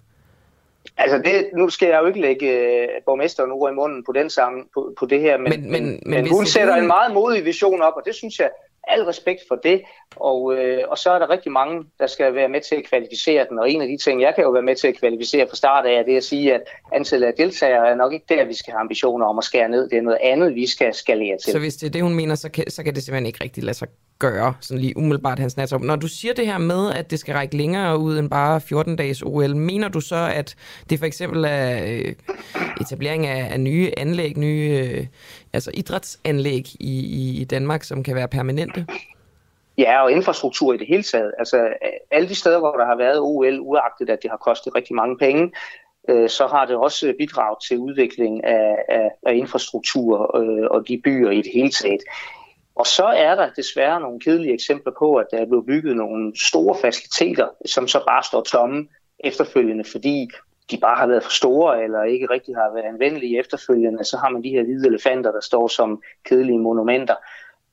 [0.97, 4.29] Altså, det, nu skal jeg jo ikke lægge uh, borgmesteren ord i munden på, den
[4.29, 7.45] sammen, på, på det her, men, men, men, men, men hun sætter en meget modig
[7.45, 8.49] vision op, og det synes jeg,
[8.87, 9.81] al respekt for det,
[10.15, 13.45] og, øh, og så er der rigtig mange, der skal være med til at kvalificere
[13.49, 15.55] den, og en af de ting, jeg kan jo være med til at kvalificere fra
[15.55, 16.61] start af, det er at sige, at
[16.93, 19.89] antallet af deltagere er nok ikke der, vi skal have ambitioner om at skære ned.
[19.89, 21.51] Det er noget andet, vi skal skalere til.
[21.51, 23.63] Så hvis det er det, hun mener, så kan, så kan det simpelthen ikke rigtig
[23.63, 23.87] lade sig
[24.19, 27.35] gøre, sådan lige umiddelbart hans nat Når du siger det her med, at det skal
[27.35, 30.55] række længere ud end bare 14-dages OL, mener du så, at
[30.89, 32.13] det for eksempel er øh,
[32.81, 35.05] etablering af, af nye anlæg, nye øh,
[35.53, 38.87] altså idrætsanlæg i, i Danmark, som kan være permanente?
[39.77, 41.31] Ja, og infrastruktur i det hele taget.
[41.39, 41.73] Altså
[42.11, 45.17] alle de steder, hvor der har været OL, uagtet at det har kostet rigtig mange
[45.17, 45.51] penge,
[46.09, 51.01] øh, så har det også bidraget til udvikling af, af, af infrastruktur øh, og de
[51.03, 52.01] byer i det hele taget.
[52.75, 56.33] Og så er der desværre nogle kedelige eksempler på, at der er blevet bygget nogle
[56.39, 58.87] store faciliteter, som så bare står tomme
[59.19, 60.29] efterfølgende, fordi
[60.73, 64.29] de bare har været for store, eller ikke rigtig har været anvendelige efterfølgende, så har
[64.29, 67.15] man de her hvide elefanter, der står som kedelige monumenter.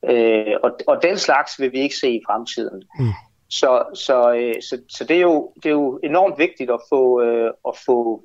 [0.09, 2.83] Øh, og, og den slags vil vi ikke se i fremtiden.
[2.99, 3.13] Mm.
[3.49, 7.21] Så, så, øh, så, så det, er jo, det er jo enormt vigtigt at få,
[7.21, 8.23] øh, at få,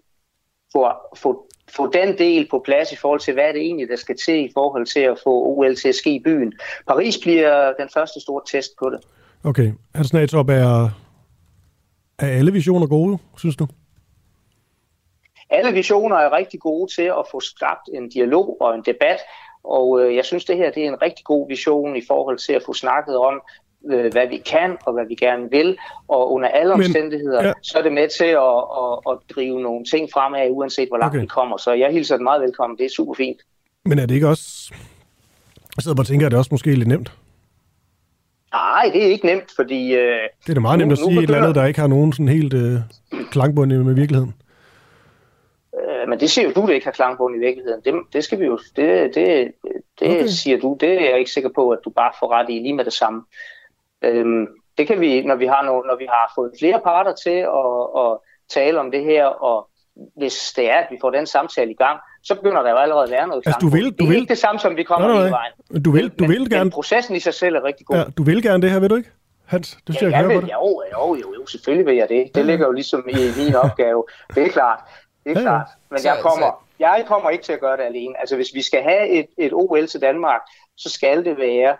[0.72, 3.96] få, få, få den del på plads i forhold til, hvad er det egentlig, der
[3.96, 6.52] skal til i forhold til at få OL til at ske i byen.
[6.88, 9.00] Paris bliver den første store test på det.
[9.44, 9.72] Okay.
[9.94, 10.90] Hans Natsop, er,
[12.18, 13.66] er alle visioner gode, synes du?
[15.51, 19.18] Alle visioner er rigtig gode til at få skabt en dialog og en debat,
[19.64, 22.52] og øh, jeg synes, det her det er en rigtig god vision i forhold til
[22.52, 23.40] at få snakket om,
[23.90, 25.78] øh, hvad vi kan og hvad vi gerne vil,
[26.09, 27.52] og under alle Men, omstændigheder, ja.
[27.62, 31.14] så er det med til at, at, at drive nogle ting fremad, uanset hvor langt
[31.14, 31.20] okay.
[31.20, 31.56] vi kommer.
[31.56, 32.78] Så jeg hilser det meget velkommen.
[32.78, 33.40] Det er super fint.
[33.85, 34.73] Men er det ikke også
[35.77, 37.12] Jeg sidder bare og tænker, at det også måske er lidt nemt.
[38.52, 39.94] Nej, det er ikke nemt, fordi...
[39.94, 41.81] Øh, Det er da meget nemt at nu, nu sige et eller andet, der ikke
[41.81, 42.81] har nogen sådan helt øh,
[43.31, 44.35] klangbund med virkeligheden.
[45.80, 47.80] Øh, men det siger jo du, det ikke har klangbund i virkeligheden.
[47.84, 48.58] Det, det skal vi jo...
[48.76, 49.52] Det, det,
[50.00, 50.26] det Okay.
[50.26, 50.76] siger du.
[50.80, 52.92] Det er jeg ikke sikker på, at du bare får ret i lige med det
[52.92, 53.22] samme.
[54.02, 54.46] Øhm,
[54.78, 57.30] det kan vi, når vi har, no, når vi har fået flere parter til
[57.60, 58.18] at, at
[58.50, 59.68] tale om det her, og
[60.16, 63.04] hvis det er, at vi får den samtale i gang, så begynder der jo allerede
[63.04, 64.82] at være noget Altså, du vil- du det er vil- ikke det samme, som vi
[64.82, 65.38] kommer Nej, nej, nej.
[65.38, 65.52] vejen.
[65.70, 67.96] Men Du vil, du men, vil Men gerne, processen i sig selv er rigtig god.
[67.96, 69.10] ja, du vil gerne det her, ved du ikke?
[69.46, 70.52] Hans, du siger, Ja, jeg jeg på vil, det.
[70.52, 72.30] jo, jo, jo, jo, selvfølgelig vil jeg det.
[72.34, 74.04] Det ligger jo ligesom i min opgave.
[74.34, 74.80] Det er klart.
[75.26, 75.66] Det er Ja, klart.
[75.90, 78.20] Men Så- jeg kommer, jeg kommer ikke til at gøre det alene.
[78.20, 80.40] Altså, hvis vi skal have et, et OL til Danmark,
[80.76, 81.76] så skal det være,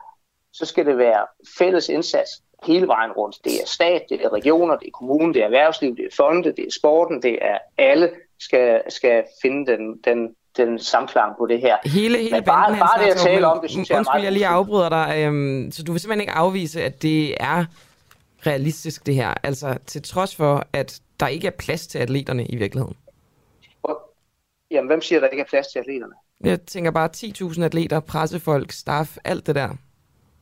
[0.53, 1.27] så skal det være
[1.59, 2.31] fælles indsats
[2.67, 3.37] hele vejen rundt.
[3.45, 6.43] Det er stat, det er regioner, det er kommunen, det er erhvervsliv, det er fonde,
[6.57, 8.11] det er sporten, det er alle
[8.41, 11.77] skal, skal finde den, den, den samklang på det her.
[11.85, 14.15] Hele, hele Men bare, banden, bare det at tale om det, synes jeg er Undskyld,
[14.15, 15.15] meget jeg lige afbryder dig.
[15.19, 17.65] Øhm, så du vil simpelthen ikke afvise, at det er
[18.47, 19.35] realistisk, det her?
[19.43, 22.97] Altså, til trods for, at der ikke er plads til atleterne i virkeligheden.
[24.71, 26.13] Jamen, hvem siger, der ikke er plads til atleterne?
[26.45, 29.69] Jeg tænker bare 10.000 atleter, pressefolk, staff, alt det der.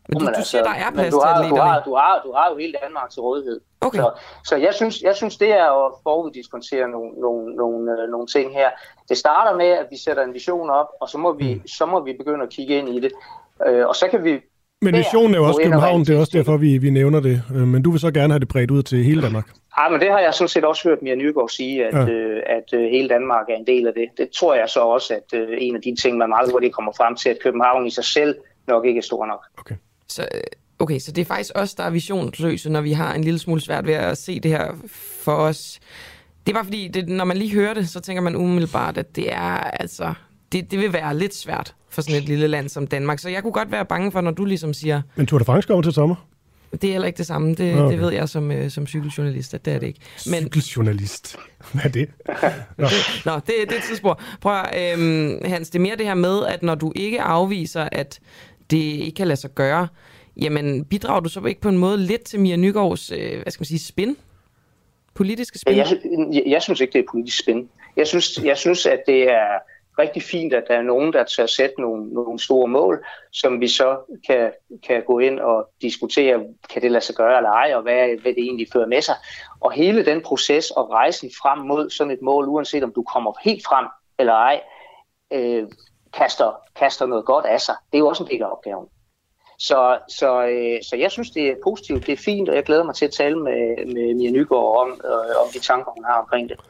[0.09, 1.61] Men du, du siger, der er plads du til har, atleterne.
[1.61, 3.61] Du har, du, har, du har jo hele Danmark til rådighed.
[3.81, 3.99] Okay.
[3.99, 4.11] Så,
[4.45, 8.53] så jeg, synes, jeg synes, det er at foruddiskontere nogle, nogle, nogle, øh, nogle ting
[8.53, 8.71] her.
[9.09, 11.67] Det starter med, at vi sætter en vision op, og så må vi, Mm.
[11.67, 13.13] så må vi begynde at kigge ind i det.
[13.67, 14.41] Øh, og så kan vi...
[14.85, 17.43] Men der visionen er jo også København, det er også derfor, vi, vi nævner det.
[17.55, 19.48] Øh, Men du vil så gerne have det bredt ud til hele Danmark.
[19.78, 22.01] Ej, men det har jeg sådan set også hørt Mia Nygaard sige, at, Ja.
[22.01, 22.09] ja.
[22.09, 24.09] øh, at øh, hele Danmark er en del af det.
[24.19, 26.93] Det tror jeg så også, at øh, en af de ting, man meget hurtigt kommer
[26.97, 28.35] frem til, at København i sig selv
[28.69, 29.44] nok ikke er stor nok.
[30.09, 30.40] Så, øh,
[30.78, 33.61] okay, så det er faktisk os, der er visionsløse, når vi har en lille smule
[33.61, 34.73] svært ved at se det her
[35.24, 35.81] for os.
[36.47, 39.16] Det er bare fordi, det, når man lige hører det, så tænker man umiddelbart, at
[39.16, 40.15] det er altså...
[40.55, 43.18] Det, det vil være lidt svært for sådan et lille land som Danmark.
[43.18, 45.66] Så jeg kunne godt være bange for, når du ligesom siger, Men Tour de France
[45.66, 46.28] kommer til sommer.
[46.72, 47.55] det er heller ikke det samme.
[47.55, 47.93] Det, Nå, okay.
[47.93, 50.01] det ved jeg som, øh, som cykeljournalist, at det er det ikke.
[50.31, 51.36] Men, Cykeljournalist.
[51.72, 52.09] Hvad er det?
[52.78, 52.86] Nå.
[53.24, 54.20] Nå, det, det er et tidsspor.
[54.40, 57.89] Prøv at, øhm, Hans, det er mere det her med, at når du ikke afviser,
[57.93, 58.20] at
[58.70, 59.89] det ikke kan lade sig gøre,
[60.36, 63.60] jamen bidrager du så ikke på en måde lidt til Mia Nygaards, øh, hvad skal
[63.60, 64.16] man sige, spin?
[65.14, 65.76] Politiske spin?
[65.76, 65.98] Jeg,
[66.32, 67.68] jeg, jeg synes ikke, det er politisk spændende.
[67.97, 69.48] Jeg synes, jeg synes, at det er
[69.99, 73.69] rigtig fint, at der er nogen, der tør sætte nogle, nogle store mål, som vi
[73.69, 74.53] så kan,
[74.87, 78.35] kan gå ind og diskutere, kan det lade sig gøre eller ej, og hvad, hvad
[78.35, 79.15] det egentlig fører med sig.
[79.61, 83.33] Og hele den proces og rejsen frem mod sådan et mål, uanset om du kommer
[83.45, 83.87] helt frem
[84.19, 84.61] eller ej,
[85.33, 85.65] øh,
[86.12, 87.75] kaster, kaster noget godt af sig.
[87.93, 88.87] Det er jo også en del af opgaven.
[89.59, 92.85] Så, så, øh, så jeg synes, det er positivt, det er fint, og jeg glæder
[92.85, 96.21] mig til at tale med, med Mia Nygaard om, øh, om de tanker, hun har
[96.21, 96.61] omkring det.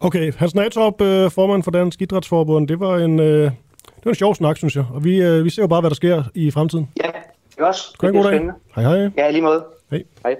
[0.00, 4.14] Okay, Hans Natop, øh, formand for Dansk Idrætsforbund, det var en, øh, det var en
[4.14, 4.84] sjov snak, synes jeg.
[4.94, 6.88] Og vi, øh, vi ser jo bare, hvad der sker i fremtiden.
[7.04, 7.08] Ja,
[7.50, 7.96] det er også.
[8.00, 8.38] Ha' en Det god er dag.
[8.38, 8.54] spændende.
[8.74, 9.10] Hej hej.
[9.16, 9.64] Ja, lige måde.
[9.90, 10.02] Hej.
[10.22, 10.36] Hej.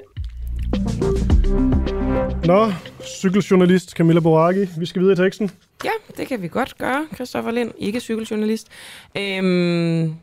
[2.44, 2.72] Nå,
[3.04, 5.50] cykeljournalist Camilla Boraki, vi skal videre i teksten.
[5.84, 8.68] Ja, det kan vi godt gøre, Christoffer Lind, ikke cykeljournalist.
[9.16, 10.14] Øhm,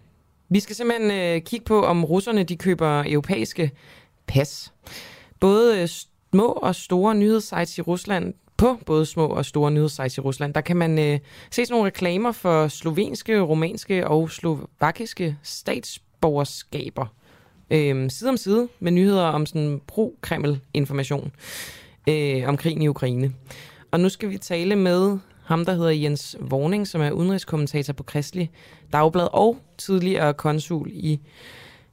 [0.49, 3.71] vi skal simpelthen øh, kigge på, om russerne de køber europæiske
[4.27, 4.73] pas.
[5.39, 10.21] Både øh, små og store nyhedssites i Rusland, på både små og store nyhedssites i
[10.21, 11.19] Rusland, der kan man øh,
[11.51, 17.05] se sådan nogle reklamer for slovenske, romanske og slovakiske statsborgerskaber.
[17.71, 21.31] Øh, side om side med nyheder om sådan pro-Kreml-information
[22.09, 23.33] øh, om krigen i Ukraine.
[23.91, 28.03] Og nu skal vi tale med ham, der hedder Jens Vorning, som er udenrigskommentator på
[28.03, 28.51] Kristelig
[28.93, 31.19] Dagblad og tidligere konsul i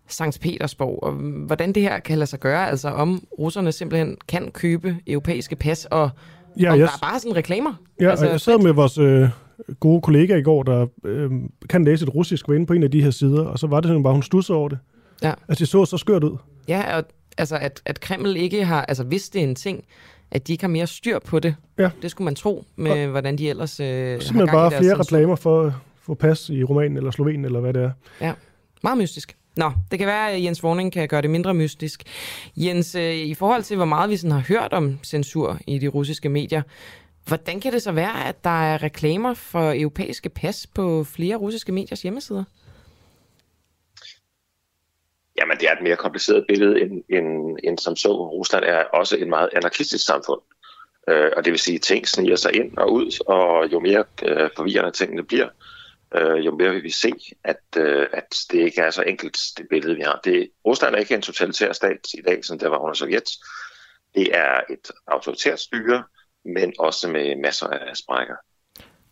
[0.09, 1.03] Sankt Petersborg.
[1.03, 1.13] Og
[1.47, 5.85] hvordan det her kan lade sig gøre, altså om russerne simpelthen kan købe europæiske pas,
[5.85, 6.11] og
[6.61, 7.75] Ja, om jeg- der er bare sådan reklamer.
[8.01, 9.29] Ja, altså, jeg sad med vores øh,
[9.81, 11.31] gode kollega i går, der øh,
[11.69, 13.81] kan læse et russisk, var inde på en af de her sider, og så var
[13.81, 14.79] det simpelthen bare, hun stussede over det.
[15.23, 15.33] Ja.
[15.49, 16.37] Altså, det så så skørt ud.
[16.69, 17.05] Ja, og
[17.39, 19.85] altså, at, at Kreml ikke har, altså hvis det er en ting,
[20.31, 21.55] at de ikke har mere styr på det.
[21.79, 21.91] Ja.
[22.03, 24.71] Det skulle man tro, med og hvordan de ellers øh, har Simpelthen gang i bare
[24.71, 25.73] deres flere reklamer for at
[26.03, 27.91] få pas i Rumænien eller Slovenien, eller hvad det er.
[28.21, 28.33] Ja,
[28.83, 29.37] meget mystisk.
[29.59, 32.03] Nå, det kan være, at Jens Vorning kan gøre det mindre mystisk.
[32.57, 35.89] Jens, øh, i forhold til, hvor meget vi sådan har hørt om censur i de
[35.89, 36.63] russiske medier,
[37.27, 41.73] hvordan kan det så være, at der er reklamer for europæiske pas på flere russiske
[41.73, 42.45] mediers hjemmesider?
[45.39, 48.09] Jamen, det er et mere kompliceret billede end, end, end som så.
[48.09, 50.41] Rusland er også et meget anarkistisk samfund.
[51.09, 54.05] Øh, og det vil sige, at ting sniger sig ind og ud, og jo mere
[54.23, 55.68] øh, forvirrende tingene bliver, øh,
[56.15, 57.13] Øh, jo mere vil vi se,
[57.45, 60.21] at, øh, at det ikke er så enkelt, det billede, vi har.
[60.25, 63.29] Det, Rusland er ikke en totalitær stat i dag, som det var under Sovjet.
[64.15, 66.05] Det er et autoritært styre,
[66.45, 68.35] men også med masser af sprækker.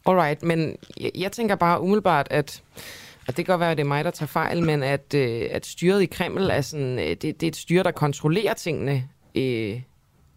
[0.06, 2.62] Alright, men jeg, jeg tænker bare umiddelbart, at
[3.28, 5.48] Og det kan godt være, at det er mig, der tager fejl, men at, øh,
[5.50, 9.08] at styret i Kreml er sådan, øh, det, det er et styre, der kontrollerer tingene
[9.34, 9.82] øh,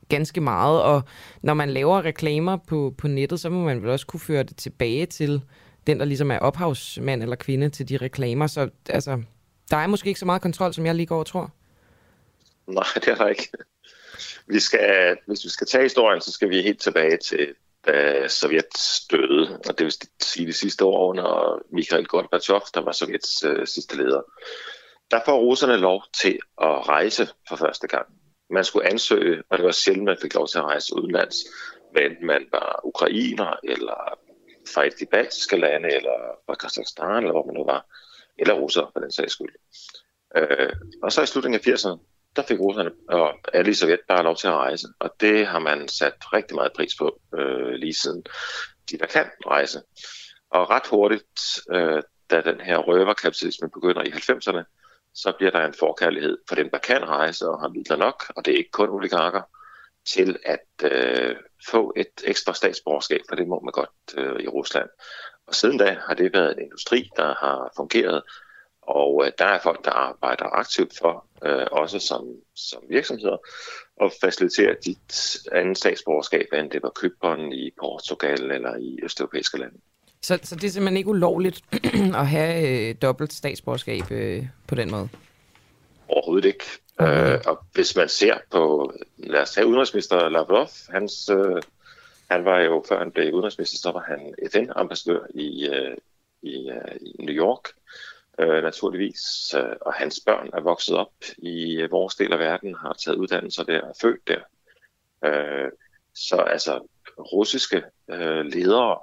[0.10, 1.02] ganske meget, og
[1.42, 4.58] når man laver reklamer på, på nettet, så må man vel også kunne føre det
[4.58, 5.42] tilbage til
[5.90, 8.48] den, der ligesom er ophavsmand eller kvinde til de reklamer.
[8.48, 9.22] Så altså,
[9.72, 11.52] der er måske ikke så meget kontrol, som jeg lige går og tror.
[12.68, 13.50] Nej, det er der ikke.
[14.48, 17.48] Vi skal, hvis vi skal tage historien, så skal vi helt tilbage til
[17.88, 22.92] da Sovjet stødede, og det vil sige de sidste år under Mikhail Gorbachev, der var
[22.92, 24.22] Sovjets øh, sidste leder.
[25.12, 28.06] Der får russerne lov til at rejse for første gang.
[28.50, 31.36] Man skulle ansøge, og det var sjældent, man fik lov til at rejse udenlands,
[31.94, 34.20] men man var ukrainer, eller
[34.74, 37.86] fra et af de baltiske lande, eller fra Kazakhstan, eller hvor man nu var,
[38.38, 39.56] eller russer for den sags skyld.
[40.36, 40.74] Øh,
[41.04, 42.00] og så i slutningen af 80'erne,
[42.36, 44.88] der fik russerne og alle i Sovjet bare lov til at rejse.
[45.00, 48.24] Og det har man sat rigtig meget pris på øh, lige siden
[48.92, 49.82] de der kan rejse.
[50.52, 54.64] Og ret hurtigt, øh, da den her røverkapitalisme begynder i 90'erne,
[55.14, 58.46] så bliver der en forkærlighed for dem, der kan rejse og har midler nok, og
[58.46, 59.42] det er ikke kun oligarker,
[60.06, 61.36] til at øh,
[61.68, 64.90] få et ekstra statsborgerskab, for det må man godt øh, i Rusland.
[65.48, 68.24] Og siden da har det været en industri, der har fungeret,
[68.82, 73.38] og øh, der er folk, der arbejder aktivt for, øh, også som, som virksomheder,
[74.02, 79.78] at facilitere dit andet statsborgerskab, end det var Køberen i Portugal eller i østeuropæiske lande.
[80.22, 81.62] Så, så det er simpelthen ikke ulovligt
[82.22, 85.10] at have øh, dobbelt statsborgerskab øh, på den måde?
[86.08, 86.66] Overhovedet ikke.
[87.02, 91.62] Øh, og hvis man ser på, lad os tage udenrigsminister Lavrov, hans, øh,
[92.30, 95.98] han var jo, før han blev udenrigsminister, så var han FN-ambassadør i, øh,
[96.42, 97.70] i, øh, i New York,
[98.40, 99.54] øh, naturligvis.
[99.58, 103.18] Øh, og hans børn er vokset op i øh, vores del af verden, har taget
[103.18, 104.42] uddannelser der og født der.
[105.26, 105.72] Øh,
[106.16, 106.88] så altså,
[107.20, 109.00] russiske øh, ledere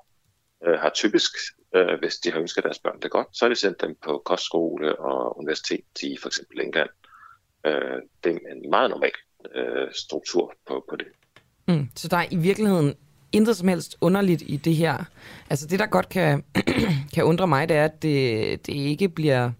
[0.66, 1.32] øh, har typisk,
[1.74, 4.22] øh, hvis de har ønsket deres børn det godt, så har de sendt dem på
[4.24, 6.90] kostskole og universitet i for eksempel England.
[6.90, 7.05] Øh,
[7.66, 9.12] Øh, det er en meget normal
[9.54, 11.06] øh, struktur på, på det.
[11.68, 12.94] Mm, så der er i virkeligheden
[13.32, 15.04] intet som helst underligt i det her.
[15.50, 16.44] Altså det, der godt kan,
[17.14, 19.50] kan undre mig, det er, at det, det ikke bliver...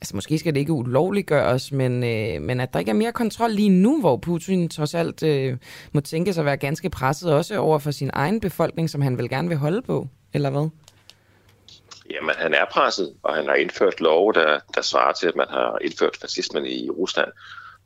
[0.00, 3.50] Altså måske skal det ikke ulovliggøres, men, øh, men at der ikke er mere kontrol
[3.50, 5.56] lige nu, hvor Putin trods alt øh,
[5.92, 9.18] må tænke sig at være ganske presset også over for sin egen befolkning, som han
[9.18, 10.68] vil gerne vil holde på, eller hvad?
[12.12, 15.46] Jamen, han er presset, og han har indført lov, der, der svarer til, at man
[15.50, 17.28] har indført fascismen i Rusland.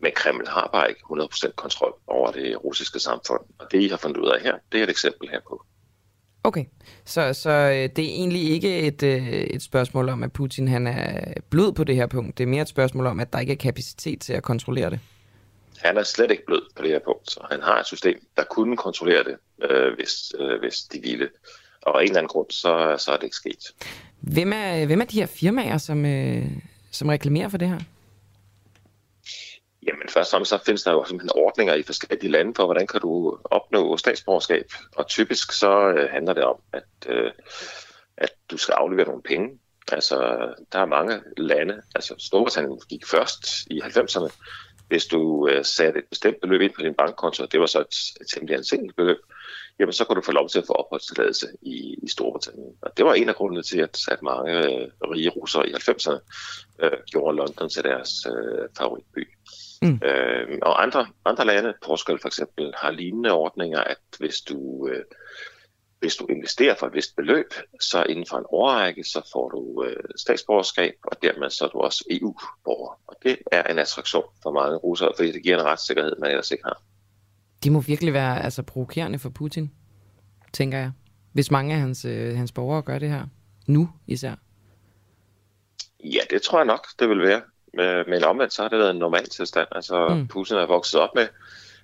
[0.01, 3.41] Men Kreml har bare ikke 100% kontrol over det russiske samfund.
[3.59, 5.63] Og det, I har fundet ud af her, det er et eksempel herpå.
[6.45, 6.65] Okay,
[7.05, 10.87] så, så øh, det er egentlig ikke et, øh, et spørgsmål om, at Putin han
[10.87, 12.39] er blød på det her punkt.
[12.39, 15.01] Det er mere et spørgsmål om, at der ikke er kapacitet til at kontrollere det.
[15.79, 18.45] Han er slet ikke blød på det her punkt, så han har et system, der
[18.45, 19.37] kunne kontrollere det,
[19.71, 21.29] øh, hvis, øh, hvis de ville.
[21.87, 23.75] Og af en eller anden grund, så, så er det ikke sket.
[24.21, 26.47] Hvem er, hvem er de her firmaer, som, øh,
[26.91, 27.81] som reklamerer for det her?
[29.87, 32.87] Jamen først og fremmest så findes der jo simpelthen ordninger i forskellige lande for, hvordan
[32.87, 34.67] kan du opnå statsborgerskab.
[34.97, 37.31] Og typisk så øh, handler det om, at, øh,
[38.17, 39.59] at du skal aflevere nogle penge.
[39.93, 40.17] Altså
[40.73, 44.31] der er mange lande, altså Storbritannien gik først i 90'erne,
[44.89, 47.97] hvis du øh, satte et bestemt beløb ind på din bankkonto, det var så et,
[48.21, 49.19] et temmelig ansendeligt beløb,
[49.79, 52.73] jamen så kunne du få lov til at få opholdstilladelse i, i Storbritannien.
[52.83, 56.19] Og det var en af grundene til, at, at mange øh, rige russere i 90'erne
[56.83, 59.29] øh, gjorde London til deres øh, favoritby.
[59.83, 60.01] Mm.
[60.05, 65.05] Øh, og andre, andre lande, Portugal for eksempel, har lignende ordninger, at hvis du, øh,
[66.01, 69.85] hvis du investerer for et vist beløb, så inden for en årrække, så får du
[69.85, 73.01] øh, statsborgerskab, og dermed så er du også EU-borger.
[73.07, 76.51] Og det er en attraktion for mange russere, fordi det giver en retssikkerhed, man ellers
[76.51, 76.83] ikke har.
[77.65, 79.73] De må virkelig være altså, provokerende for Putin,
[80.53, 80.93] tænker jeg.
[81.33, 83.27] Hvis mange af hans, øh, hans borgere gør det her.
[83.67, 84.35] Nu især.
[86.05, 87.43] Ja, det tror jeg nok, det vil være.
[88.09, 89.69] Men omvendt så har det været en normal tilstand.
[89.73, 90.29] Altså mm.
[90.29, 91.29] Putin er vokset op med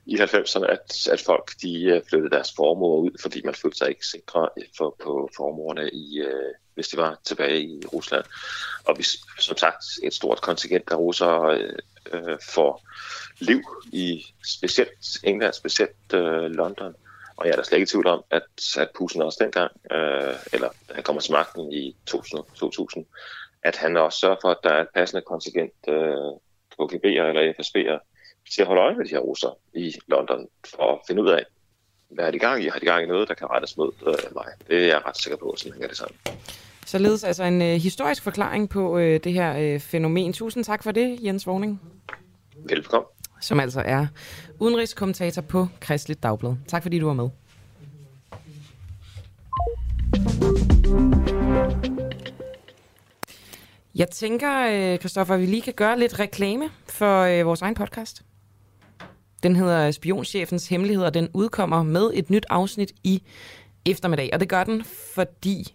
[0.07, 3.89] i 90'erne, at, at folk de øh, flyttede deres formuer ud, fordi man følte sig
[3.89, 8.25] ikke sikre for, på formuerne, i, øh, hvis de var tilbage i Rusland.
[8.85, 9.05] Og vi,
[9.39, 11.79] som sagt, et stort kontingent af russere øh,
[12.13, 12.83] øh, får
[13.39, 13.61] liv
[13.93, 16.95] i specielt England, specielt øh, London.
[17.37, 18.43] Og jeg er da slet ikke i tvivl om, at,
[18.79, 23.07] at Putin også dengang, øh, eller han kommer til magten i 2000, 2000
[23.63, 26.33] at han også sørger for, at der er et passende kontingent øh,
[26.81, 27.99] KGB'er eller FSB'er
[28.55, 31.45] til at holde øje med de her russer i London, for at finde ud af,
[32.15, 32.69] hvad er de gang i?
[32.69, 34.47] Har de gang i noget, der kan rettes mod øh, mig?
[34.69, 36.17] Det er jeg ret sikker på, sådan hænger det sammen.
[36.87, 40.33] Således altså en øh, historisk forklaring på øh, det her øh, fænomen.
[40.33, 41.81] Tusind tak for det, Jens Vågning.
[42.57, 43.07] Velkommen.
[43.41, 44.07] Som altså er
[44.59, 46.55] udenrigskommentator på Kristligt Dagblad.
[46.69, 47.29] Tak fordi du var med.
[53.95, 58.23] Jeg tænker, Kristoffer, at vi lige kan gøre lidt reklame for vores egen podcast.
[59.43, 63.23] Den hedder Spionchefens Hemmeligheder, og den udkommer med et nyt afsnit i
[63.87, 64.31] eftermiddag.
[64.33, 65.75] Og det gør den, fordi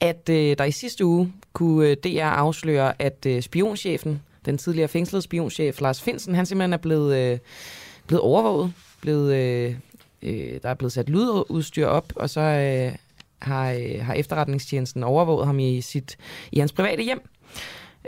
[0.00, 4.88] at øh, der i sidste uge kunne øh, DR afsløre, at øh, spionchefen, den tidligere
[4.88, 7.38] fængslede spionchef Lars Finsen, han simpelthen er blevet, øh,
[8.06, 8.72] blevet overvåget.
[9.00, 9.74] Blevet, øh,
[10.22, 12.96] øh, der er blevet sat lydudstyr op, og så øh,
[13.38, 16.16] har, øh, har efterretningstjenesten overvåget ham i, sit,
[16.52, 17.28] i hans private hjem.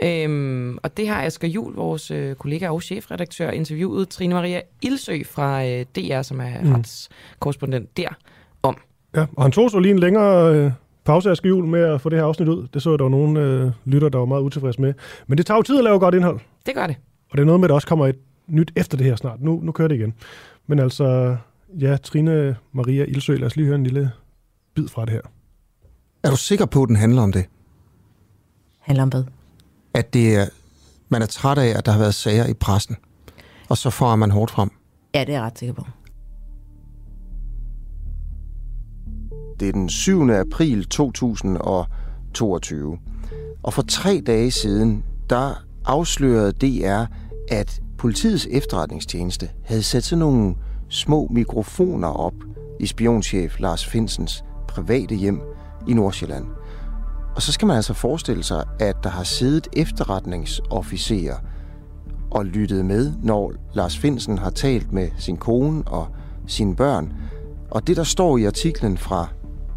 [0.03, 5.23] Øhm, og det har Asger Jul, vores øh, kollega og chefredaktør, interviewet Trine Maria Ilsø
[5.25, 6.71] fra øh, DR, som er mm.
[6.71, 8.07] retskorrespondent der,
[8.63, 8.77] om.
[9.15, 10.71] Ja, og han tog så lige en længere øh,
[11.05, 12.67] pause, Asger Jul, med at få det her afsnit ud.
[12.73, 14.93] Det så der var nogle øh, lytter, der var meget utilfredse med.
[15.27, 16.39] Men det tager jo tid at lave godt indhold.
[16.65, 16.95] Det gør det.
[17.29, 18.15] Og det er noget med, at der også kommer et
[18.47, 19.41] nyt efter det her snart.
[19.41, 20.13] Nu, nu kører det igen.
[20.67, 21.37] Men altså,
[21.79, 24.11] ja, Trine Maria Ilsø, lad os lige høre en lille
[24.75, 25.21] bid fra det her.
[26.23, 27.45] Er du sikker på, at den handler om det?
[28.79, 29.23] Handler om hvad?
[29.99, 30.47] At det er,
[31.09, 32.95] man er træt af, at der har været sager i pressen,
[33.69, 34.71] og så får man hårdt frem?
[35.13, 35.85] Ja, det er jeg ret sikker på.
[39.59, 40.29] Det er den 7.
[40.29, 42.97] april 2022.
[43.63, 47.05] Og for tre dage siden, der afslørede DR,
[47.47, 50.55] at politiets efterretningstjeneste havde sat sådan nogle
[50.89, 52.33] små mikrofoner op
[52.79, 55.41] i spionchef Lars Finsens private hjem
[55.87, 56.58] i Nordsjælland.
[57.35, 61.35] Og så skal man altså forestille sig, at der har siddet efterretningsofficerer
[62.31, 66.07] og lyttet med, når Lars Finsen har talt med sin kone og
[66.47, 67.13] sine børn.
[67.71, 69.27] Og det, der står i artiklen fra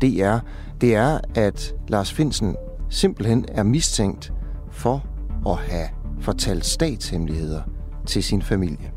[0.03, 0.39] DR,
[0.81, 2.57] det er, at Lars Finsen
[2.91, 4.33] simpelthen er mistænkt
[4.71, 5.07] for
[5.47, 5.89] at have
[6.21, 7.63] fortalt statshemmeligheder
[8.07, 8.92] til sin familie.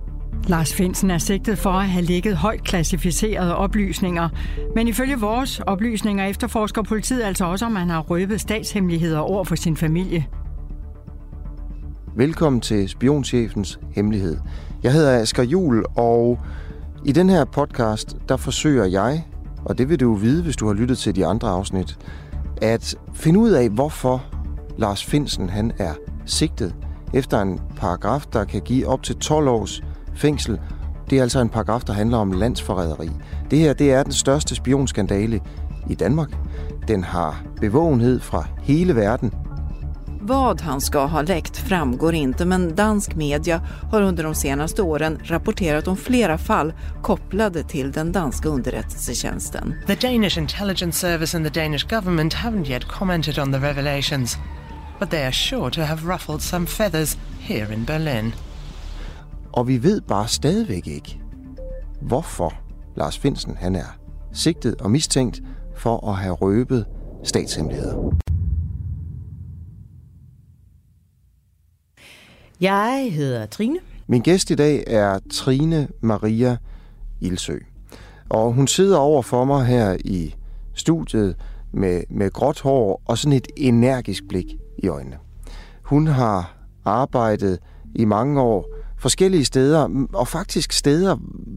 [0.47, 4.29] Lars Finsen er sigtet for at have lækket højt klassificerede oplysninger.
[4.75, 9.55] Men ifølge vores oplysninger efterforsker politiet altså også, om han har røbet statshemmeligheder over for
[9.55, 10.25] sin familie.
[12.15, 14.37] Velkommen til Spionchefens Hemmelighed.
[14.83, 16.39] Jeg hedder Asger Jul, og
[17.05, 19.25] i den her podcast, der forsøger jeg,
[19.65, 21.97] og det vil du vide, hvis du har lyttet til de andre afsnit,
[22.61, 24.23] at finde ud af, hvorfor
[24.77, 25.93] Lars Finsen han er
[26.25, 26.75] sigtet
[27.13, 29.83] efter en paragraf, der kan give op til 12 års
[30.15, 30.59] fængsel.
[31.09, 33.09] Det er altså en paragraf, der handler om landsforræderi.
[33.51, 35.39] Det her det er den største spionskandale
[35.89, 36.29] i Danmark.
[36.87, 39.33] Den har bevågenhed fra hele verden.
[40.27, 43.61] Vad han ska ha läckt framgår inte men dansk media
[43.91, 49.75] har under de senaste åren rapporterat om flera fall kopplade till den danska underrättelsetjänsten.
[49.87, 54.37] The Danish intelligence service and the Danish government haven't yet commented on the revelations,
[54.99, 58.33] but they are sure to have ruffled some feathers here in Berlin.
[59.55, 61.21] Og vi ved bare stadigvæk ikke,
[62.01, 62.53] hvorfor
[62.95, 63.97] Lars Finsen han er
[64.33, 65.41] sigtet og mistænkt
[65.75, 66.85] for at have røbet
[67.23, 68.15] statshemmeligheder.
[72.61, 73.79] Jeg hedder Trine.
[74.07, 76.57] Min gæst i dag er Trine Maria
[77.21, 77.57] Ilsø.
[78.29, 80.35] Og hun sidder over for mig her i
[80.73, 81.35] studiet
[81.71, 84.45] med, med gråt hår og sådan et energisk blik
[84.77, 85.17] i øjnene.
[85.81, 87.59] Hun har arbejdet
[87.95, 88.74] i mange år
[89.05, 91.15] forskellige steder, og faktisk steder,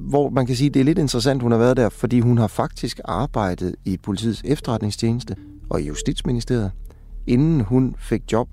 [0.08, 2.46] hvor man kan sige, det er lidt interessant, hun har været der, fordi hun har
[2.46, 5.36] faktisk arbejdet i politiets efterretningstjeneste
[5.70, 6.72] og i Justitsministeriet,
[7.26, 8.48] inden hun fik job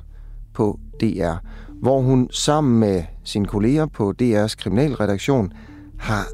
[0.54, 1.34] på DR,
[1.82, 5.54] hvor hun sammen med sine kolleger på DR's kriminalredaktion
[6.00, 6.28] har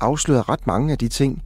[0.00, 1.42] afsløret ret mange af de ting,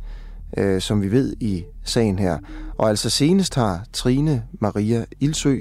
[0.56, 2.38] øh, som vi ved i sagen her.
[2.78, 5.56] Og altså senest har Trine Maria Ilsø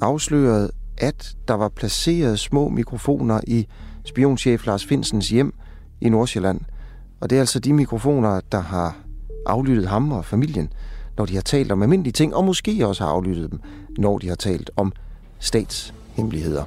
[0.00, 3.66] afsløret, at der var placeret små mikrofoner i
[4.08, 5.54] spionchef Lars Finsens hjem
[6.00, 6.60] i Nordsjælland.
[7.20, 8.96] Og det er altså de mikrofoner, der har
[9.46, 10.72] aflyttet ham og familien,
[11.16, 13.60] når de har talt om almindelige ting, og måske også har aflyttet dem,
[13.98, 14.92] når de har talt om
[15.38, 16.64] statshemmeligheder.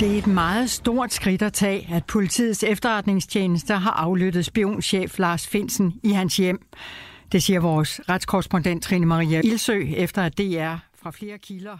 [0.00, 5.46] Det er et meget stort skridt at tage, at politiets efterretningstjenester har aflyttet spionchef Lars
[5.46, 6.66] Finsen i hans hjem.
[7.32, 10.91] Det siger vores retskorrespondent Trine Maria Ilsø, efter at DR.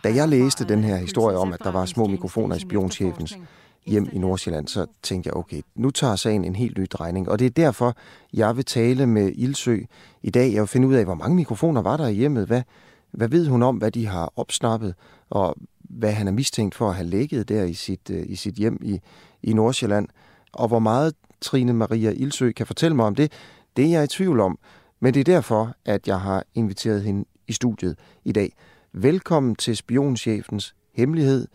[0.04, 3.38] Da jeg læste den her historie om, at der var små mikrofoner i spionchefens
[3.86, 7.28] hjem i Nordsjælland, så tænkte jeg, okay, nu tager sagen en helt ny drejning.
[7.28, 7.96] Og det er derfor,
[8.32, 9.78] jeg vil tale med Ildsø
[10.22, 10.52] i dag.
[10.52, 12.46] Jeg vil finde ud af, hvor mange mikrofoner var der i hjemmet.
[12.46, 12.62] Hvad,
[13.10, 14.94] hvad ved hun om, hvad de har opsnappet,
[15.30, 18.54] og hvad han er mistænkt for at have lægget der i sit, øh, i sit
[18.54, 19.00] hjem i,
[19.42, 20.08] i Nordsjælland.
[20.52, 23.32] Og hvor meget Trine Maria Ildsø kan fortælle mig om det,
[23.76, 24.58] det er jeg i tvivl om.
[25.00, 28.52] Men det er derfor, at jeg har inviteret hende i studiet i dag.
[28.94, 31.48] Velkommen til Spionchefens Hemmelighed.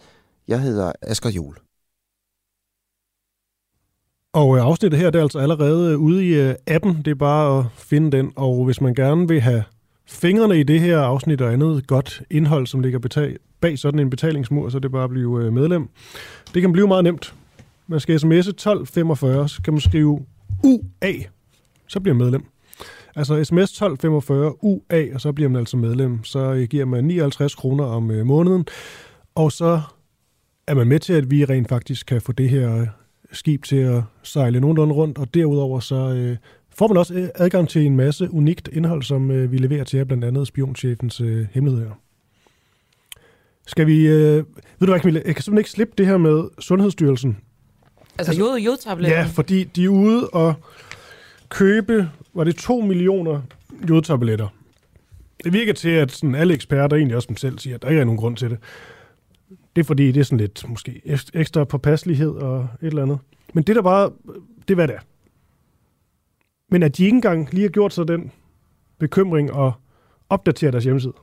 [0.48, 1.56] Jeg hedder Asger Jul.
[4.34, 7.02] Og øh, afsnittet her det er altså allerede øh, ude i øh, appen.
[7.06, 8.34] Det er bare at finde den.
[8.36, 9.64] Og hvis man gerne vil have
[10.06, 14.10] fingrene i det her afsnit og andet godt indhold, som ligger betal- bag sådan en
[14.10, 15.90] betalingsmur, så det bare blive medlem.
[16.54, 17.36] Det kan blive meget nemt.
[17.88, 20.26] Man skal sms'e 1245, så kan man skrive
[20.64, 21.14] UA,
[21.88, 22.46] så bliver man medlem.
[23.18, 26.24] Altså sms 1245 UA, og så bliver man altså medlem.
[26.24, 28.66] Så øh, giver man 59 kroner om øh, måneden,
[29.36, 29.82] og så
[30.68, 32.88] er man med til, at vi rent faktisk kan få det her øh,
[33.32, 36.38] skib til at sejle nogenlunde rundt, og derudover så øh,
[36.76, 39.98] får man også øh, adgang til en masse unikt indhold, som øh, vi leverer til
[39.98, 41.92] jer, blandt andet spionchefens øh, hemmeligheder.
[43.68, 44.08] Skal vi...
[44.08, 44.44] Øh, ved
[44.80, 45.22] du hvad, Camilla?
[45.26, 47.38] Jeg kan simpelthen ikke slippe det her med Sundhedsstyrelsen.
[48.18, 49.18] Altså, altså jod, jodtabletter?
[49.18, 50.54] Ja, fordi de er ude og
[51.50, 53.42] købe, var det 2 millioner
[53.90, 54.48] jodtabletter.
[55.44, 58.02] Det virker til, at sådan alle eksperter, egentlig også dem selv, siger, at der ikke
[58.02, 58.58] er nogen grund til det.
[59.76, 61.02] Det er fordi, det er sådan lidt måske
[61.34, 63.20] ekstra påpasselighed og et eller andet.
[63.54, 64.12] Men det der bare,
[64.68, 65.00] det er hvad det er.
[66.72, 68.32] Men at de ikke engang lige har gjort sig den
[69.00, 69.74] bekymring og
[70.30, 71.14] opdatere deres hjemmeside.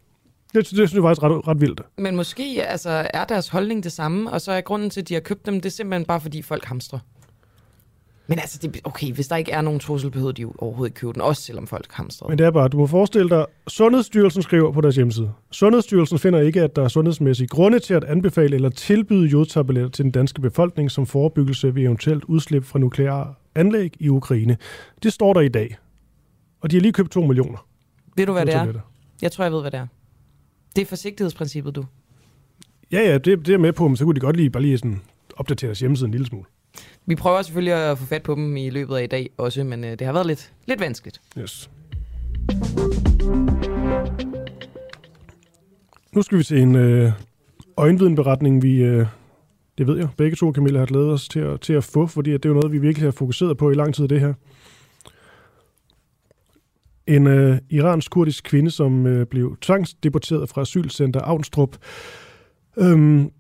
[0.55, 1.81] Det, det synes jeg faktisk ret, ret vildt.
[1.99, 5.15] Men måske altså, er deres holdning det samme, og så er grunden til, at de
[5.15, 6.99] har købt dem, det er simpelthen bare, fordi folk hamstrer.
[8.27, 11.01] Men altså, det, okay, hvis der ikke er nogen trussel, behøver de jo overhovedet ikke
[11.01, 12.29] købe den, også selvom folk hamstrer.
[12.29, 15.33] Men det er bare, du må forestille dig, Sundhedsstyrelsen skriver på deres hjemmeside.
[15.51, 20.03] Sundhedsstyrelsen finder ikke, at der er sundhedsmæssige grunde til at anbefale eller tilbyde jodtabletter til
[20.03, 24.57] den danske befolkning som forebyggelse ved eventuelt udslip fra nukleare anlæg i Ukraine.
[25.03, 25.77] Det står der i dag.
[26.61, 27.67] Og de har lige købt 2 millioner.
[28.17, 28.73] Ved du, hvad det er?
[29.23, 29.87] Jeg tror, jeg ved, hvad det er.
[30.77, 31.85] Det er forsigtighedsprincippet, du.
[32.93, 34.79] Ja, ja, det, det er med på, men så kunne de godt lige bare lige
[34.79, 35.01] sådan
[35.37, 36.45] opdatere deres hjemmeside en lille smule.
[37.06, 39.85] Vi prøver selvfølgelig at få fat på dem i løbet af i dag også, men
[39.85, 41.20] øh, det har været lidt, lidt vanskeligt.
[41.39, 41.70] Yes.
[46.12, 47.12] Nu skal vi til en øh,
[47.76, 49.06] øjenvidenberetning, vi, øh,
[49.78, 52.32] det ved jeg, begge to, Camilla, har glædet os til at, til at få, fordi
[52.32, 54.35] at det er jo noget, vi virkelig har fokuseret på i lang tid, det her.
[57.06, 61.76] En øh, iransk-kurdisk kvinde, som øh, blev tvangsdeporteret fra asylcenter Avnstrup,
[62.76, 63.31] øhm,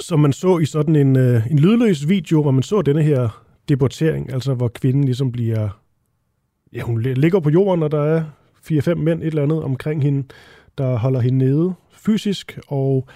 [0.00, 3.44] som man så i sådan en, øh, en lydløs video, hvor man så denne her
[3.68, 5.68] deportering, altså hvor kvinden ligesom bliver...
[6.72, 8.24] Ja, hun ligger på jorden, og der er
[8.62, 10.28] fire-fem mænd, et eller andet omkring hende,
[10.78, 13.08] der holder hende nede fysisk, og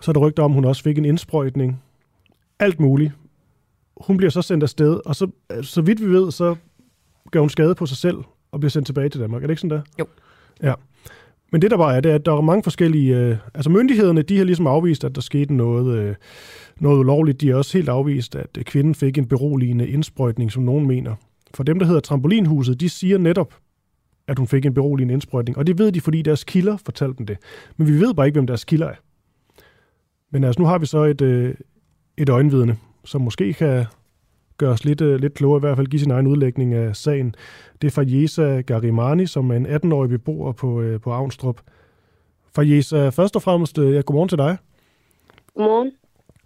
[0.00, 1.82] så er der rygter om, at hun også fik en indsprøjtning.
[2.58, 3.12] Alt muligt.
[3.96, 5.30] Hun bliver så sendt afsted, og så,
[5.62, 6.56] så vidt vi ved, så
[7.30, 8.16] gør hun skade på sig selv
[8.52, 9.42] og bliver sendt tilbage til Danmark.
[9.42, 9.82] Er det ikke sådan der?
[9.98, 10.06] Jo.
[10.62, 10.74] Ja.
[11.50, 13.16] Men det der bare er, det er, at der er mange forskellige...
[13.16, 16.14] Øh, altså myndighederne, de har ligesom afvist, at der skete noget, øh,
[16.80, 17.40] noget ulovligt.
[17.40, 21.14] De har også helt afvist, at øh, kvinden fik en beroligende indsprøjtning, som nogen mener.
[21.54, 23.54] For dem, der hedder Trampolinhuset, de siger netop,
[24.28, 25.58] at hun fik en beroligende indsprøjtning.
[25.58, 27.36] Og det ved de, fordi deres kilder fortalte dem det.
[27.76, 28.94] Men vi ved bare ikke, hvem deres kilder er.
[30.32, 31.54] Men altså, nu har vi så et, øh,
[32.16, 33.84] et øjenvidne, som måske kan
[34.60, 37.34] gøre os lidt, øh, lidt klogere, i hvert fald give sin egen udlægning af sagen.
[37.82, 41.60] Det er Fajesa Garimani, som er en 18-årig beboer på, øh, på Avnstrup.
[42.54, 44.56] Fajesa, først og fremmest, øh, ja, godmorgen til dig.
[45.54, 45.92] Godmorgen.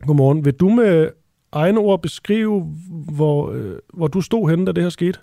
[0.06, 0.44] Godmorgen.
[0.44, 1.10] Vil du med
[1.52, 2.60] egne ord beskrive,
[3.16, 5.18] hvor, øh, hvor du stod henne, da det her skete?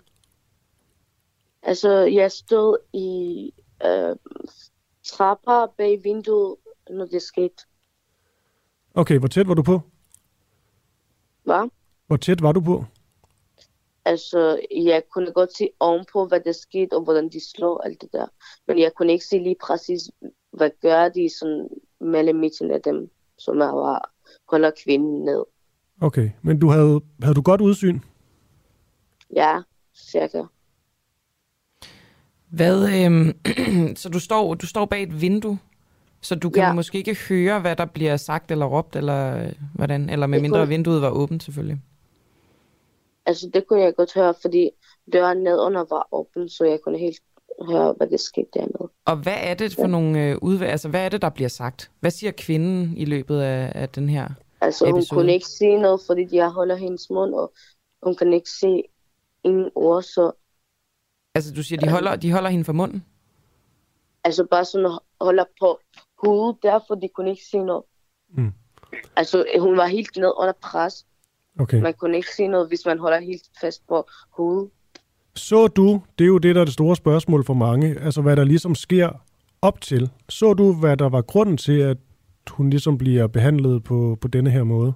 [1.63, 3.51] Altså, jeg stod i
[3.85, 4.15] øh,
[5.05, 6.55] trapper bag vinduet,
[6.89, 7.55] når det skete.
[8.93, 9.81] Okay, hvor tæt var du på?
[11.43, 11.69] Hvad?
[12.11, 12.85] Hvor tæt var du på?
[14.05, 18.09] Altså, jeg kunne godt se ovenpå, hvad der skete, og hvordan de slår alt det
[18.13, 18.25] der.
[18.67, 20.01] Men jeg kunne ikke se lige præcis,
[20.53, 21.67] hvad gør de sådan
[22.01, 24.11] mellem midten af dem, som er var,
[24.49, 25.43] holder kvinden ned.
[26.01, 27.99] Okay, men du havde, havde du godt udsyn?
[29.35, 29.61] Ja,
[29.95, 30.43] cirka.
[32.49, 33.37] Hvad, øhm,
[34.01, 35.59] så du står, du står bag et vindue,
[36.21, 36.73] så du kan ja.
[36.73, 40.09] måske ikke høre, hvad der bliver sagt eller råbt, eller øh, hvordan?
[40.09, 40.67] Eller med mindre kunne...
[40.67, 41.81] vinduet var åbent, selvfølgelig.
[43.31, 44.69] Altså, det kunne jeg godt høre, fordi
[45.13, 47.19] døren nedunder var åben, så jeg kunne helt
[47.69, 48.89] høre, hvad der skete dernede.
[49.05, 49.87] Og hvad er det for ja.
[49.87, 51.91] nogle øh, udvalg, altså hvad er det, der bliver sagt?
[51.99, 54.27] Hvad siger kvinden i løbet af, af den her
[54.61, 55.19] Altså, hun episode?
[55.19, 57.53] kunne ikke sige noget, fordi de holder hendes mund, og
[58.03, 58.83] hun kan ikke se
[59.43, 60.31] ingen ord, så...
[61.35, 63.05] Altså, du siger, de holder, de holder hende for munden?
[64.23, 65.79] Altså, bare sådan holder på
[66.23, 67.83] hovedet, derfor de kunne ikke se noget.
[68.29, 68.53] Mm.
[69.15, 71.05] Altså, hun var helt ned under pres.
[71.59, 71.81] Okay.
[71.81, 74.69] Man kunne ikke se noget, hvis man holder helt fast på hovedet.
[75.35, 78.35] Så du, det er jo det, der er det store spørgsmål for mange, altså hvad
[78.35, 79.09] der ligesom sker
[79.61, 80.09] op til.
[80.29, 81.97] Så du, hvad der var grunden til, at
[82.49, 84.93] hun ligesom bliver behandlet på, på denne her måde?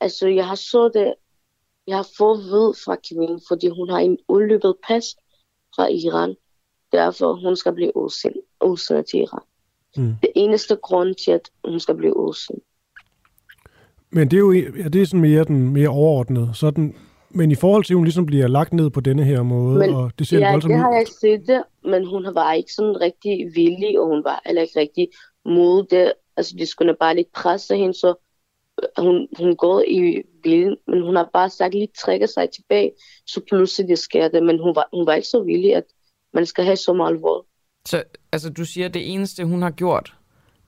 [0.00, 1.14] Altså, jeg har så det,
[1.86, 5.16] jeg har fået ved fra kvinden, fordi hun har en udløbet pas
[5.76, 6.36] fra Iran.
[6.92, 9.42] Derfor hun skal blive udsendt, udsendt til Iran.
[9.96, 10.14] Mm.
[10.22, 12.64] Det eneste grund til, at hun skal blive udsendt.
[14.10, 16.50] Men det er jo ja, det er sådan mere den mere overordnede.
[16.54, 16.94] Sådan,
[17.30, 19.94] Men i forhold til, at hun ligesom bliver lagt ned på denne her måde, Men,
[19.94, 23.00] og det ser ja, voldsomt det har jeg set det, men hun var ikke sådan
[23.00, 25.08] rigtig villig, og hun var heller ikke rigtig
[25.44, 26.12] mod det.
[26.36, 28.14] Altså, de skulle bare lidt presse hende, så
[28.82, 32.92] øh, hun, hun går i bilen, men hun har bare sagt lige trækker sig tilbage,
[33.26, 35.84] så pludselig det sker det, men hun var, hun var ikke så villig, at
[36.34, 37.44] man skal have så meget vold.
[37.88, 38.02] Så
[38.32, 40.14] altså, du siger, at det eneste, hun har gjort,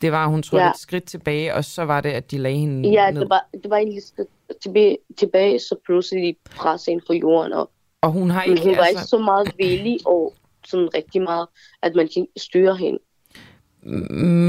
[0.01, 0.71] det var, at hun trådte Ja.
[0.71, 3.21] et skridt tilbage, og så var det, at de lagde hende Ja, ned.
[3.21, 4.29] det var, det var egentlig skridt
[4.63, 7.71] tilbage, tilbage, så pludselig de pressede hende på jorden, og,
[8.01, 10.35] og hun har ikke, hun var altså- ikke så meget villig, og
[10.67, 11.47] sådan rigtig meget,
[11.83, 12.99] at man kan styre hende.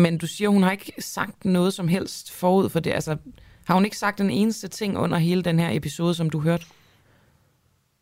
[0.04, 2.92] Men du siger, hun har ikke sagt noget som helst forud for det.
[2.94, 3.18] Altså,
[3.66, 6.66] har hun ikke sagt den eneste ting under hele den her episode, som du hørte?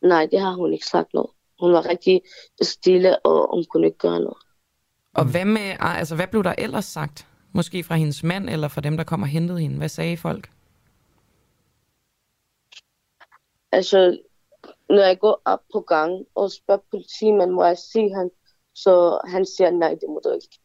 [0.01, 1.29] Nej, det har hun ikke sagt noget.
[1.59, 2.21] Hun var rigtig
[2.61, 4.37] stille, og hun kunne ikke gøre noget.
[5.15, 7.27] Og hvad, med, altså, hvad blev der ellers sagt?
[7.51, 9.77] Måske fra hendes mand, eller fra dem, der kom og hentede hende?
[9.77, 10.49] Hvad sagde folk?
[13.71, 14.19] Altså,
[14.89, 18.29] når jeg går op på gangen og spørger politimanden, må jeg se han,
[18.73, 20.59] så han siger, nej, det må du ikke.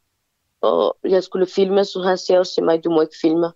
[0.60, 3.52] Og jeg skulle filme, så han siger også til mig, du må ikke filme.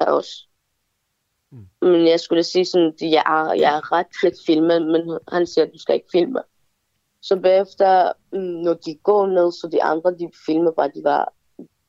[0.00, 0.46] Jeg også.
[1.50, 1.68] Mm.
[1.82, 5.18] Men jeg skulle sige sådan, at jeg er, jeg er ret til at filme, men
[5.28, 6.42] han siger, du skal ikke filme.
[7.22, 11.32] Så bagefter, mm, når de går ned, så de andre, de filmer bare, de var,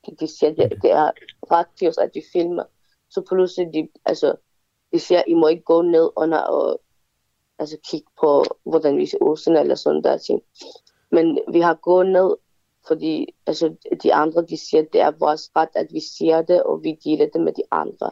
[0.06, 1.10] de, de siger, det, det er
[1.88, 2.64] os, at de filmer.
[3.10, 4.34] Så pludselig, de, altså,
[4.92, 6.80] de siger, I må ikke gå ned under og
[7.58, 10.42] altså, kigge på, hvordan vi ser osen eller sådan der ting.
[11.10, 12.36] Men vi har gået ned,
[12.86, 16.82] fordi altså, de andre, de siger, det er vores ret, at vi siger det, og
[16.82, 18.10] vi deler det med de andre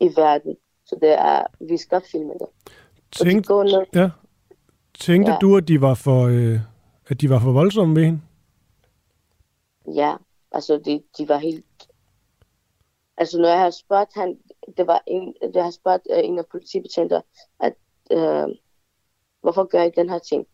[0.00, 0.56] i verden.
[0.86, 2.48] Så det er, vi skal filme det.
[3.12, 3.86] Tænk, går ned.
[3.94, 4.10] ja.
[5.00, 5.38] Tænkte Ja.
[5.40, 6.60] du, at de var for, øh,
[7.08, 8.20] at de var for voldsomme ved hende?
[9.94, 10.16] Ja,
[10.52, 11.64] altså de, de var helt...
[13.16, 14.38] Altså når jeg har spurgt han,
[14.76, 17.20] det var en, jeg har spurgt uh, en af politibetjenter,
[17.60, 17.74] at
[18.14, 18.54] uh,
[19.40, 20.46] hvorfor gør I den her ting?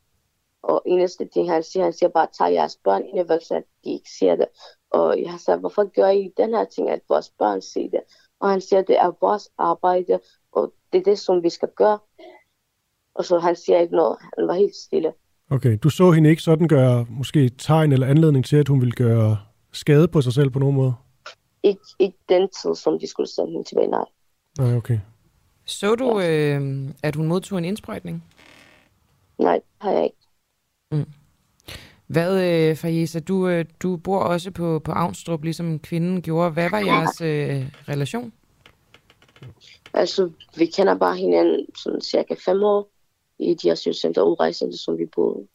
[0.62, 3.64] Og eneste ting han siger, han siger bare, tag jeres børn ind i så at
[3.84, 4.46] de ikke ser det.
[4.90, 8.00] Og jeg har sagt, hvorfor gør I den her ting, at vores børn ser det?
[8.40, 10.20] Og han siger, det er vores arbejde,
[10.52, 11.98] og det er det, som vi skal gøre.
[13.14, 15.12] Og så han siger ikke noget, han var helt stille.
[15.50, 18.92] Okay, du så hende ikke sådan gøre måske tegn eller anledning til, at hun ville
[18.92, 19.38] gøre
[19.72, 20.94] skade på sig selv på nogen måde?
[21.62, 24.04] Ikke, ikke den tid, som de skulle sende hende tilbage, nej.
[24.58, 24.98] Nej, okay.
[25.66, 28.24] Så du, øh, at hun modtog en indsprøjtning?
[29.38, 30.16] Nej, har jeg ikke.
[32.06, 36.50] Hvad, øh, Fajesa, du, øh, du bor også på, på Avnstrup, ligesom kvinden gjorde.
[36.50, 38.32] Hvad var jeres øh, relation?
[39.94, 42.93] Altså, vi kender bare hinanden sådan cirka fem år
[43.50, 45.46] i de asylcenter og udrejsende, som vi boede.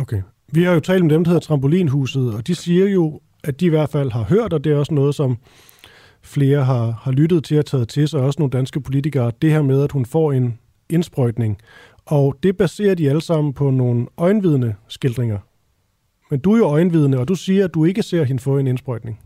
[0.00, 0.22] Okay.
[0.52, 3.66] Vi har jo talt om dem, der hedder Trampolinhuset, og de siger jo, at de
[3.66, 5.36] i hvert fald har hørt, og det er også noget, som
[6.22, 9.62] flere har, har lyttet til og taget til sig, også nogle danske politikere, det her
[9.62, 10.58] med, at hun får en
[10.88, 11.58] indsprøjtning.
[12.06, 15.38] Og det baserer de alle sammen på nogle øjenvidne skildringer.
[16.30, 18.66] Men du er jo øjenvidne, og du siger, at du ikke ser hende få en
[18.66, 19.20] indsprøjtning.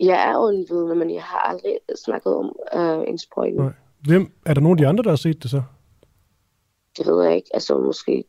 [0.00, 3.62] Jeg er undvidende, men jeg har aldrig snakket om øh, en sprøjtning.
[3.62, 3.72] Nej.
[4.00, 5.62] Hvem, er der nogen af de andre, der har set det så?
[6.98, 7.48] Det ved jeg ikke.
[7.54, 8.24] Altså, måske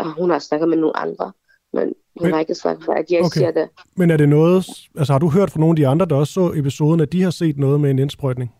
[0.00, 1.32] øh, hun har snakket med nogle andre,
[1.72, 1.94] men hun
[2.26, 3.38] Men- har ikke snakket med, at jeg Okay.
[3.38, 3.68] siger det.
[3.96, 4.66] Men er det noget,
[4.98, 7.22] altså har du hørt fra nogle af de andre, der også så episoden, at de
[7.22, 8.54] har set noget med en indsprøjtning?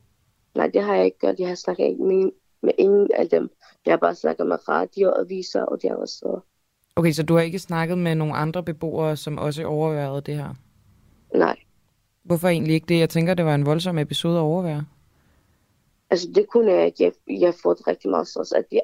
[0.54, 1.38] Nej, det har jeg ikke gjort.
[1.38, 2.30] Jeg har snakket ikke med,
[2.62, 3.50] med ingen af dem.
[3.86, 6.40] Jeg har bare snakket med radio og aviser, og de har også...
[6.96, 10.54] Okay, så du har ikke snakket med nogle andre beboere, som også overværede det her?
[11.34, 11.56] Nej.
[12.24, 12.98] Hvorfor egentlig ikke det?
[12.98, 14.84] Jeg tænker, det var en voldsom episode at overvære.
[16.10, 17.04] Altså, det kunne jeg ikke.
[17.04, 18.80] Jeg, jeg har fået rigtig meget stress, at jeg,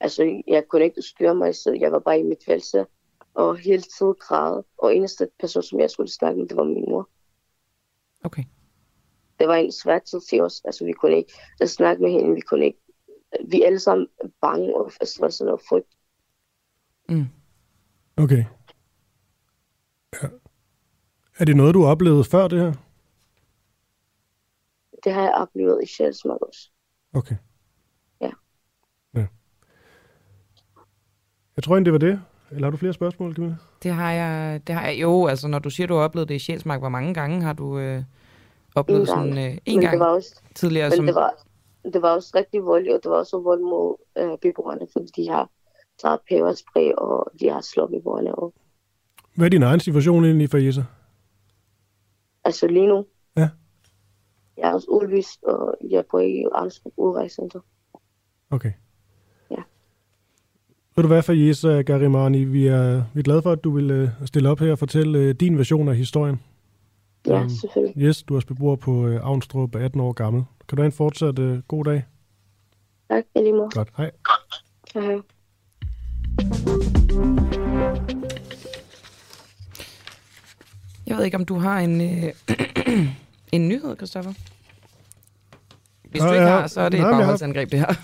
[0.00, 1.76] altså, jeg kunne ikke styre mig selv.
[1.80, 2.86] Jeg var bare i mit værelse
[3.34, 4.64] og hele tiden græde.
[4.78, 7.08] Og eneste person, som jeg skulle snakke med, det var min mor.
[8.24, 8.44] Okay.
[9.38, 10.62] Det var en svær tid til os.
[10.64, 11.32] Altså, vi kunne ikke
[11.66, 12.34] snakke med hende.
[12.34, 12.78] Vi kunne ikke...
[13.48, 14.08] Vi er alle sammen
[14.40, 15.96] bange og stresset og frygt.
[17.08, 17.26] Mm.
[18.16, 18.44] Okay.
[20.22, 20.28] Ja.
[21.38, 22.72] Er det noget, du har oplevet før det her?
[25.04, 26.70] Det har jeg oplevet i Sjælsmark også.
[27.12, 27.36] Okay.
[28.20, 28.30] Ja.
[29.14, 29.26] ja.
[31.56, 32.22] Jeg tror egentlig, det var det.
[32.50, 33.56] Eller har du flere spørgsmål, Camilla?
[33.82, 36.34] Det har jeg, det har jeg jo, altså når du siger, du har oplevet det
[36.34, 38.02] i Sjælsmark, hvor mange gange har du øh,
[38.74, 39.18] oplevet En gang.
[39.34, 40.88] sådan øh, en Men gang det var også, tidligere?
[40.88, 41.34] men som, det var,
[41.92, 45.28] det var også rigtig vold, og det var også vold mod øh, beboerne, fordi de
[45.28, 45.50] har
[46.02, 48.34] taget peberspray, og de har slået beboerne.
[48.34, 48.54] Og,
[49.34, 50.84] Hvad er din egen situation egentlig for Jesse?
[52.44, 53.06] altså lige nu,
[53.36, 53.48] Ja.
[54.56, 57.60] jeg er også udvist, og jeg bor i Arnstrup udrejscenter.
[58.50, 58.72] Okay.
[60.96, 64.08] Ved du hvad, Fajesa Garimani, vi er, vi er glade for, at du vil øh,
[64.24, 66.40] stille op her og fortælle øh, din version af historien.
[67.26, 68.02] Ja, Øhm, selvfølgelig.
[68.02, 70.44] Yes, du er beboer på øh, Avnstrup, 18 år gammel.
[70.68, 72.04] Kan du have en fortsat øh, god dag?
[73.10, 73.68] Tak, i lige måde.
[73.70, 74.10] Godt, hej.
[74.94, 75.16] Hej.
[81.06, 82.32] Jeg ved ikke, om du har en, øh,
[83.52, 84.32] en nyhed, Christoffer?
[86.10, 86.50] Hvis Nå, du ikke ja.
[86.50, 87.94] har, så er det Nej, et bagholdsangreb, det her.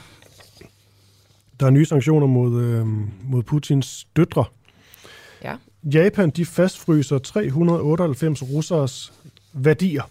[1.63, 2.87] Der er nye sanktioner mod, øh,
[3.25, 4.45] mod Putins døtre.
[5.45, 5.57] Ja.
[5.85, 9.13] Japan de fastfryser 398 russers
[9.53, 10.03] værdier.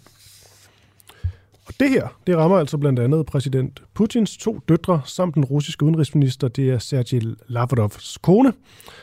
[1.65, 5.85] Og det her, det rammer altså blandt andet præsident Putins to døtre samt den russiske
[5.85, 8.53] udenrigsminister, det er Sergej Lavrovs kone.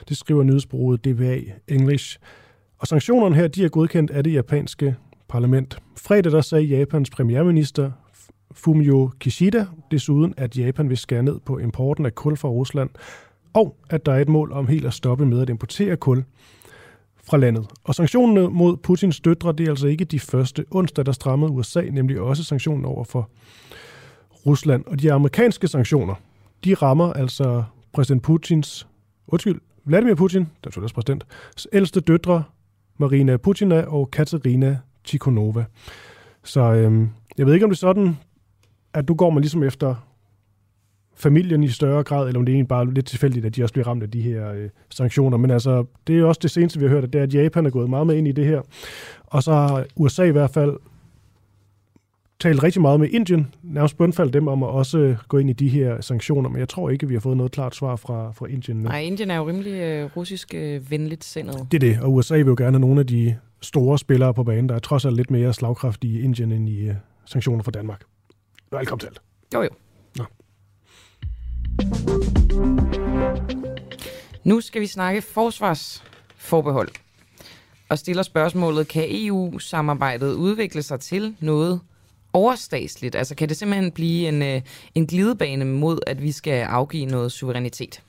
[0.08, 2.18] Det skriver nyhedsbureauet DPA English.
[2.78, 4.96] Og sanktionerne her, de er godkendt af det japanske
[5.28, 5.78] parlament.
[5.96, 7.90] Fredag der sagde Japans premierminister
[8.58, 12.90] Fumio Kishida desuden, at Japan vil skære ned på importen af kul fra Rusland,
[13.54, 16.24] og at der er et mål om helt at stoppe med at importere kul
[17.24, 17.66] fra landet.
[17.84, 21.82] Og sanktionerne mod Putins døtre, det er altså ikke de første onsdag, der strammede USA,
[21.82, 23.30] nemlig også sanktionen over for
[24.46, 24.84] Rusland.
[24.86, 26.14] Og de amerikanske sanktioner,
[26.64, 28.88] de rammer altså præsident Putins,
[29.26, 31.26] undskyld, Vladimir Putin, der er præsident,
[31.72, 32.44] ældste døtre,
[32.98, 35.64] Marina Putina og Katerina Tikhonova.
[36.44, 37.08] Så øhm,
[37.38, 38.18] jeg ved ikke, om det er sådan,
[38.98, 39.94] at du går man ligesom efter
[41.16, 43.72] familien i større grad, eller om det er egentlig bare lidt tilfældigt, at de også
[43.72, 45.36] bliver ramt af de her øh, sanktioner.
[45.36, 47.34] Men altså, det er jo også det seneste, vi har hørt, at det er, at
[47.34, 48.60] Japan er gået meget med ind i det her.
[49.26, 50.76] Og så har USA i hvert fald
[52.40, 55.68] talt rigtig meget med Indien, nærmest bundfaldt dem om at også gå ind i de
[55.68, 58.78] her sanktioner, men jeg tror ikke, vi har fået noget klart svar fra, fra Indien
[58.78, 58.88] nu.
[58.88, 61.66] Nej, Indien er jo rimelig øh, russisk øh, venligt sindet.
[61.72, 64.44] Det er det, og USA vil jo gerne have nogle af de store spillere på
[64.44, 64.68] banen.
[64.68, 66.94] Der er trods alt lidt mere slagkraft i Indien end i øh,
[67.24, 68.02] sanktioner fra Danmark.
[68.72, 69.20] Velkommen til alt.
[69.54, 69.68] Jo, jo.
[70.16, 70.24] Nå.
[74.44, 76.88] Nu skal vi snakke forsvarsforbehold.
[77.88, 81.80] Og stiller spørgsmålet, kan EU-samarbejdet udvikle sig til noget
[82.32, 83.14] overstatsligt?
[83.14, 84.62] Altså kan det simpelthen blive en, øh,
[84.94, 88.02] en glidebane mod, at vi skal afgive noget suverænitet?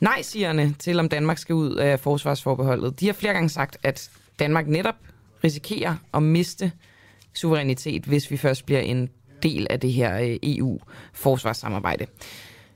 [0.00, 4.66] Nej-sigerne til, om Danmark skal ud af forsvarsforbeholdet, de har flere gange sagt, at Danmark
[4.66, 4.94] netop
[5.44, 6.72] risikerer at miste
[7.34, 9.10] suverænitet, hvis vi først bliver en
[9.42, 12.06] del af det her øh, EU-forsvarssamarbejde.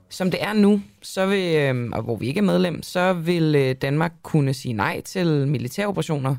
[0.09, 3.55] Som det er nu, så vil, øh, og hvor vi ikke er medlem, så vil
[3.55, 6.36] øh, Danmark kunne sige nej til militæroperationer.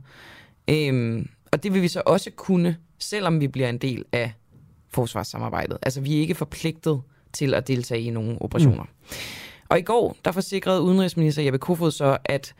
[0.69, 4.33] Øhm, og det vil vi så også kunne, selvom vi bliver en del af
[4.89, 5.77] forsvarssamarbejdet.
[5.81, 7.01] Altså vi er ikke forpligtet
[7.33, 8.83] til at deltage i nogle operationer.
[8.83, 9.15] Mm.
[9.69, 12.53] Og i går, der forsikrede udenrigsminister Jeppe Kofod så, at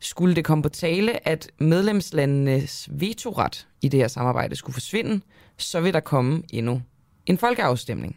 [0.00, 5.20] skulle det komme på tale, at medlemslandenes vetoret i det her samarbejde skulle forsvinde,
[5.56, 6.82] så vil der komme endnu
[7.26, 8.16] en folkeafstemning.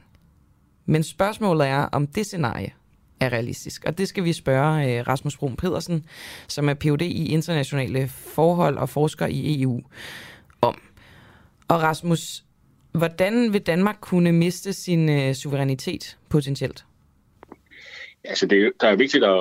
[0.86, 2.74] Men spørgsmålet er, om det scenarie
[3.20, 3.84] er realistisk.
[3.86, 6.06] Og det skal vi spørge øh, Rasmus Brun Pedersen,
[6.48, 7.02] som er Ph.D.
[7.02, 9.82] i internationale forhold og forsker i EU,
[10.62, 10.82] om.
[11.68, 12.46] Og Rasmus,
[12.92, 16.86] hvordan vil Danmark kunne miste sin øh, suverænitet potentielt?
[18.28, 19.38] Altså det, der er vigtigt at,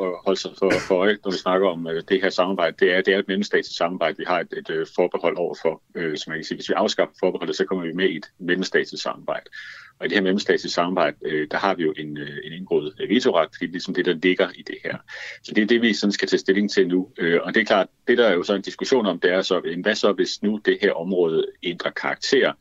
[0.00, 2.76] at, holde sig for, for øje, når vi snakker om øh, det her samarbejde.
[2.80, 4.18] Det er, det er et mellemstatsligt samarbejde.
[4.18, 6.56] Vi har et, et øh, forbehold overfor, øh, som jeg kan sige.
[6.56, 9.50] Hvis vi afskaffer forbeholdet, så kommer vi med i et mellemstatsligt samarbejde.
[9.98, 13.48] Og i det her mellemstatslige samarbejde, øh, der har vi jo en, en indgået vetoret,
[13.52, 14.96] fordi det er ligesom det, der ligger i det her.
[15.42, 17.08] Så det er det, vi sådan skal tage stilling til nu.
[17.42, 19.76] Og det er klart, det der er jo så en diskussion om, det er så,
[19.82, 22.52] hvad så hvis nu det her område ændrer karakter?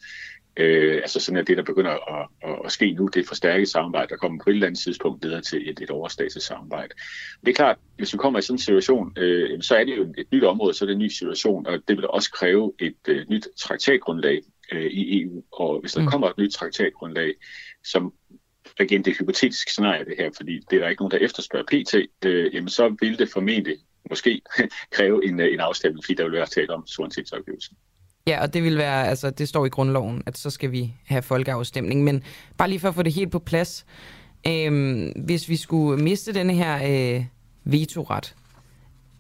[0.58, 3.28] Øh, altså sådan at det, der begynder at, at, at ske nu, det er et
[3.28, 6.94] forstærket samarbejde, der kommer på et eller andet tidspunkt videre til et, et overstatsligt samarbejde.
[7.46, 10.14] Det er klart, hvis vi kommer i sådan en situation, øh, så er det jo
[10.18, 12.98] et nyt område, så er det en ny situation, og det vil også kræve et
[13.08, 15.44] øh, nyt traktatgrundlag øh, i EU.
[15.52, 16.08] Og hvis der mm.
[16.08, 17.34] kommer et nyt traktatgrundlag,
[17.84, 18.14] som
[18.80, 21.18] igen det er et hypotetisk scenarie det her, fordi det er der ikke nogen, der
[21.18, 23.78] efterspørger pt, øh, jamen så vil det formentlig
[24.10, 24.42] måske
[24.96, 27.78] kræve en, øh, en afstemning, fordi der vil være tale om suverænitetsafgivelsen.
[28.28, 31.22] Ja, og det vil være, altså det står i grundloven, at så skal vi have
[31.22, 32.04] folkeafstemning.
[32.04, 32.24] Men
[32.58, 33.86] bare lige for at få det helt på plads,
[34.48, 36.76] øh, hvis vi skulle miste denne her
[37.16, 37.26] øh,
[37.64, 38.36] vetoret,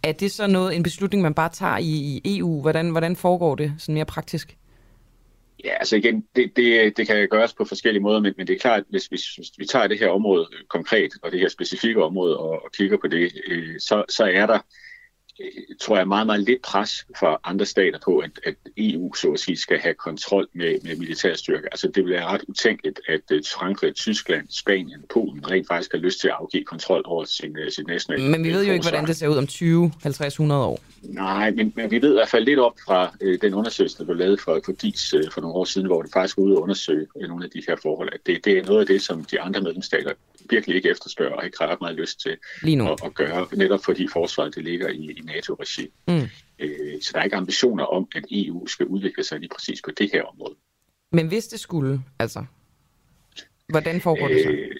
[0.03, 2.61] er det så noget, en beslutning, man bare tager i, i EU?
[2.61, 4.57] Hvordan, hvordan foregår det sådan mere praktisk?
[5.63, 8.59] Ja, altså igen, det, det, det kan gøres på forskellige måder, men, men det er
[8.59, 12.37] klart, hvis, hvis, hvis vi tager det her område konkret, og det her specifikke område,
[12.37, 14.86] og, og kigger på det, øh, så, så er der, øh,
[15.81, 19.39] tror jeg, meget, meget lidt pres fra andre stater på, at, at EU, så at
[19.39, 21.67] sige, skal have kontrol med, med militærstyrker.
[21.71, 25.99] Altså det vil være ret utænkeligt, at uh, Frankrig, Tyskland, Spanien, Polen rent faktisk har
[25.99, 28.83] lyst til at afgive kontrol over sin, uh, sit nationale Men vi ved jo ikke,
[28.83, 30.79] hvordan det ser ud om 20, 50, 100 år.
[31.03, 34.03] Nej, men, men vi ved i hvert fald lidt op fra øh, den undersøgelse, der
[34.03, 36.53] blev lavet for, for DIS øh, for nogle år siden, hvor det faktisk var ude
[36.53, 38.09] at undersøge øh, nogle af de her forhold.
[38.13, 40.11] At det, det er noget af det, som de andre medlemsstater
[40.49, 42.91] virkelig ikke efterspørger og ikke ret meget lyst til Lige nu.
[42.91, 45.87] At, at gøre, netop fordi forsvaret det ligger i, i NATO-regi.
[46.07, 46.29] Mm.
[46.59, 49.91] Øh, så der er ikke ambitioner om, at EU skal udvikle sig lige præcis på
[49.91, 50.55] det her område.
[51.11, 52.45] Men hvis det skulle, altså,
[53.69, 54.79] Hvordan foregår det så?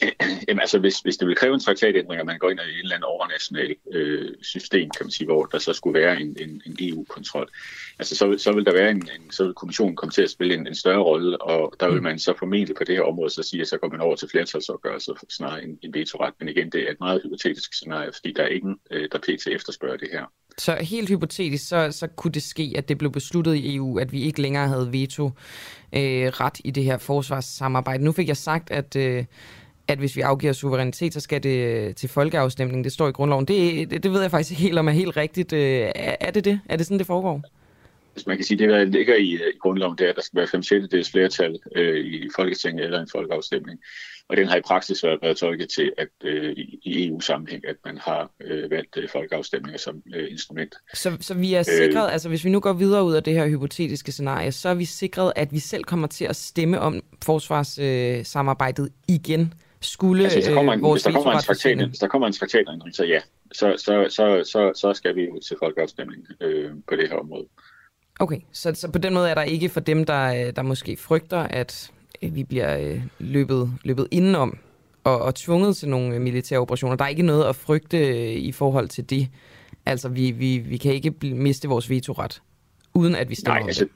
[0.48, 2.78] Jamen altså, hvis, hvis det vil kræve en traktatændring, at man går ind i en
[2.82, 6.62] eller anden overnational øh, system, kan man sige, hvor der så skulle være en, en,
[6.66, 7.48] en EU-kontrol,
[7.98, 10.54] altså så, så vil der være en, en, så vil kommissionen komme til at spille
[10.54, 12.02] en, en større rolle, og der vil mm.
[12.02, 14.28] man så formentlig på det her område så sige, at så går man over til
[14.28, 16.34] flertalsopgørelse snarere en, en vetoret.
[16.38, 19.46] Men igen, det er et meget hypotetisk scenarie, fordi der er ingen, øh, der pt.
[19.46, 20.24] efterspørger det her.
[20.58, 24.12] Så helt hypotetisk, så, så kunne det ske, at det blev besluttet i EU, at
[24.12, 25.26] vi ikke længere havde veto
[25.92, 28.04] øh, ret i det her forsvarssamarbejde.
[28.04, 28.96] Nu fik jeg sagt, at...
[28.96, 29.24] Øh,
[29.88, 32.84] at hvis vi afgiver suverænitet, så skal det øh, til folkeafstemning.
[32.84, 33.44] Det står i grundloven.
[33.44, 35.52] Det, det, det ved jeg faktisk ikke helt om er helt rigtigt.
[35.52, 36.60] Øh, er det det?
[36.68, 37.42] Er det sådan, det foregår?
[38.12, 40.36] Hvis man kan sige, det der ligger i, i grundloven, det er, at der skal
[40.36, 43.80] være 5 6 flertal øh, i Folketinget eller en folkeafstemning.
[44.28, 46.52] Og den har i praksis været, været tolket til, at øh,
[46.82, 50.74] i EU-sammenhæng, at man har øh, valgt øh, folkeafstemninger som øh, instrument.
[50.94, 53.34] Så, så vi er sikret, øh, altså hvis vi nu går videre ud af det
[53.34, 57.00] her hypotetiske scenarie, så er vi sikret, at vi selv kommer til at stemme om
[57.24, 59.54] forsvarssamarbejdet øh, igen?
[59.82, 62.32] Skulle altså, hvis der kommer en, hvis der kommer en traktat, hvis der kommer en
[62.32, 63.20] traktatændring, så ja,
[63.52, 67.44] så, så, så, så, så skal vi ud til folkeafstemning øh, på det her område.
[68.20, 71.38] Okay, så, så på den måde er der ikke for dem, der, der måske frygter,
[71.38, 71.90] at
[72.22, 74.58] vi bliver øh, løbet, løbet indenom
[75.04, 76.96] og, og tvunget til nogle militære operationer.
[76.96, 79.28] Der er ikke noget at frygte øh, i forhold til det.
[79.86, 82.42] Altså, vi, vi, vi kan ikke miste vores vetoret,
[82.94, 83.86] uden at vi stemmer Nej, altså,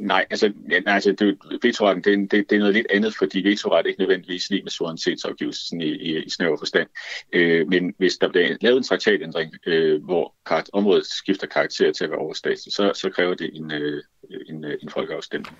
[0.00, 3.84] Nej, altså, ja, altså det, vetoretten det, det, det er noget lidt andet, fordi vetoret
[3.84, 6.88] er ikke nødvendigvis lige med suverænitetsafgivelsen i, i, i snæver forstand.
[7.32, 10.34] Øh, men hvis der bliver lavet en traktatændring, øh, hvor
[10.72, 14.02] området skifter karakter til at være overstatsligt, så, så kræver det en, øh,
[14.48, 15.56] en, øh, en folkeafstemning.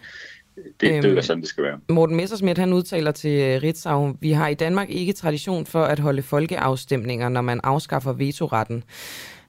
[0.80, 1.80] Det, øhm, det er sådan, det skal være.
[1.88, 5.98] Morten Messersmith, han udtaler til øh, Ritzau, vi har i Danmark ikke tradition for at
[5.98, 8.84] holde folkeafstemninger, når man afskaffer vetoretten.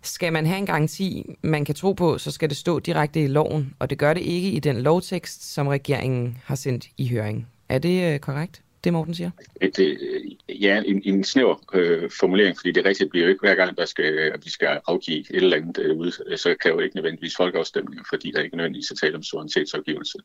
[0.03, 3.27] Skal man have en garanti, man kan tro på, så skal det stå direkte i
[3.27, 7.47] loven, og det gør det ikke i den lovtekst, som regeringen har sendt i høring.
[7.69, 9.31] Er det øh, korrekt, det Morten siger?
[9.61, 10.21] Et, øh,
[10.63, 13.85] ja, en, en snæver øh, formulering, fordi det rigtigt bliver jo ikke hver gang, der
[13.85, 17.35] skal, at vi skal afgive et eller andet øh, ud, så kræver det ikke nødvendigvis
[17.35, 20.17] folkeafstemninger, fordi der ikke nødvendigvis er tale om suverænitetsafgivelse.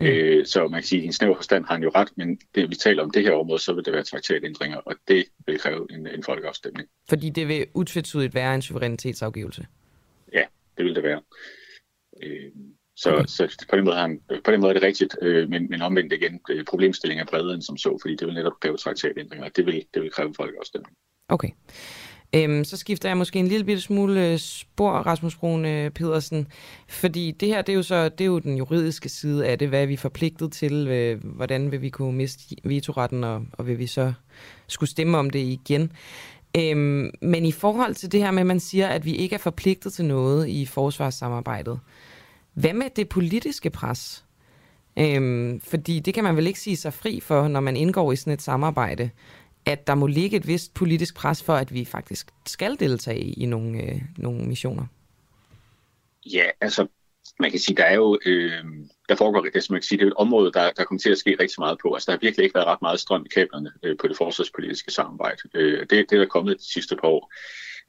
[0.00, 0.06] Mm.
[0.06, 2.38] Øh, så man kan sige, at i en snæver forstand har han jo ret, men
[2.54, 5.58] det, vi taler om det her område, så vil det være traktatændringer, og det vil
[5.58, 6.88] kræve en, en folkeafstemning.
[7.08, 9.66] Fordi det vil utvetydigt være en suverænitetsafgivelse?
[10.32, 10.44] Ja,
[10.76, 11.20] det vil det være.
[12.22, 12.50] Øh,
[13.02, 13.24] så, okay.
[13.26, 15.82] så på, den måde har han, på den måde er det rigtigt, øh, men, men
[15.82, 19.46] omvendt igen, øh, problemstillingen er bredere end som så, fordi det vil netop kræve traktatændringer,
[19.46, 20.96] og det vil, det vil kræve folkeafstemning.
[21.28, 21.48] Okay.
[22.34, 26.46] Øhm, så skifter jeg måske en lille bitte smule øh, spor, Rasmus Brune Pedersen,
[26.88, 29.68] fordi det her, det er jo så det er jo den juridiske side af det,
[29.68, 33.78] hvad er vi forpligtet til, øh, hvordan vil vi kunne miste vetoretten, og, og vil
[33.78, 34.12] vi så
[34.66, 35.92] skulle stemme om det igen.
[36.56, 39.38] Øhm, men i forhold til det her med, at man siger, at vi ikke er
[39.38, 41.80] forpligtet til noget i forsvarssamarbejdet,
[42.54, 44.24] hvad med det politiske pres?
[44.98, 48.16] Øhm, fordi det kan man vel ikke sige sig fri for, når man indgår i
[48.16, 49.10] sådan et samarbejde,
[49.66, 53.46] at der må ligge et vist politisk pres for, at vi faktisk skal deltage i
[53.46, 54.86] nogle, øh, nogle missioner.
[56.26, 56.86] Ja, altså
[57.40, 58.64] man kan sige, der er jo, øh,
[59.08, 61.18] der foregår, det, man kan sige, det er et område, der, der kommer til at
[61.18, 61.94] ske rigtig meget på.
[61.94, 64.90] Altså der har virkelig ikke været ret meget strøm i kablerne øh, på det forsvarspolitiske
[64.90, 65.42] samarbejde.
[65.54, 67.32] Øh, det, det er der kommet de sidste par år.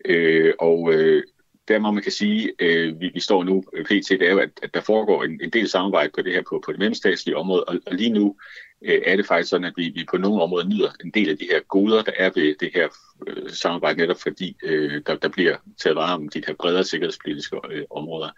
[0.05, 1.23] Øh, og øh,
[1.67, 4.39] der må man kan sige, øh, vi, vi står nu øh, pt, det er jo,
[4.39, 7.37] at, at der foregår en, en del samarbejde på det her på, på det mellemstatslige
[7.37, 8.35] område, og, og lige nu
[8.81, 11.37] øh, er det faktisk sådan, at vi, vi på nogle områder nyder en del af
[11.37, 12.87] de her goder, der er ved det her
[13.27, 17.59] øh, samarbejde, netop fordi øh, der, der bliver taget vare om de her bredere sikkerhedspolitiske
[17.71, 18.29] øh, områder.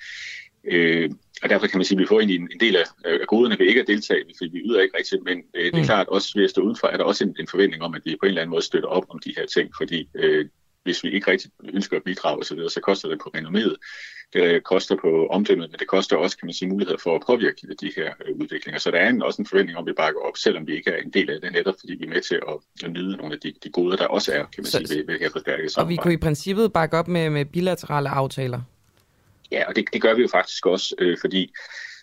[0.68, 1.12] Øh,
[1.44, 3.60] og derfor kan man sige, at vi får egentlig en, en del af, af goderne
[3.60, 5.84] ved ikke at deltage, fordi vi yder ikke rigtigt, men øh, det er mm.
[5.84, 8.18] klart også ved at stå udenfor, er der også en, en forventning om, at vi
[8.20, 10.46] på en eller anden måde støtter op om de her ting, fordi øh,
[10.86, 13.76] hvis vi ikke rigtig ønsker at bidrage osv., så, så koster det på renomméet,
[14.34, 17.68] det koster på omdømmet, men det koster også, kan man sige, muligheder for at påvirke
[17.82, 18.80] de her øh, udviklinger.
[18.80, 20.91] Så der er en, også en forventning om, at vi bakker op, selvom vi ikke
[20.91, 23.34] er en del af det, netop fordi vi er med til at, at nyde nogle
[23.34, 25.72] af de, de gode, der også er, kan man så, sige, ved, ved her forstærket
[25.72, 25.86] samarbejde.
[25.86, 28.62] Og vi kunne i princippet bakke op med, med bilaterale aftaler?
[29.52, 31.52] Ja, og det, det gør vi jo faktisk også, øh, fordi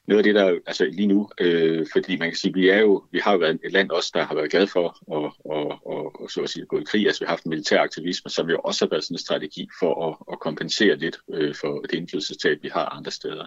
[0.08, 3.04] noget af det, der altså lige nu, øh, fordi man kan sige, vi er jo,
[3.12, 6.20] vi har jo været et land også, der har været glad for at, og, og,
[6.22, 7.06] og, så at sige, gå i krig.
[7.06, 10.08] Altså vi har haft militær aktivisme, som jo også har været sådan en strategi for
[10.08, 13.46] at, at kompensere lidt øh, for det indflydelsestab, vi har andre steder.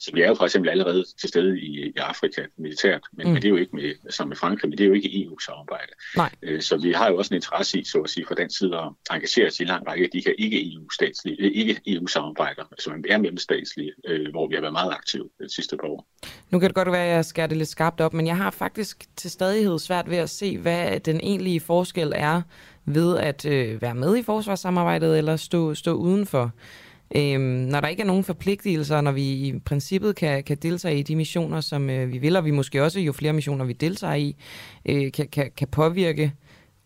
[0.00, 3.32] Så vi er jo for eksempel allerede til stede i, i Afrika militært, men, mm.
[3.32, 5.92] men det er jo ikke med, sammen med Frankrig, men det er jo ikke EU-samarbejde.
[6.42, 8.76] Øh, så vi har jo også en interesse i, så at sige, fra den side
[8.76, 13.92] at engagere os i lang række af de her ikke-EU-statslige, ikke EU-samarbejder, som er mellemstatslige,
[14.08, 16.06] øh, hvor vi har været meget aktive det sidste par år år.
[16.50, 18.50] Nu kan det godt være, at jeg skærer det lidt skarpt op, men jeg har
[18.50, 22.42] faktisk til stadighed svært ved at se, hvad den egentlige forskel er
[22.84, 26.52] ved at øh, være med i forsvarssamarbejdet eller stå, stå udenfor.
[27.16, 31.02] Øhm, når der ikke er nogen forpligtelser, når vi i princippet kan, kan deltage i
[31.02, 34.14] de missioner, som øh, vi vil, og vi måske også, jo flere missioner vi deltager
[34.14, 34.36] i,
[34.86, 36.32] øh, kan, kan, kan påvirke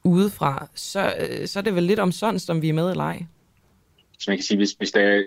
[0.05, 3.05] udefra, så, øh, så er det vel lidt om sådan, om vi er med eller
[3.05, 3.23] ej.
[4.21, 5.23] Så man kan sige, hvis, hvis der er,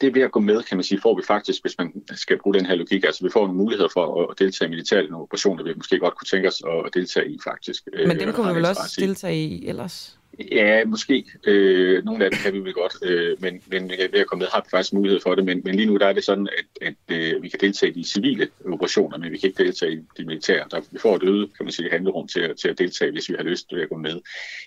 [0.00, 2.54] det ved at gå med, kan man sige, får vi faktisk, hvis man skal bruge
[2.54, 5.74] den her logik, altså vi får nogle muligheder for at deltage i nogle operationer, vi
[5.76, 7.88] måske godt kunne tænke os at deltage i faktisk.
[8.06, 10.18] Men dem kunne vi vel også deltage i ellers?
[10.52, 11.24] Ja, måske.
[11.46, 14.48] Øh, nogle af dem kan vi vel godt, øh, men, men ved at komme med
[14.52, 15.44] har vi faktisk mulighed for det.
[15.44, 17.94] Men, men lige nu der er det sådan, at, at øh, vi kan deltage i
[17.94, 20.64] de civile operationer, men vi kan ikke deltage i de militære.
[20.70, 23.34] Der, vi får et øget kan man sige, handlerum til, til at deltage, hvis vi
[23.38, 24.20] har lyst til at gå med.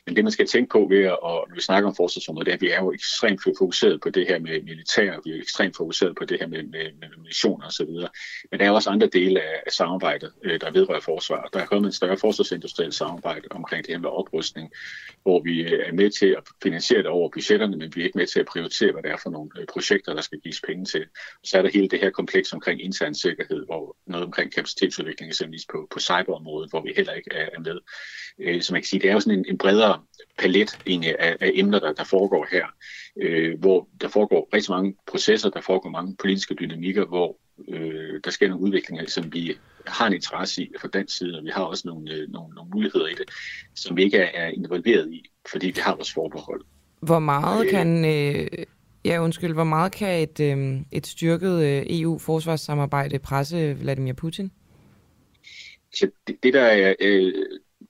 [0.06, 2.52] Men det, man skal tænke på ved at, og når vi snakker om forsvarsområdet, det
[2.52, 5.77] er, at vi er jo ekstremt fokuseret på det her med militær, vi er ekstremt
[5.77, 7.89] fokuseret på det her med, med, med missioner osv.
[8.52, 11.49] Men der er også andre dele af, af samarbejdet, øh, der vedrører forsvar.
[11.53, 14.72] Der er kommet en større forsvarsindustrielt samarbejde omkring det her med oprustning,
[15.23, 18.17] hvor vi øh, er med til at finansiere det over budgetterne, men vi er ikke
[18.17, 20.85] med til at prioritere, hvad det er for nogle øh, projekter, der skal gives penge
[20.85, 21.05] til.
[21.43, 25.65] Så er der hele det her kompleks omkring intern sikkerhed, hvor noget omkring kapacitetsudvikling eksempelvis
[25.71, 27.79] på, på cyberområdet, hvor vi heller ikke er, med.
[28.39, 30.01] Øh, så man kan sige, det er jo sådan en, en bredere
[30.38, 32.65] palet egentlig af, af emner, der, der foregår her,
[33.21, 38.31] øh, hvor der foregår rigtig mange processer, der foregår mange politiske dynamikker, hvor øh, der
[38.31, 39.57] sker nogle udviklinger, som vi
[39.88, 42.69] har en interesse i fra dansk side, og vi har også nogle, øh, nogle, nogle
[42.73, 43.29] muligheder i det,
[43.75, 46.61] som vi ikke er, er involveret i, fordi vi har vores forbehold.
[46.99, 48.05] Hvor meget øh, kan...
[48.05, 48.47] Øh,
[49.05, 49.53] ja, undskyld.
[49.53, 54.51] Hvor meget kan et, øh, et styrket øh, EU-forsvarssamarbejde presse Vladimir Putin?
[55.93, 56.95] Så det, det der er...
[56.99, 57.34] Øh,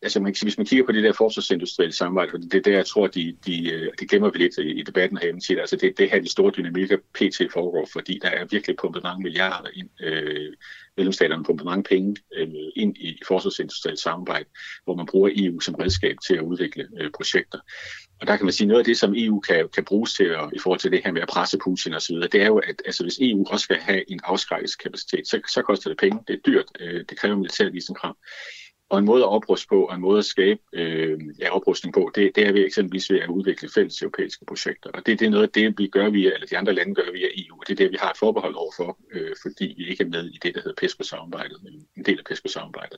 [0.02, 3.08] altså man hvis man kigger på det der forsvarsindustrielle samarbejde, det er der, jeg tror,
[3.08, 5.60] de, de, øh, de glemmer vi lidt i, i debatten herhjemme tit.
[5.60, 9.24] Altså det, det her, de store dynamikker PT foregår, fordi der er virkelig pumpet mange
[9.24, 9.90] milliarder ind.
[10.02, 10.54] Øh,
[10.98, 14.50] medlemsstaterne pumpet mange penge øh, ind i forsvarsindustrielt samarbejde,
[14.84, 17.60] hvor man bruger EU som redskab til at udvikle øh, projekter.
[18.22, 20.50] Og der kan man sige, noget af det, som EU kan, kan bruges til at,
[20.54, 23.04] i forhold til det her med at presse Putin osv., det er jo, at altså,
[23.04, 26.20] hvis EU også skal have en afskrækkelseskapacitet, så, så koster det penge.
[26.28, 26.66] Det er dyrt.
[26.80, 27.96] Øh, det kræver militært Ligesom
[28.90, 32.12] og en måde at opruste på, og en måde at skabe øh, ja, oprustning på,
[32.16, 34.90] det, det er vi eksempelvis ved at udvikle fælles europæiske projekter.
[34.90, 37.12] Og det, det er noget af det, vi gør via, eller de andre lande gør
[37.12, 40.04] via EU, og det er det, vi har et forbehold overfor, øh, fordi vi ikke
[40.04, 41.58] er med i det, der hedder PESCO-samarbejdet,
[41.98, 42.98] en del af PESCO-samarbejdet.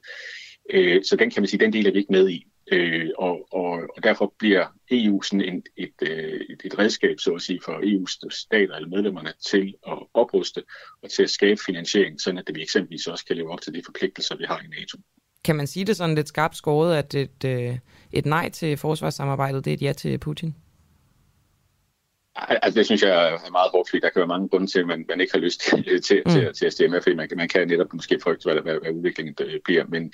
[0.69, 2.47] Øh, så den kan man sige, den del er vi ikke med i.
[2.71, 7.31] Øh, og, og, og derfor bliver EU sådan en, et, øh, et, et redskab, så
[7.31, 10.63] at sige, for EU's stater eller medlemmerne til at opruste
[11.01, 13.81] og til at skabe finansiering, sådan at vi eksempelvis også kan leve op til de
[13.85, 14.97] forpligtelser, vi har i NATO.
[15.45, 17.77] Kan man sige det sådan lidt skarpt skåret, at et, øh,
[18.11, 20.55] et nej til forsvarssamarbejdet, det er et ja til Putin?
[22.35, 24.87] Altså, det synes jeg er meget hårdt, fordi der kan være mange grunde til, at
[24.87, 26.31] man, man ikke har lyst til, til, mm.
[26.31, 29.35] til, til at stemme, fordi man, man kan netop måske frygte, hvad, hvad, hvad udviklingen
[29.65, 29.85] bliver.
[29.87, 30.13] Men,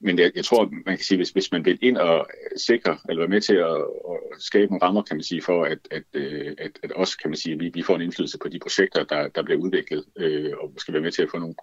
[0.00, 2.26] men jeg, jeg tror, man kan sige, hvis, hvis man vil ind og
[2.56, 3.76] sikre, eller være med til at,
[4.10, 7.30] at skabe nogle rammer, kan man sige, for at, at, øh, at, at også, kan
[7.30, 10.52] man sige, vi, vi får en indflydelse på de projekter, der, der bliver udviklet, øh,
[10.60, 11.54] og skal være med til at få nogle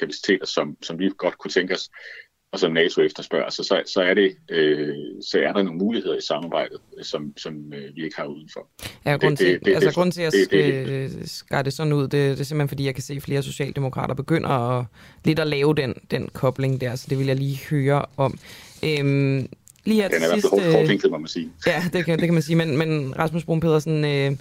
[0.00, 1.90] kapaciteter, som, som vi godt kunne tænke os,
[2.56, 6.16] og som NATO efterspørger, så, så, så, er det, øh, så er der nogle muligheder
[6.16, 8.68] i samarbejdet, som, som øh, vi ikke har udenfor.
[9.04, 11.92] Ja, grund til, det, det, altså, det, grund til at det, det, skære det sådan
[11.92, 14.84] ud, det, det er simpelthen fordi, jeg kan se, at flere socialdemokrater begynder at,
[15.24, 18.38] lidt at lave den, den kobling der, så det vil jeg lige høre om.
[18.84, 19.48] Øhm,
[19.84, 21.50] lige her den er i hvert fald hårdt må man sige.
[21.66, 24.32] Ja, det kan, det kan man sige, men, men Rasmus Brun Pedersen, øh,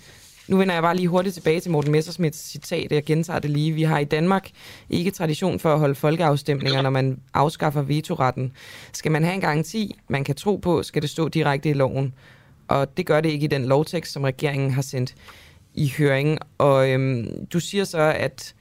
[0.48, 2.92] nu vender jeg bare lige hurtigt tilbage til Morten Messersmiths citat.
[2.92, 3.72] Jeg gentager det lige.
[3.72, 4.50] Vi har i Danmark
[4.90, 8.52] ikke tradition for at holde folkeafstemninger, når man afskaffer vetoretten.
[8.94, 12.14] Skal man have en garanti, man kan tro på, skal det stå direkte i loven.
[12.68, 15.16] Og det gør det ikke i den lovtekst, som regeringen har sendt
[15.74, 16.40] i høring.
[16.58, 18.56] Og øhm, du siger så, at,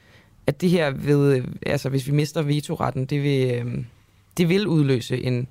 [0.46, 3.86] at det her ved, altså hvis vi mister vetoretten, det vil, øhm,
[4.36, 5.48] det vil udløse en,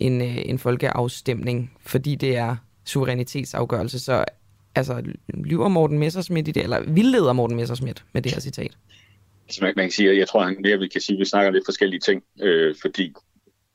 [0.00, 3.98] en, øh, en folkeafstemning, fordi det er suverænitetsafgørelse.
[3.98, 4.24] Så
[4.76, 5.02] altså,
[5.34, 8.76] lyver Morten Messersmith i det, eller vildleder Morten Messersmith med det her citat?
[9.46, 11.50] Altså, man, man kan sige, jeg tror, han mere vi kan sige, at vi snakker
[11.50, 13.12] lidt forskellige ting, øh, fordi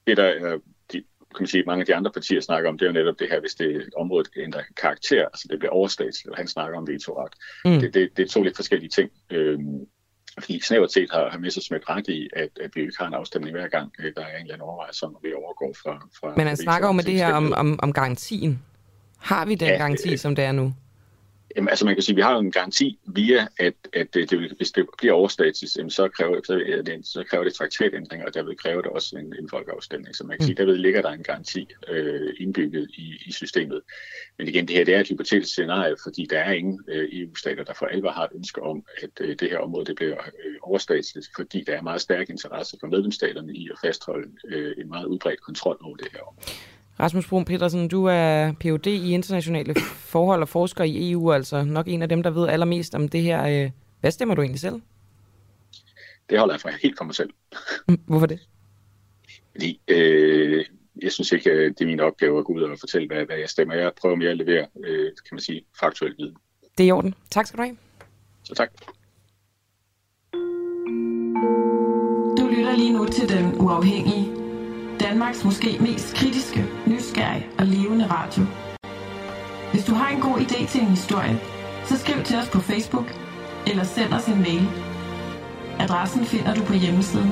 [0.08, 0.58] det, der er,
[0.94, 1.04] de,
[1.36, 3.28] kan man sige, mange af de andre partier snakker om, det er jo netop det
[3.30, 7.34] her, hvis det området ændrer karakter, altså det bliver overstatsligt, og han snakker om vetoret.
[7.66, 7.80] Mm.
[7.80, 9.10] Det, det, det er to lidt forskellige ting.
[9.32, 9.60] Øh,
[10.40, 13.58] fordi snævert set har, har Messersmith ret i, at, at vi ikke har en afstemning
[13.58, 16.08] hver gang, øh, der er en eller anden overvejelse om, at vi overgår fra...
[16.20, 18.62] fra Men han snakker jo med det her om, om, om garantien.
[19.18, 20.74] Har vi den ja, garanti, som det er nu?
[21.56, 24.54] Jamen, altså man kan sige, at vi har jo en garanti via, at, at det,
[24.58, 28.58] hvis det bliver overstatisk, så kræver, så, det, så kræver det traktatændringer, og der vil
[28.58, 30.16] kræve det også en, en folkeafstemning.
[30.16, 30.46] Så man kan mm.
[30.46, 33.82] sige, derved ligger der en garanti øh, indbygget i, i systemet.
[34.38, 37.64] Men igen, det her det er et hypotetisk scenarie, fordi der er ingen øh, EU-stater,
[37.64, 40.56] der for alvor har et ønske om, at øh, det her område det bliver øh,
[40.62, 45.06] overstatsligt, fordi der er meget stærk interesse for medlemsstaterne i at fastholde øh, en meget
[45.06, 46.46] udbredt kontrol over det her område.
[47.00, 48.88] Rasmus Brun Petersen, du er Ph.D.
[48.88, 49.76] i internationale
[50.14, 53.22] forhold og forsker i EU, altså nok en af dem, der ved allermest om det
[53.22, 53.64] her.
[53.64, 54.82] Øh, hvad stemmer du egentlig selv?
[56.30, 57.30] Det holder jeg for helt for mig selv.
[58.08, 58.40] Hvorfor det?
[59.52, 60.66] Fordi øh,
[61.02, 63.50] jeg synes ikke, det er min opgave at gå ud og fortælle, hvad, hvad jeg
[63.50, 63.76] stemmer.
[63.76, 66.36] Jeg prøver mere at levere, øh, kan man sige, faktuel viden.
[66.78, 67.16] Det er i orden.
[67.30, 67.78] Tak skal du have.
[68.44, 68.72] Så tak.
[72.38, 74.41] Du lytter lige nu til Den Uafhængige.
[75.02, 78.44] Danmarks måske mest kritiske, nysgerrige og levende radio.
[79.72, 81.40] Hvis du har en god idé til en historie,
[81.86, 83.06] så skriv til os på Facebook
[83.68, 84.68] eller send os en mail.
[85.80, 87.32] Adressen finder du på hjemmesiden.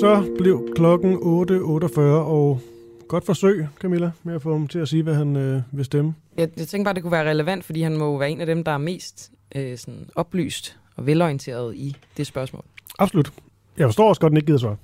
[0.00, 2.60] Så blev klokken 8.48, og
[3.08, 6.14] godt forsøg, Camilla, med at få ham til at sige, hvad han øh, vil stemme.
[6.36, 8.64] Jeg, jeg tænker bare, det kunne være relevant, fordi han må være en af dem,
[8.64, 12.64] der er mest øh, sådan oplyst og velorienteret i det spørgsmål.
[12.98, 13.32] Absolut.
[13.76, 14.76] Jeg forstår også godt, at den ikke gider svare.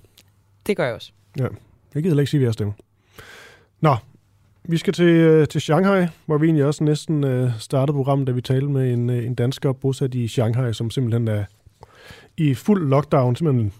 [0.66, 1.12] Det gør jeg også.
[1.38, 1.46] Ja,
[1.94, 2.74] jeg gider ikke sige, hvad jeg stemmer.
[3.80, 3.96] Nå,
[4.64, 8.32] vi skal til, øh, til Shanghai, hvor vi egentlig også næsten øh, startede programmet, da
[8.32, 11.44] vi talte med en, øh, en dansker bosat i Shanghai, som simpelthen er
[12.36, 13.72] i fuld lockdown, simpelthen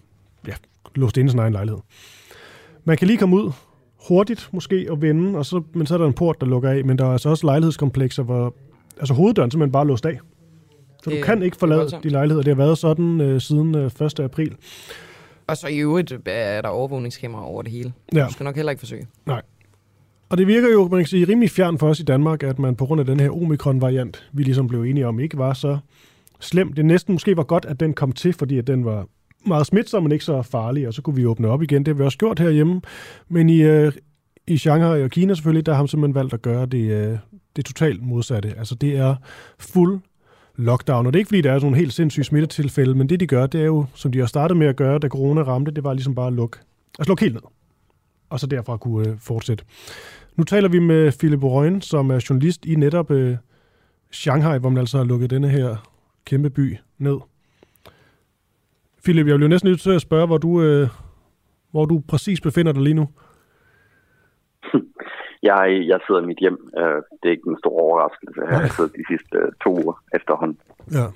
[0.47, 0.55] ja,
[0.94, 1.81] låst inde i sin egen lejlighed.
[2.85, 3.52] Man kan lige komme ud
[4.09, 6.85] hurtigt måske og vende, og så, men så er der en port, der lukker af,
[6.85, 8.55] men der er altså også lejlighedskomplekser, hvor
[8.98, 10.19] altså hoveddøren simpelthen bare er låst af.
[11.05, 12.43] Så du Det- kan ikke forlade de lejligheder.
[12.43, 14.20] Det har været sådan øh, siden øh, 1.
[14.20, 14.55] april.
[15.47, 17.93] Og så i øvrigt er der overvågningskameraer over det hele.
[18.14, 18.24] Ja.
[18.26, 19.06] Du skal nok heller ikke forsøge.
[19.26, 19.43] Nej.
[20.28, 22.76] Og det virker jo, man kan sige, rimelig fjern for os i Danmark, at man
[22.76, 25.78] på grund af den her omikron-variant, vi ligesom blev enige om, ikke var så
[26.40, 26.72] slem.
[26.72, 29.06] Det næsten måske var godt, at den kom til, fordi at den var
[29.47, 31.78] meget smitsom, men ikke så farlig, og så kunne vi åbne op igen.
[31.86, 32.81] Det har vi også gjort herhjemme.
[33.28, 33.93] Men i, øh,
[34.47, 37.18] i Shanghai og Kina selvfølgelig, der har man simpelthen valgt at gøre det, øh,
[37.56, 38.55] det totalt modsatte.
[38.59, 39.14] Altså det er
[39.59, 40.01] fuld
[40.56, 43.20] lockdown, og det er ikke fordi, der er sådan nogle helt sindssyge smittetilfælde, men det
[43.20, 45.70] de gør, det er jo, som de har startet med at gøre, da corona ramte,
[45.70, 46.59] det var ligesom bare at lukke,
[46.98, 47.43] altså lukke helt ned
[48.35, 49.64] og så derfra kunne øh, fortsætte.
[50.36, 53.36] Nu taler vi med Philip Røgen, som er journalist i netop øh,
[54.10, 55.90] Shanghai, hvor man altså har lukket denne her
[56.24, 57.16] kæmpe by ned.
[59.05, 60.89] Philip, jeg bliver næsten nødt til at spørge, hvor du, øh,
[61.70, 63.09] hvor du præcis befinder dig lige nu.
[65.51, 66.59] Jeg, jeg sidder i mit hjem.
[66.81, 68.41] Øh, Det er ikke en stor overraskelse.
[68.51, 70.59] Jeg har siddet de sidste øh, to uger efterhånden.
[70.99, 71.07] Ja.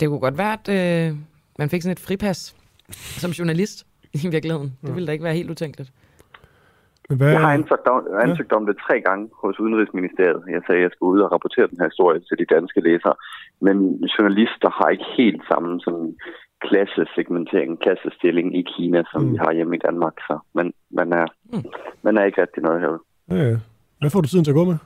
[0.00, 1.16] Det kunne godt være, at øh,
[1.58, 2.40] man fik sådan et fripas
[3.22, 4.68] som journalist i virkeligheden.
[4.82, 5.90] Det ville da ikke være helt utænkeligt.
[7.08, 10.42] Men hvad, Jeg har ansøgt om, ansøgt om det tre gange hos Udenrigsministeriet.
[10.54, 13.14] Jeg sagde, at jeg skulle ud og rapportere den her historie til de danske læsere.
[13.60, 13.76] Men
[14.14, 16.08] journalister har ikke helt samme sådan,
[16.68, 19.32] klassesegmentering, klassestilling i Kina, som mm.
[19.32, 20.16] vi har hjemme i Danmark.
[20.28, 21.64] Så man, man, er, mm.
[22.02, 23.02] man er ikke rigtig noget herude.
[23.30, 23.56] Ja, ja.
[24.00, 24.78] Hvad får du tiden til at gå med?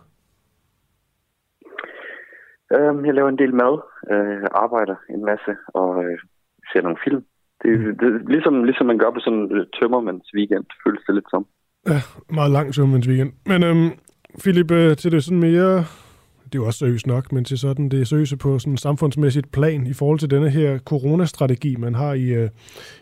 [2.76, 3.74] Øhm, jeg laver en del mad,
[4.12, 6.18] øh, arbejder en masse og øh,
[6.72, 7.22] ser nogle film.
[7.62, 7.70] Det,
[8.00, 11.46] det, ligesom, ligesom man gør på sådan en øh, tømmermands weekend, føles det lidt som.
[11.88, 12.00] Ja,
[12.38, 13.32] meget lang søvnmands weekend.
[13.46, 13.90] Men øhm,
[14.42, 15.84] Philip, øh, til det sådan mere,
[16.50, 19.86] det er jo også seriøst nok, men til sådan det seriøse på sådan samfundsmæssigt plan
[19.86, 22.48] i forhold til denne her coronastrategi, man har i, øh,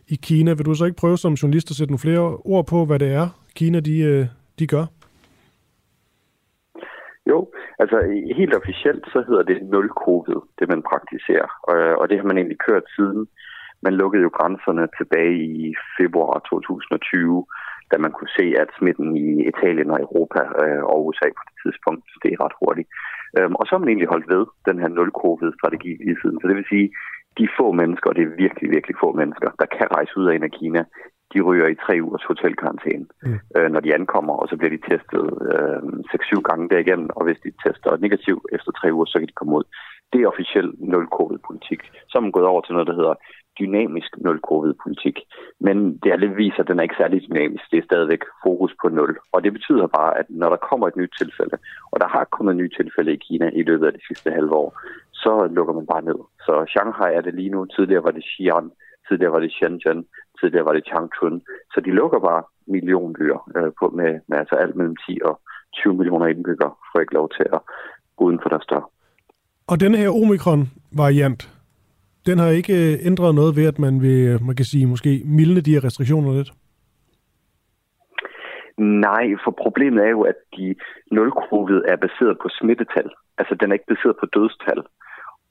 [0.08, 0.50] i Kina.
[0.52, 3.10] Vil du så ikke prøve som journalist at sætte nogle flere ord på, hvad det
[3.12, 3.26] er,
[3.56, 4.26] Kina de, øh,
[4.58, 4.84] de gør?
[7.30, 7.38] Jo,
[7.78, 7.96] altså
[8.36, 11.48] helt officielt så hedder det nul-covid, det man praktiserer.
[11.70, 13.26] Og, og det har man egentlig kørt siden.
[13.82, 17.46] Man lukkede jo grænserne tilbage i februar 2020,
[17.90, 21.56] da man kunne se, at smitten i Italien og Europa øh, og USA på det
[21.62, 22.88] tidspunkt steg ret hurtigt.
[23.36, 26.38] Øhm, og så har man egentlig holdt ved den her nul-covid-strategi lige siden.
[26.40, 26.88] Så det vil sige,
[27.38, 30.34] de få mennesker, og det er virkelig, virkelig få mennesker, der kan rejse ud af
[30.34, 30.82] en af Kina,
[31.34, 33.38] de ryger i tre ugers hotelkarantæne, mm.
[33.56, 35.80] øh, når de ankommer, og så bliver de testet øh,
[36.12, 39.56] 6-7 gange derigennem, og hvis de tester negativ efter tre uger, så kan de komme
[39.58, 39.64] ud.
[40.12, 41.80] Det er officiel nul-covid-politik.
[42.08, 43.14] Så er man gået over til noget, der hedder
[43.60, 45.16] dynamisk nul-covid-politik.
[45.60, 47.64] Men det alle viser, at den er ikke særlig dynamisk.
[47.70, 49.18] Det er stadigvæk fokus på nul.
[49.32, 51.56] Og det betyder bare, at når der kommer et nyt tilfælde,
[51.92, 54.54] og der har kommet nye nyt tilfælde i Kina i løbet af de sidste halve
[54.54, 54.70] år,
[55.12, 56.20] så lukker man bare ned.
[56.46, 57.64] Så Shanghai er det lige nu.
[57.64, 58.66] Tidligere var det Xi'an,
[59.08, 60.06] tidligere var det Shenzhen,
[60.40, 61.42] tidligere var det Changchun.
[61.72, 65.40] Så de lukker bare millionbyer øh, på med, med altså alt mellem 10 og
[65.74, 67.60] 20 millioner indbyggere, får ikke lov til at
[68.16, 68.90] gå uden for deres dør.
[69.66, 71.57] Og denne her omikron-variant,
[72.28, 75.22] den har ikke øh, ændret noget ved, at man vil, øh, man kan sige, måske
[75.24, 76.50] mildne de her restriktioner lidt?
[79.06, 80.74] Nej, for problemet er jo, at de
[81.16, 83.08] nul-covid er baseret på smittetal.
[83.38, 84.80] Altså, den er ikke baseret på dødstal.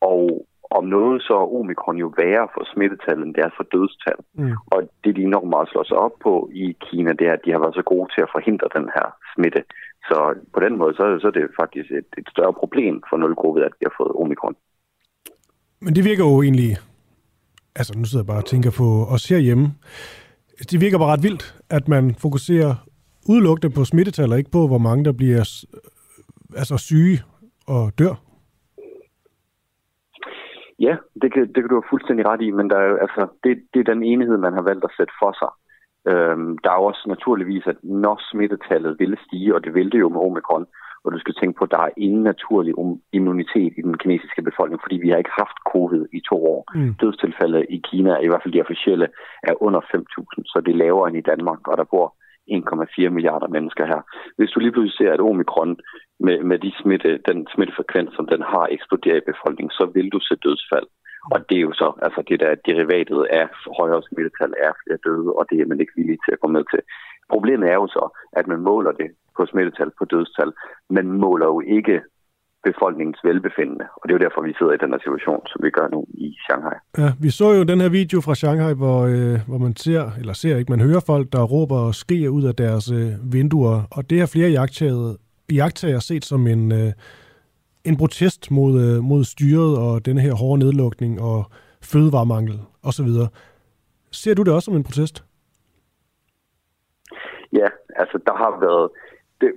[0.02, 4.20] Og om noget, så er omikron jo værre for smittetal, end det er for dødstal.
[4.34, 4.56] Mm.
[4.74, 7.52] Og det, de enormt meget slår sig op på i Kina, det er, at de
[7.52, 9.62] har været så gode til at forhindre den her smitte.
[10.10, 10.18] Så
[10.54, 13.78] på den måde, så, så er det faktisk et, et større problem for nul-covid, at
[13.80, 14.56] de har fået omikron.
[15.82, 16.78] Men det virker jo egentlig
[17.80, 19.66] altså nu sidder jeg bare og tænker på os herhjemme.
[20.72, 22.76] Det virker bare ret vildt, at man fokuserer
[23.32, 25.44] udelukkende på smittetal, og ikke på, hvor mange der bliver
[26.62, 27.18] altså syge
[27.68, 28.16] og dør.
[30.80, 33.28] Ja, det kan, det kan du have fuldstændig ret i, men der er, jo, altså,
[33.44, 35.52] det, det er den enighed, man har valgt at sætte for sig.
[36.12, 40.00] Øhm, der er jo også naturligvis, at når smittetallet vil stige, og det vil det
[40.00, 40.66] jo med omikron,
[41.04, 42.74] og du skal tænke på, at der er ingen naturlig
[43.14, 46.62] immunitet i den kinesiske befolkning, fordi vi har ikke haft covid i to år.
[46.76, 46.94] Mm.
[47.02, 49.08] Dødstilfælde i Kina, i hvert fald de officielle,
[49.44, 52.08] er under 5.000, så det er lavere end i Danmark, og der bor
[52.52, 54.02] 1,4 milliarder mennesker her.
[54.38, 55.78] Hvis du lige pludselig ser, at omikron
[56.20, 60.20] med, med de smitte, den smittefrekvens, som den har eksploderet i befolkningen, så vil du
[60.20, 60.88] se dødsfald.
[61.34, 63.46] Og det er jo så, altså det der derivatet af
[63.80, 66.64] højere smittetal er flere døde, og det er man ikke villig til at gå med
[66.72, 66.82] til.
[67.34, 68.04] Problemet er jo så,
[68.40, 70.52] at man måler det på smittetal, på dødstal.
[70.90, 72.02] Man måler jo ikke
[72.64, 73.86] befolkningens velbefindende.
[73.96, 76.06] Og det er jo derfor, vi sidder i den her situation, som vi gør nu
[76.26, 76.78] i Shanghai.
[76.98, 80.34] Ja, vi så jo den her video fra Shanghai, hvor, øh, hvor man ser, eller
[80.34, 83.78] ser ikke, man hører folk, der råber og skriger ud af deres øh, vinduer.
[83.92, 84.52] Og det har flere
[85.60, 86.92] jagttager set som en, øh,
[87.90, 91.40] en protest mod, øh, mod styret og denne her hårde nedlukning og
[91.92, 93.10] fødevaremangel osv.
[94.12, 95.24] Ser du det også som en protest?
[97.54, 98.90] Ja, altså der har været...
[99.42, 99.52] Det,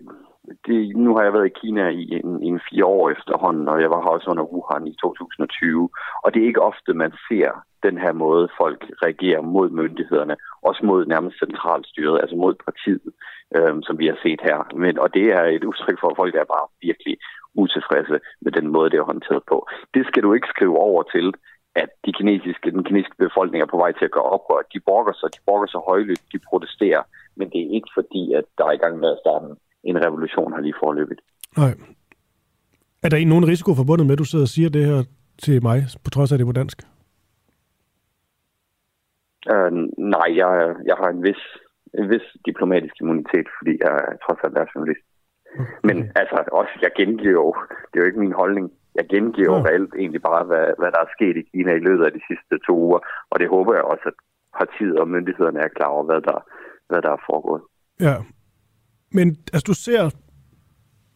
[0.66, 3.90] det, nu har jeg været i Kina i en, en fire år efterhånden, og jeg
[3.90, 5.90] var her også under Wuhan i 2020.
[6.24, 7.50] Og det er ikke ofte, man ser
[7.82, 13.12] den her måde, folk reagerer mod myndighederne, også mod nærmest centralstyret, altså mod partiet,
[13.56, 14.58] øhm, som vi har set her.
[14.76, 17.16] Men, og det er et udtryk for, at folk er bare virkelig
[17.54, 19.66] utilfredse med den måde, det er håndteret på.
[19.94, 21.34] Det skal du ikke skrive over til,
[21.74, 24.62] at de kinesiske, den kinesiske befolkning er på vej til at gøre oprør.
[24.74, 27.02] De brokker sig, de brokker sig højlydt, de protesterer,
[27.36, 29.46] men det er ikke fordi, at der er i gang med at starte
[29.84, 31.20] en revolution har lige forløbet.
[31.56, 31.74] Nej.
[33.02, 35.02] Er der nogen risiko forbundet med, at du sidder og siger det her
[35.38, 36.78] til mig, på trods af det på dansk?
[39.52, 39.72] Uh,
[40.16, 40.50] nej, jeg,
[40.88, 41.42] jeg har en vis,
[41.98, 43.94] en vis diplomatisk immunitet, fordi jeg
[44.24, 45.04] trods alt er journalist.
[45.54, 45.64] Okay.
[45.88, 47.54] Men altså, også, jeg gengiver jo,
[47.88, 49.64] det er jo ikke min holdning, jeg gengiver jo ja.
[49.68, 52.54] reelt egentlig bare, hvad, hvad der er sket i Kina i løbet af de sidste
[52.66, 53.00] to uger,
[53.30, 54.16] og det håber jeg også, at
[54.58, 56.38] partiet og myndighederne er klar over, hvad der,
[56.88, 57.62] hvad der er foregået.
[58.00, 58.14] Ja,
[59.12, 60.10] men altså, du ser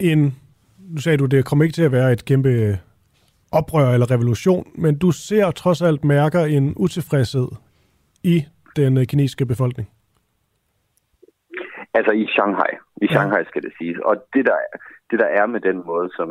[0.01, 0.35] en...
[0.95, 2.79] Nu sagde du, det kommer ikke til at være et kæmpe
[3.53, 7.49] oprør eller revolution, men du ser trods alt mærker en utilfredshed
[8.23, 8.45] i
[8.77, 9.89] den øh, kinesiske befolkning.
[11.95, 12.73] Altså i Shanghai.
[13.03, 13.99] I Shanghai skal det siges.
[14.09, 14.59] Og det der,
[15.11, 16.29] det der er med den måde, som,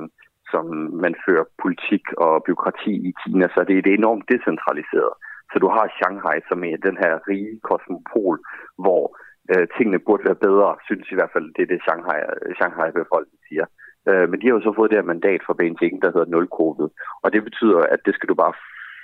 [0.51, 0.65] som
[1.03, 5.13] man fører politik og byråkrati i Kina, så det, det er enormt decentraliseret.
[5.51, 8.37] Så du har Shanghai, som er den her rige kosmopol,
[8.83, 9.03] hvor
[9.51, 12.19] øh, tingene burde være bedre, synes i hvert fald, det er det Shanghai,
[12.57, 13.65] Shanghai-befolkningen siger.
[14.09, 16.47] Øh, men de har jo så fået det her mandat fra Beijing, der hedder 0
[16.59, 16.87] covid
[17.23, 18.53] og det betyder, at det skal du bare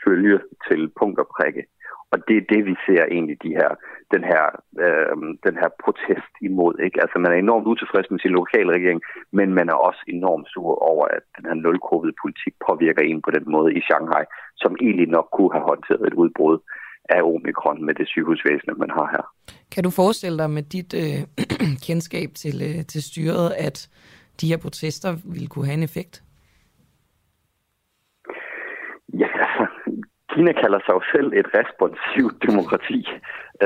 [0.06, 1.64] følge til punkt og prikke.
[2.12, 3.72] Og det er det, vi ser egentlig de her,
[4.14, 4.46] den, her,
[4.86, 5.16] øh,
[5.48, 6.74] den her protest imod.
[6.86, 7.02] Ikke?
[7.04, 9.02] Altså man er enormt utilfreds med sin lokale regering,
[9.38, 13.46] men man er også enormt sur over, at den her nul-covid-politik påvirker en på den
[13.56, 14.24] måde i Shanghai,
[14.62, 16.58] som egentlig nok kunne have håndteret et udbrud
[17.10, 19.26] af omikron med det sygehusvæsen, man har her.
[19.74, 21.20] Kan du forestille dig med dit øh,
[21.88, 23.90] kendskab til, øh, til styret, at
[24.42, 26.24] de her protester ville kunne have en effekt?
[29.22, 29.66] Ja, altså,
[30.34, 33.00] Kina kalder sig jo selv et responsivt demokrati,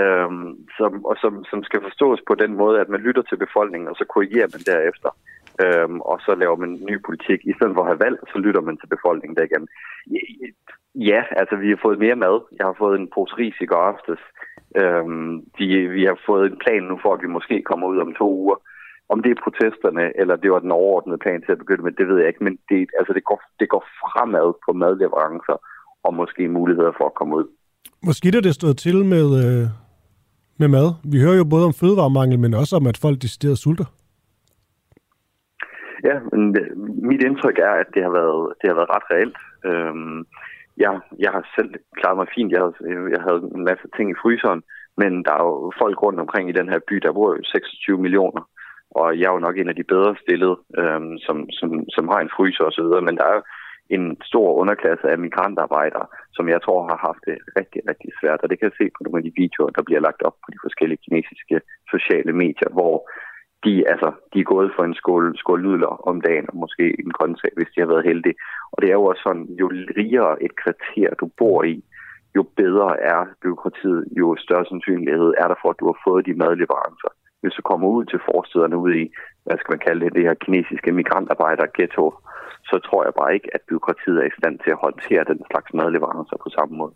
[0.02, 3.88] øhm, som, og som, som skal forstås på den måde, at man lytter til befolkningen,
[3.90, 5.10] og så korrigerer man derefter.
[5.63, 7.39] Øhm, og så laver man ny politik.
[7.51, 9.65] I stedet for at have valg, så lytter man til befolkningen der igen.
[11.09, 12.35] Ja, altså vi har fået mere mad.
[12.57, 14.21] Jeg har fået en pose ris i går aftes.
[14.81, 15.67] Øhm, vi,
[15.97, 18.57] vi har fået en plan nu for, at vi måske kommer ud om to uger.
[19.09, 22.07] Om det er protesterne, eller det var den overordnede plan til at begynde med, det
[22.07, 22.43] ved jeg ikke.
[22.43, 25.57] Men det, altså det, går, det går fremad på madleverancer
[26.03, 27.47] og måske muligheder for at komme ud.
[28.05, 29.67] Måske er det stået til med, øh,
[30.57, 30.88] med mad.
[31.03, 33.85] Vi hører jo både om fødevaremangel, men også om, at folk decideret sulter.
[36.07, 36.77] Ja, men øh,
[37.09, 39.38] mit indtryk er, at det har været, det har været ret reelt.
[39.69, 40.19] Øhm,
[40.84, 40.91] jeg,
[41.23, 42.51] jeg har selv klaret mig fint.
[42.51, 44.61] Jeg havde, øh, jeg havde en masse ting i fryseren,
[45.01, 47.97] men der er jo folk rundt omkring i den her by, der bor jo 26
[48.05, 48.43] millioner.
[48.99, 52.19] Og jeg er jo nok en af de bedre stillede, øhm, som, som, som har
[52.21, 53.43] en fryser osv., men der er jo
[53.95, 56.05] en stor underklasse af migrantarbejdere,
[56.35, 58.39] som jeg tror har haft det rigtig, rigtig svært.
[58.43, 60.47] Og det kan jeg se på nogle af de videoer, der bliver lagt op på
[60.53, 61.57] de forskellige kinesiske
[61.93, 62.95] sociale medier, hvor
[63.64, 67.11] de, altså, de er gået for en skål, skål nudler om dagen, og måske en
[67.18, 68.35] grøntsag, hvis de har været heldige.
[68.72, 69.68] Og det er jo også sådan, jo
[70.02, 71.84] rigere et kvarter du bor i,
[72.35, 76.34] jo bedre er byråkratiet, jo større sandsynlighed er der for, at du har fået de
[76.34, 77.11] madleverancer.
[77.41, 79.06] Hvis du kommer ud til forstederne ud i,
[79.44, 82.06] hvad skal man kalde det, det her kinesiske migrantarbejder ghetto,
[82.69, 85.73] så tror jeg bare ikke, at byråkratiet er i stand til at håndtere den slags
[85.73, 86.94] madleverancer på samme måde.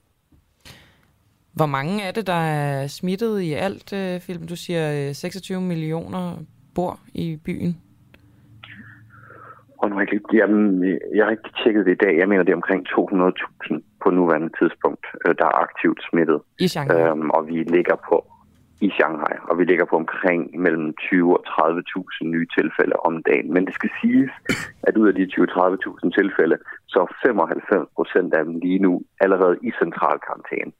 [1.57, 4.19] Hvor mange er det, der er smittet i alt, Film?
[4.19, 4.49] Philip?
[4.49, 6.23] Du siger øh, 26 millioner
[6.78, 7.72] bor i byen.
[9.82, 10.64] Og nu har jeg, ikke, jamen,
[11.16, 12.14] jeg har ikke tjekket det i dag.
[12.22, 16.40] Jeg mener, det er omkring 200.000 på nuværende tidspunkt, øh, der er aktivt smittet.
[16.66, 17.02] I Shanghai?
[17.02, 18.18] Øhm, og vi ligger på
[18.88, 23.54] i Shanghai, og vi ligger på omkring mellem 20 og 30.000 nye tilfælde om dagen.
[23.54, 24.32] Men det skal siges,
[24.88, 26.58] at ud af de 20-30.000 tilfælde,
[26.91, 30.72] så er 95 procent af dem lige nu allerede i central karantæne.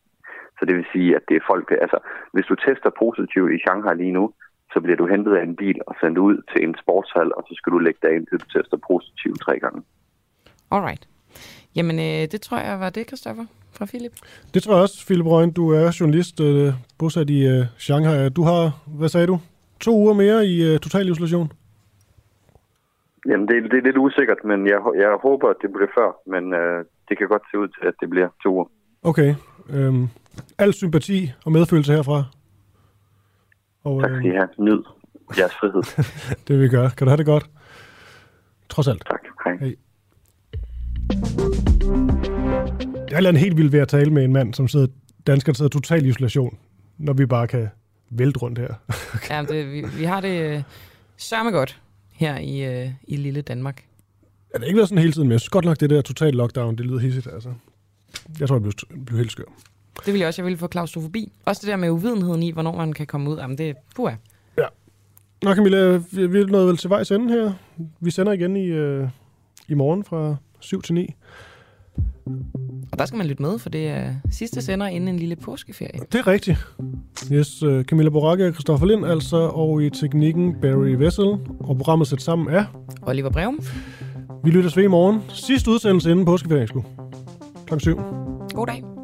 [0.58, 2.00] Så det vil sige, at det er folk, altså
[2.34, 4.26] hvis du tester positivt i Shanghai lige nu,
[4.74, 7.54] så bliver du hentet af en bil og sendt ud til en sportshal, og så
[7.58, 9.82] skal du lægge dig ind til du tester positivt tre gange.
[10.72, 11.08] Alright.
[11.76, 13.46] Jamen, øh, det tror jeg var det, Christoffer
[13.78, 14.12] fra Philip.
[14.54, 15.52] Det tror jeg også, Philip Røgen.
[15.52, 18.30] Du er journalist øh, bosat i øh, Shanghai.
[18.30, 18.62] Du har,
[18.98, 19.40] hvad sagde du,
[19.80, 21.52] to uger mere i øh, total isolation?
[23.30, 26.54] Jamen, det, det er lidt usikkert, men jeg, jeg håber, at det bliver før, men
[26.54, 28.66] øh, det kan godt se ud til, at det bliver to uger.
[29.04, 29.36] Okay.
[29.70, 30.08] Øhm,
[30.58, 32.24] al sympati og medfølelse herfra.
[33.88, 34.50] Og, tak skal I have.
[34.60, 34.84] Nyd
[35.38, 36.06] jeres frihed.
[36.48, 36.90] det vi gør.
[36.90, 37.50] Kan du have det godt?
[38.70, 39.04] Trods alt.
[39.06, 39.20] Tak.
[39.46, 39.58] Hej.
[39.58, 39.76] Hej.
[43.10, 44.88] Det er en helt vildt ved at tale med en mand, som sidder,
[45.28, 46.58] dansker, der sidder total isolation,
[46.98, 47.68] når vi bare kan
[48.10, 48.74] vælte rundt her.
[49.16, 49.36] okay.
[49.36, 50.64] Ja, det, vi, vi har det øh,
[51.18, 51.82] sørme godt
[52.12, 53.84] her i, øh, i lille Danmark.
[54.54, 56.02] Ja, det har ikke været sådan hele tiden, men jeg synes godt nok, det der
[56.02, 57.54] total lockdown, det lyder hissigt, altså.
[58.40, 59.44] Jeg tror, det blev, blev helt skør.
[60.06, 60.42] Det vil jeg også.
[60.42, 61.32] Jeg ville få klaustrofobi.
[61.46, 63.38] Også det der med uvidenheden i, hvornår man kan komme ud.
[63.38, 64.16] Jamen, det er puha.
[64.58, 64.66] Ja.
[65.44, 67.54] Nå Camilla, vi, vi er nået vel til vejs ende her.
[68.00, 69.10] Vi sender igen i, øh,
[69.68, 71.14] i morgen fra 7 til 9.
[72.92, 76.00] Og der skal man lytte med, for det er sidste sender inden en lille påskeferie.
[76.12, 76.68] Det er rigtigt.
[77.32, 81.26] Yes, uh, Camilla Boracke og Christoffer Lind altså, og i teknikken Barry Vessel,
[81.60, 82.66] og programmet sat sammen af
[83.02, 83.60] Oliver Breum.
[84.44, 85.22] Vi lytter ved i morgen.
[85.30, 86.86] Sidste udsendelse inden påskeferien, sgu.
[87.66, 87.96] Klokken 7.
[88.54, 88.97] God dag.